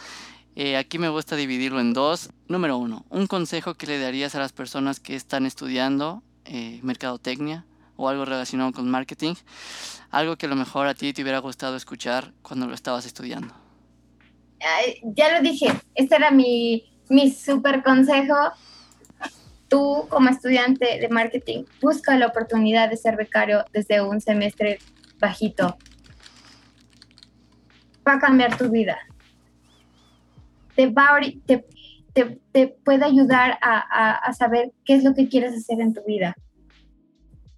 Eh, 0.54 0.78
aquí 0.78 0.98
me 0.98 1.10
gusta 1.10 1.36
dividirlo 1.36 1.80
en 1.80 1.92
dos. 1.92 2.30
Número 2.48 2.78
uno, 2.78 3.04
un 3.10 3.26
consejo 3.26 3.74
que 3.74 3.86
le 3.86 3.98
darías 3.98 4.34
a 4.34 4.38
las 4.38 4.54
personas 4.54 4.98
que 4.98 5.14
están 5.14 5.44
estudiando 5.44 6.22
eh, 6.46 6.80
mercadotecnia 6.82 7.66
o 7.96 8.08
algo 8.08 8.24
relacionado 8.24 8.72
con 8.72 8.90
marketing. 8.90 9.34
Algo 10.10 10.36
que 10.36 10.46
a 10.46 10.48
lo 10.48 10.56
mejor 10.56 10.86
a 10.86 10.94
ti 10.94 11.12
te 11.12 11.22
hubiera 11.22 11.38
gustado 11.38 11.76
escuchar 11.76 12.32
cuando 12.42 12.66
lo 12.66 12.74
estabas 12.74 13.06
estudiando. 13.06 13.54
ya 15.02 15.34
lo 15.34 15.42
dije, 15.42 15.68
este 15.94 16.16
era 16.16 16.30
mi, 16.30 16.84
mi 17.08 17.30
super 17.30 17.82
consejo. 17.82 18.34
Tú 19.68 20.06
como 20.08 20.30
estudiante 20.30 21.00
de 21.00 21.08
marketing, 21.08 21.64
busca 21.82 22.16
la 22.16 22.26
oportunidad 22.28 22.88
de 22.88 22.96
ser 22.96 23.16
becario 23.16 23.64
desde 23.72 24.00
un 24.00 24.20
semestre 24.20 24.78
bajito. 25.18 25.76
Va 28.06 28.14
a 28.14 28.18
cambiar 28.20 28.56
tu 28.56 28.70
vida 28.70 28.96
te, 30.76 30.86
va, 30.88 31.18
te, 31.46 31.66
te, 32.12 32.38
te 32.52 32.68
puede 32.68 33.04
ayudar 33.04 33.58
a, 33.60 34.12
a, 34.12 34.32
saber 34.34 34.72
qué 34.84 34.94
es 34.94 35.02
lo 35.02 35.14
que 35.14 35.28
quieres 35.28 35.54
hacer 35.54 35.80
en 35.80 35.94
tu 35.94 36.02
vida. 36.04 36.36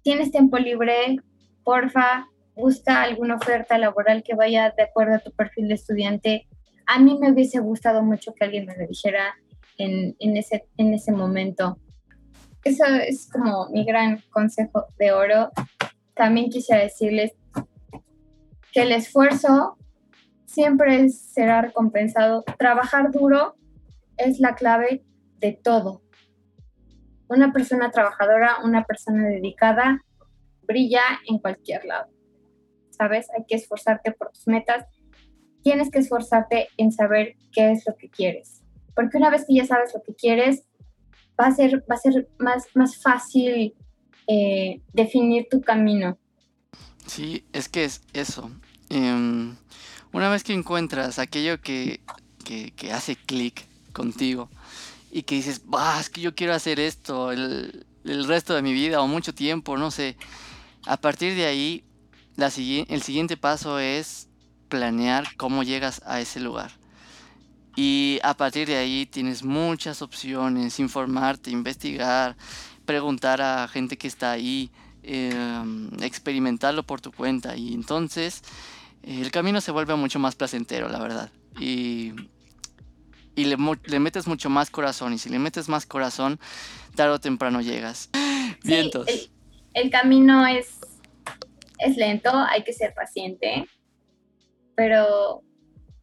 ¿Tienes 0.03 0.31
tiempo 0.31 0.57
libre? 0.57 1.17
Porfa, 1.63 2.27
busca 2.55 3.03
alguna 3.03 3.35
oferta 3.35 3.77
laboral 3.77 4.23
que 4.23 4.35
vaya 4.35 4.73
de 4.75 4.83
acuerdo 4.83 5.15
a 5.15 5.19
tu 5.19 5.31
perfil 5.31 5.67
de 5.67 5.75
estudiante. 5.75 6.47
A 6.85 6.99
mí 6.99 7.17
me 7.19 7.31
hubiese 7.31 7.59
gustado 7.59 8.03
mucho 8.03 8.33
que 8.33 8.45
alguien 8.45 8.65
me 8.65 8.75
lo 8.77 8.87
dijera 8.87 9.35
en, 9.77 10.15
ese, 10.37 10.65
en 10.77 10.93
ese 10.93 11.11
momento. 11.11 11.77
Eso 12.63 12.85
es 12.85 13.29
como 13.31 13.69
mi 13.69 13.85
gran 13.85 14.21
consejo 14.29 14.87
de 14.97 15.11
oro. 15.11 15.51
También 16.13 16.49
quisiera 16.49 16.83
decirles 16.83 17.31
que 18.73 18.81
el 18.81 18.91
esfuerzo 18.91 19.77
siempre 20.45 21.09
será 21.09 21.61
recompensado. 21.61 22.43
Trabajar 22.57 23.11
duro 23.11 23.55
es 24.17 24.39
la 24.39 24.55
clave 24.55 25.03
de 25.37 25.53
todo. 25.53 26.01
Una 27.29 27.53
persona 27.53 27.91
trabajadora, 27.91 28.57
una 28.63 28.83
persona 28.83 29.27
dedicada, 29.27 30.03
brilla 30.63 31.01
en 31.27 31.39
cualquier 31.39 31.85
lado. 31.85 32.09
¿Sabes? 32.89 33.27
Hay 33.37 33.45
que 33.47 33.55
esforzarte 33.55 34.11
por 34.11 34.31
tus 34.31 34.47
metas. 34.47 34.85
Tienes 35.63 35.89
que 35.89 35.99
esforzarte 35.99 36.67
en 36.77 36.91
saber 36.91 37.35
qué 37.51 37.71
es 37.71 37.85
lo 37.87 37.95
que 37.95 38.09
quieres. 38.09 38.61
Porque 38.95 39.17
una 39.17 39.29
vez 39.29 39.45
que 39.47 39.55
ya 39.55 39.65
sabes 39.65 39.93
lo 39.93 40.01
que 40.03 40.13
quieres, 40.13 40.65
va 41.39 41.47
a 41.47 41.51
ser, 41.51 41.83
va 41.89 41.95
a 41.95 41.99
ser 41.99 42.27
más, 42.37 42.65
más 42.73 43.01
fácil 43.01 43.73
eh, 44.27 44.81
definir 44.93 45.47
tu 45.49 45.61
camino. 45.61 46.17
Sí, 47.05 47.45
es 47.53 47.69
que 47.69 47.85
es 47.85 48.01
eso. 48.13 48.51
Em, 48.89 49.55
una 50.13 50.29
vez 50.29 50.43
que 50.43 50.53
encuentras 50.53 51.19
aquello 51.19 51.61
que, 51.61 51.99
que, 52.45 52.91
hace 52.91 53.15
clic 53.15 53.65
contigo 53.93 54.49
y 55.11 55.23
que 55.23 55.35
dices, 55.35 55.61
bah, 55.65 55.99
es 55.99 56.09
que 56.09 56.21
yo 56.21 56.35
quiero 56.35 56.53
hacer 56.53 56.79
esto 56.79 57.31
el, 57.31 57.85
el, 58.03 58.27
resto 58.27 58.53
de 58.53 58.61
mi 58.61 58.73
vida 58.73 59.01
o 59.01 59.07
mucho 59.07 59.33
tiempo, 59.33 59.77
no 59.77 59.91
sé. 59.91 60.17
A 60.85 60.97
partir 60.97 61.35
de 61.35 61.45
ahí, 61.45 61.83
la, 62.35 62.47
el 62.47 63.01
siguiente 63.01 63.37
paso 63.37 63.79
es 63.79 64.27
planear 64.69 65.35
cómo 65.35 65.63
llegas 65.63 66.01
a 66.05 66.21
ese 66.21 66.39
lugar. 66.39 66.71
Y 67.75 68.19
a 68.23 68.35
partir 68.35 68.67
de 68.67 68.77
ahí 68.77 69.05
tienes 69.05 69.43
muchas 69.43 70.01
opciones, 70.01 70.79
informarte, 70.79 71.49
investigar, 71.49 72.35
preguntar 72.85 73.41
a 73.41 73.67
gente 73.67 73.97
que 73.97 74.07
está 74.07 74.31
ahí, 74.31 74.71
em, 75.03 75.89
experimentarlo 76.01 76.83
por 76.83 77.01
tu 77.01 77.11
cuenta. 77.11 77.55
Y 77.55 77.73
entonces 77.73 78.41
el 79.03 79.31
camino 79.31 79.61
se 79.61 79.71
vuelve 79.71 79.95
mucho 79.95 80.19
más 80.19 80.35
placentero, 80.35 80.89
la 80.89 80.99
verdad. 80.99 81.31
Y, 81.59 82.13
y 83.39 83.45
le, 83.45 83.55
le, 83.85 83.99
metes 83.99 84.27
mucho 84.27 84.49
más 84.49 84.69
corazón. 84.69 85.13
Y 85.13 85.17
si 85.17 85.29
le 85.29 85.39
metes 85.39 85.69
más 85.69 85.85
corazón, 85.85 86.39
tarde 86.95 87.13
o 87.13 87.19
temprano 87.19 87.61
llegas. 87.61 88.09
Vientos. 88.63 89.07
el, 89.73 89.89
camino 89.89 90.45
es, 90.45 90.79
es 91.77 91.95
lento, 91.95 92.29
hay 92.33 92.63
que 92.63 92.73
ser 92.73 92.93
paciente. 92.93 93.65
Pero, 94.75 95.41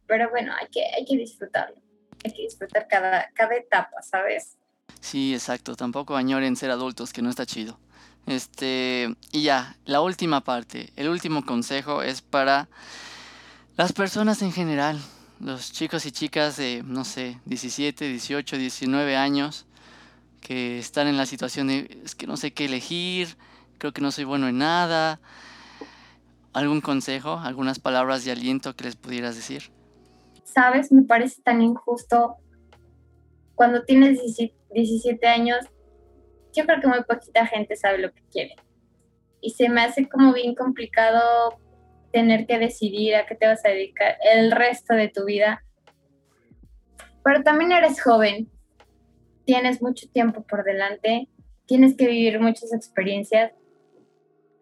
pero 0.07 0.31
bueno, 0.31 0.51
hay 0.59 0.67
que, 0.71 0.83
hay 0.95 1.05
que 1.05 1.15
disfrutarlo. 1.15 1.75
Hay 2.25 2.33
que 2.33 2.41
disfrutar 2.41 2.87
cada, 2.87 3.29
cada 3.35 3.55
etapa, 3.55 4.01
¿sabes? 4.01 4.57
Sí, 4.99 5.35
exacto. 5.35 5.75
Tampoco 5.75 6.15
añoren 6.15 6.55
ser 6.55 6.71
adultos, 6.71 7.13
que 7.13 7.21
no 7.21 7.29
está 7.29 7.45
chido. 7.45 7.79
Este, 8.25 9.15
y 9.31 9.43
ya, 9.43 9.77
la 9.85 10.01
última 10.01 10.41
parte, 10.41 10.91
el 10.95 11.07
último 11.07 11.45
consejo 11.45 12.01
es 12.01 12.23
para 12.23 12.67
las 13.75 13.93
personas 13.93 14.41
en 14.41 14.51
general, 14.51 14.99
los 15.39 15.71
chicos 15.71 16.05
y 16.05 16.11
chicas 16.11 16.57
de, 16.57 16.83
no 16.85 17.05
sé, 17.05 17.39
17, 17.45 18.07
18, 18.07 18.57
19 18.57 19.15
años, 19.15 19.65
que 20.41 20.79
están 20.79 21.07
en 21.07 21.17
la 21.17 21.25
situación 21.25 21.67
de, 21.67 21.99
es 22.03 22.15
que 22.15 22.27
no 22.27 22.37
sé 22.37 22.53
qué 22.53 22.65
elegir, 22.65 23.37
creo 23.77 23.93
que 23.93 24.01
no 24.01 24.11
soy 24.11 24.23
bueno 24.23 24.47
en 24.47 24.57
nada. 24.57 25.19
¿Algún 26.53 26.81
consejo, 26.81 27.39
algunas 27.39 27.79
palabras 27.79 28.25
de 28.25 28.31
aliento 28.31 28.75
que 28.75 28.85
les 28.85 28.95
pudieras 28.95 29.35
decir? 29.35 29.63
Sabes, 30.43 30.91
me 30.91 31.03
parece 31.03 31.41
tan 31.41 31.61
injusto 31.61 32.37
cuando 33.53 33.83
tienes 33.83 34.19
17 34.73 35.27
años 35.27 35.57
yo 36.57 36.65
creo 36.65 36.81
que 36.81 36.87
muy 36.87 37.03
poquita 37.03 37.45
gente 37.45 37.75
sabe 37.75 37.99
lo 37.99 38.11
que 38.11 38.21
quiere. 38.31 38.55
Y 39.41 39.51
se 39.51 39.69
me 39.69 39.81
hace 39.81 40.09
como 40.09 40.33
bien 40.33 40.55
complicado 40.55 41.59
tener 42.17 42.47
que 42.47 42.57
decidir 42.57 43.13
a 43.13 43.27
qué 43.27 43.35
te 43.35 43.45
vas 43.45 43.63
a 43.63 43.69
dedicar 43.69 44.17
el 44.33 44.51
resto 44.51 44.95
de 44.95 45.07
tu 45.07 45.25
vida. 45.25 45.63
Pero 47.23 47.43
también 47.43 47.71
eres 47.71 48.01
joven, 48.01 48.49
tienes 49.45 49.83
mucho 49.83 50.09
tiempo 50.09 50.41
por 50.41 50.63
delante, 50.63 51.27
tienes 51.67 51.95
que 51.95 52.07
vivir 52.07 52.39
muchas 52.39 52.73
experiencias. 52.73 53.51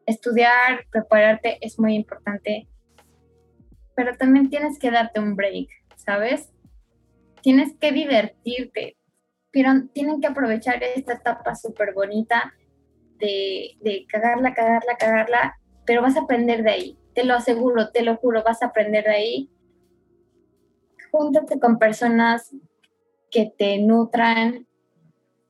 Estudiar, 0.05 0.85
prepararte 0.91 1.57
es 1.61 1.79
muy 1.79 1.95
importante, 1.95 2.67
pero 3.95 4.17
también 4.17 4.49
tienes 4.49 4.77
que 4.77 4.91
darte 4.91 5.21
un 5.21 5.37
break, 5.37 5.69
¿sabes? 5.95 6.51
Tienes 7.41 7.73
que 7.79 7.93
divertirte, 7.93 8.97
pero 9.49 9.69
tienen 9.93 10.19
que 10.19 10.27
aprovechar 10.27 10.83
esta 10.83 11.13
etapa 11.13 11.55
súper 11.55 11.93
bonita 11.93 12.53
de, 13.17 13.77
de 13.79 14.05
cagarla, 14.09 14.53
cagarla, 14.53 14.97
cagarla, 14.97 15.57
pero 15.85 16.01
vas 16.01 16.17
a 16.17 16.23
aprender 16.23 16.61
de 16.63 16.71
ahí, 16.71 16.99
te 17.15 17.23
lo 17.23 17.33
aseguro, 17.33 17.89
te 17.89 18.03
lo 18.03 18.17
juro, 18.17 18.43
vas 18.43 18.61
a 18.61 18.67
aprender 18.67 19.05
de 19.05 19.11
ahí. 19.11 19.49
Júntate 21.11 21.59
con 21.59 21.79
personas 21.79 22.53
que 23.31 23.51
te 23.57 23.79
nutran, 23.79 24.67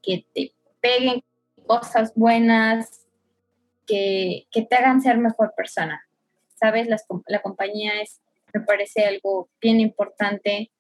que 0.02 0.26
te 0.34 0.54
peguen 0.80 1.22
cosas 1.68 2.14
buenas, 2.16 3.06
que, 3.86 4.48
que 4.52 4.62
te 4.62 4.76
hagan 4.76 5.02
ser 5.02 5.18
mejor 5.18 5.54
persona. 5.58 6.02
¿Sabes? 6.56 6.88
la 6.88 7.42
compañía 7.42 8.02
es, 8.02 8.22
me 8.54 8.62
parece 8.62 9.04
algo 9.04 9.50
bien 9.60 9.82
importante 9.82 10.72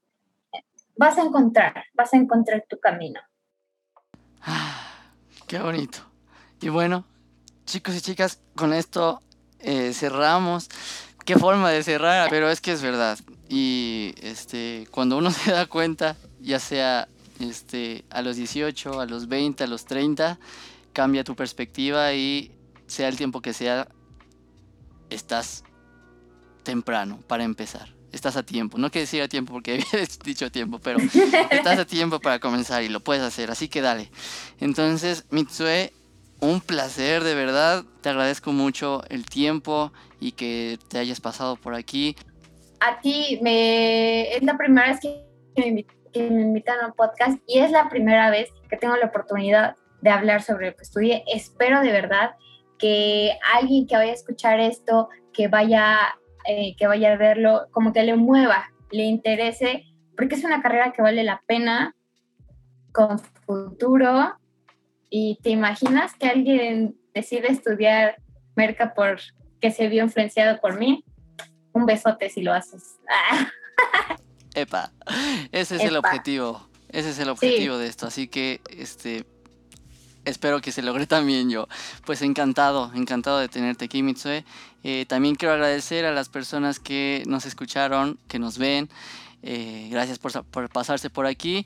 vas 0.97 1.17
a 1.17 1.23
encontrar, 1.23 1.85
vas 1.93 2.13
a 2.13 2.17
encontrar 2.17 2.65
tu 2.67 2.79
camino. 2.79 3.19
Ah, 4.41 5.11
qué 5.47 5.59
bonito. 5.59 5.99
Y 6.61 6.69
bueno, 6.69 7.05
chicos 7.65 7.95
y 7.95 8.01
chicas, 8.01 8.41
con 8.55 8.73
esto 8.73 9.21
eh, 9.65 9.93
cerramos. 9.93 10.69
Qué 11.25 11.37
forma 11.37 11.71
de 11.71 11.83
cerrar, 11.83 12.29
pero 12.29 12.49
es 12.49 12.61
que 12.61 12.71
es 12.71 12.81
verdad. 12.81 13.17
Y 13.49 14.13
este, 14.21 14.87
cuando 14.91 15.17
uno 15.17 15.31
se 15.31 15.51
da 15.51 15.65
cuenta, 15.65 16.15
ya 16.39 16.59
sea 16.59 17.07
este, 17.39 18.05
a 18.09 18.21
los 18.21 18.35
18, 18.35 19.01
a 19.01 19.05
los 19.05 19.27
20, 19.27 19.63
a 19.63 19.67
los 19.67 19.85
30, 19.85 20.39
cambia 20.93 21.23
tu 21.23 21.35
perspectiva 21.35 22.13
y 22.13 22.51
sea 22.87 23.07
el 23.07 23.17
tiempo 23.17 23.41
que 23.41 23.53
sea, 23.53 23.87
estás 25.09 25.63
temprano 26.63 27.19
para 27.27 27.43
empezar 27.43 27.95
estás 28.15 28.37
a 28.37 28.43
tiempo. 28.43 28.77
No 28.77 28.89
quiero 28.89 29.03
decir 29.03 29.21
a 29.21 29.27
tiempo 29.27 29.53
porque 29.53 29.73
había 29.93 30.07
dicho 30.23 30.51
tiempo, 30.51 30.79
pero 30.79 30.99
estás 31.51 31.77
a 31.77 31.85
tiempo 31.85 32.19
para 32.19 32.39
comenzar 32.39 32.83
y 32.83 32.89
lo 32.89 33.01
puedes 33.01 33.21
hacer, 33.21 33.51
así 33.51 33.67
que 33.67 33.81
dale. 33.81 34.09
Entonces, 34.59 35.25
Mitsue, 35.29 35.93
un 36.39 36.61
placer 36.61 37.23
de 37.23 37.35
verdad. 37.35 37.83
Te 38.01 38.09
agradezco 38.09 38.51
mucho 38.51 39.03
el 39.09 39.25
tiempo 39.25 39.91
y 40.19 40.33
que 40.33 40.77
te 40.89 40.99
hayas 40.99 41.21
pasado 41.21 41.55
por 41.55 41.73
aquí. 41.73 42.15
A 42.79 42.99
ti 42.99 43.39
me 43.41 44.35
es 44.35 44.43
la 44.43 44.57
primera 44.57 44.87
vez 44.87 44.99
que 44.99 45.25
me, 45.57 45.85
invitan 46.13 46.79
a 46.81 46.87
un 46.87 46.93
podcast 46.93 47.39
y 47.47 47.59
es 47.59 47.71
la 47.71 47.89
primera 47.89 48.29
vez 48.29 48.49
que 48.69 48.77
tengo 48.77 48.95
la 48.95 49.07
oportunidad 49.07 49.75
de 50.01 50.09
hablar 50.09 50.41
sobre 50.41 50.69
lo 50.69 50.75
que 50.75 50.83
estudié. 50.83 51.23
Espero 51.27 51.81
de 51.81 51.91
verdad 51.91 52.35
que 52.77 53.37
alguien 53.53 53.87
que 53.87 53.95
vaya 53.95 54.11
a 54.11 54.15
escuchar 54.15 54.59
esto, 54.59 55.09
que 55.33 55.47
vaya 55.47 56.15
eh, 56.47 56.75
que 56.77 56.85
vaya 56.85 57.13
a 57.13 57.17
verlo, 57.17 57.67
como 57.71 57.91
que 57.91 58.03
le 58.03 58.15
mueva, 58.15 58.69
le 58.91 59.03
interese, 59.03 59.83
porque 60.15 60.35
es 60.35 60.43
una 60.43 60.61
carrera 60.61 60.93
que 60.93 61.01
vale 61.01 61.23
la 61.23 61.41
pena, 61.47 61.95
con 62.91 63.17
futuro. 63.17 64.37
Y 65.09 65.39
te 65.41 65.49
imaginas 65.49 66.13
que 66.15 66.27
alguien 66.27 66.95
decide 67.13 67.47
estudiar 67.51 68.17
Merca 68.55 68.93
por 68.93 69.19
que 69.61 69.71
se 69.71 69.87
vio 69.87 70.03
influenciado 70.03 70.59
por 70.61 70.77
mí. 70.77 71.03
Un 71.73 71.85
besote 71.85 72.29
si 72.29 72.41
lo 72.41 72.53
haces. 72.53 72.97
Epa, 74.55 74.91
ese 75.51 75.75
es 75.75 75.83
el 75.83 75.97
objetivo. 75.97 76.69
Ese 76.89 77.09
es 77.09 77.19
el 77.19 77.29
objetivo 77.29 77.77
de 77.77 77.87
esto. 77.87 78.07
Así 78.07 78.27
que 78.27 78.61
este 78.69 79.25
espero 80.25 80.59
que 80.59 80.71
se 80.71 80.81
logre 80.81 81.07
también 81.07 81.49
yo. 81.49 81.67
Pues 82.05 82.21
encantado, 82.21 82.91
encantado 82.93 83.39
de 83.39 83.47
tenerte 83.47 83.85
aquí, 83.85 84.03
Mitsue. 84.03 84.43
Eh, 84.83 85.05
también 85.07 85.35
quiero 85.35 85.53
agradecer 85.53 86.05
a 86.05 86.11
las 86.11 86.29
personas 86.29 86.79
que 86.79 87.23
nos 87.27 87.45
escucharon, 87.45 88.19
que 88.27 88.39
nos 88.39 88.57
ven. 88.57 88.89
Eh, 89.41 89.87
gracias 89.91 90.19
por, 90.19 90.69
pasarse 90.69 91.09
por 91.09 91.25
aquí. 91.25 91.65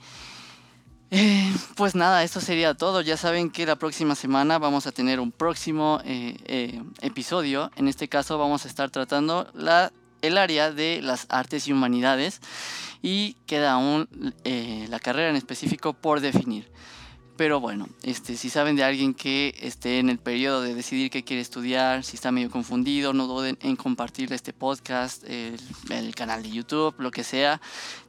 Eh, 1.12 1.52
pues 1.76 1.96
nada, 1.96 2.24
esto 2.24 2.40
sería 2.40 2.74
todo. 2.74 3.02
Ya 3.02 3.18
saben 3.18 3.50
que 3.50 3.66
la 3.66 3.76
próxima 3.76 4.16
semana 4.16 4.60
vamos 4.60 4.88
a 4.88 4.92
tener 4.92 5.20
un 5.20 5.32
próximo 5.32 6.02
episodio. 7.02 7.72
En 7.76 7.88
este 7.88 8.08
caso 8.08 8.38
vamos 8.38 8.66
a 8.66 8.68
estar 8.68 8.90
tratando 8.90 9.52
el 10.22 10.38
área 10.38 10.72
de 10.72 11.02
las 11.02 11.26
artes 11.30 11.68
y 11.68 11.74
humanidades 11.74 12.42
y 13.02 13.34
queda 13.48 13.74
aún 13.74 14.08
la 14.44 15.00
carrera 15.00 15.30
en 15.30 15.36
específico 15.36 15.94
por 15.94 16.22
definir. 16.22 16.70
Pero 17.40 17.62
bueno, 17.62 17.88
este, 18.04 18.36
si 18.36 18.50
saben 18.50 18.76
de 18.76 18.84
alguien 18.84 19.14
que 19.14 19.56
esté 19.62 20.00
en 20.00 20.10
el 20.10 20.18
periodo 20.18 20.62
de 20.62 20.76
decidir 20.76 21.10
qué 21.10 21.24
quiere 21.24 21.42
estudiar, 21.42 22.04
si 22.04 22.18
está 22.18 22.34
medio 22.34 22.52
confundido, 22.52 23.14
no 23.14 23.28
duden 23.28 23.58
en 23.62 23.78
compartir 23.78 24.34
este 24.34 24.52
podcast, 24.52 25.24
el, 25.24 26.14
canal 26.16 26.44
de 26.44 26.50
YouTube, 26.50 26.96
lo 26.98 27.12
que 27.12 27.24
sea. 27.24 27.62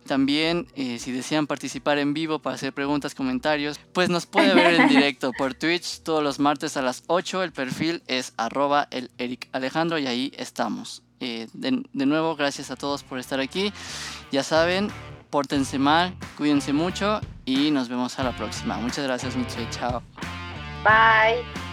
También, 0.04 0.66
eh, 0.74 0.98
si 0.98 1.12
desean 1.12 1.46
participar 1.46 1.98
en 1.98 2.12
vivo 2.12 2.40
para 2.40 2.56
hacer 2.56 2.72
preguntas, 2.72 3.14
comentarios, 3.14 3.78
pues 3.92 4.08
nos 4.08 4.26
puede 4.26 4.52
ver 4.52 4.80
en 4.80 4.88
directo 4.88 5.30
por 5.38 5.54
Twitch 5.54 6.00
todos 6.00 6.24
los 6.24 6.40
martes 6.40 6.76
a 6.76 6.82
las 6.82 7.04
8. 7.06 7.44
El 7.44 7.52
perfil 7.52 8.02
es 8.08 8.32
arroba 8.36 8.88
el 8.90 9.12
Eric 9.16 9.48
Alejandro 9.52 10.00
y 10.00 10.08
ahí 10.08 10.32
estamos. 10.38 11.04
Eh, 11.20 11.46
de 11.52 12.06
nuevo, 12.06 12.34
gracias 12.34 12.72
a 12.72 12.74
todos 12.74 13.04
por 13.04 13.20
estar 13.20 13.38
aquí. 13.38 13.72
Ya 14.32 14.42
saben, 14.42 14.90
pórtense 15.30 15.78
mal, 15.78 16.14
cuídense 16.36 16.72
mucho 16.72 17.20
y 17.44 17.70
nos 17.70 17.88
vemos 17.88 18.18
a 18.18 18.24
la 18.24 18.36
próxima. 18.36 18.76
Muchas 18.76 19.04
gracias, 19.04 19.36
Mitsue. 19.36 19.68
Chao. 19.70 20.02
Bye. 20.84 21.69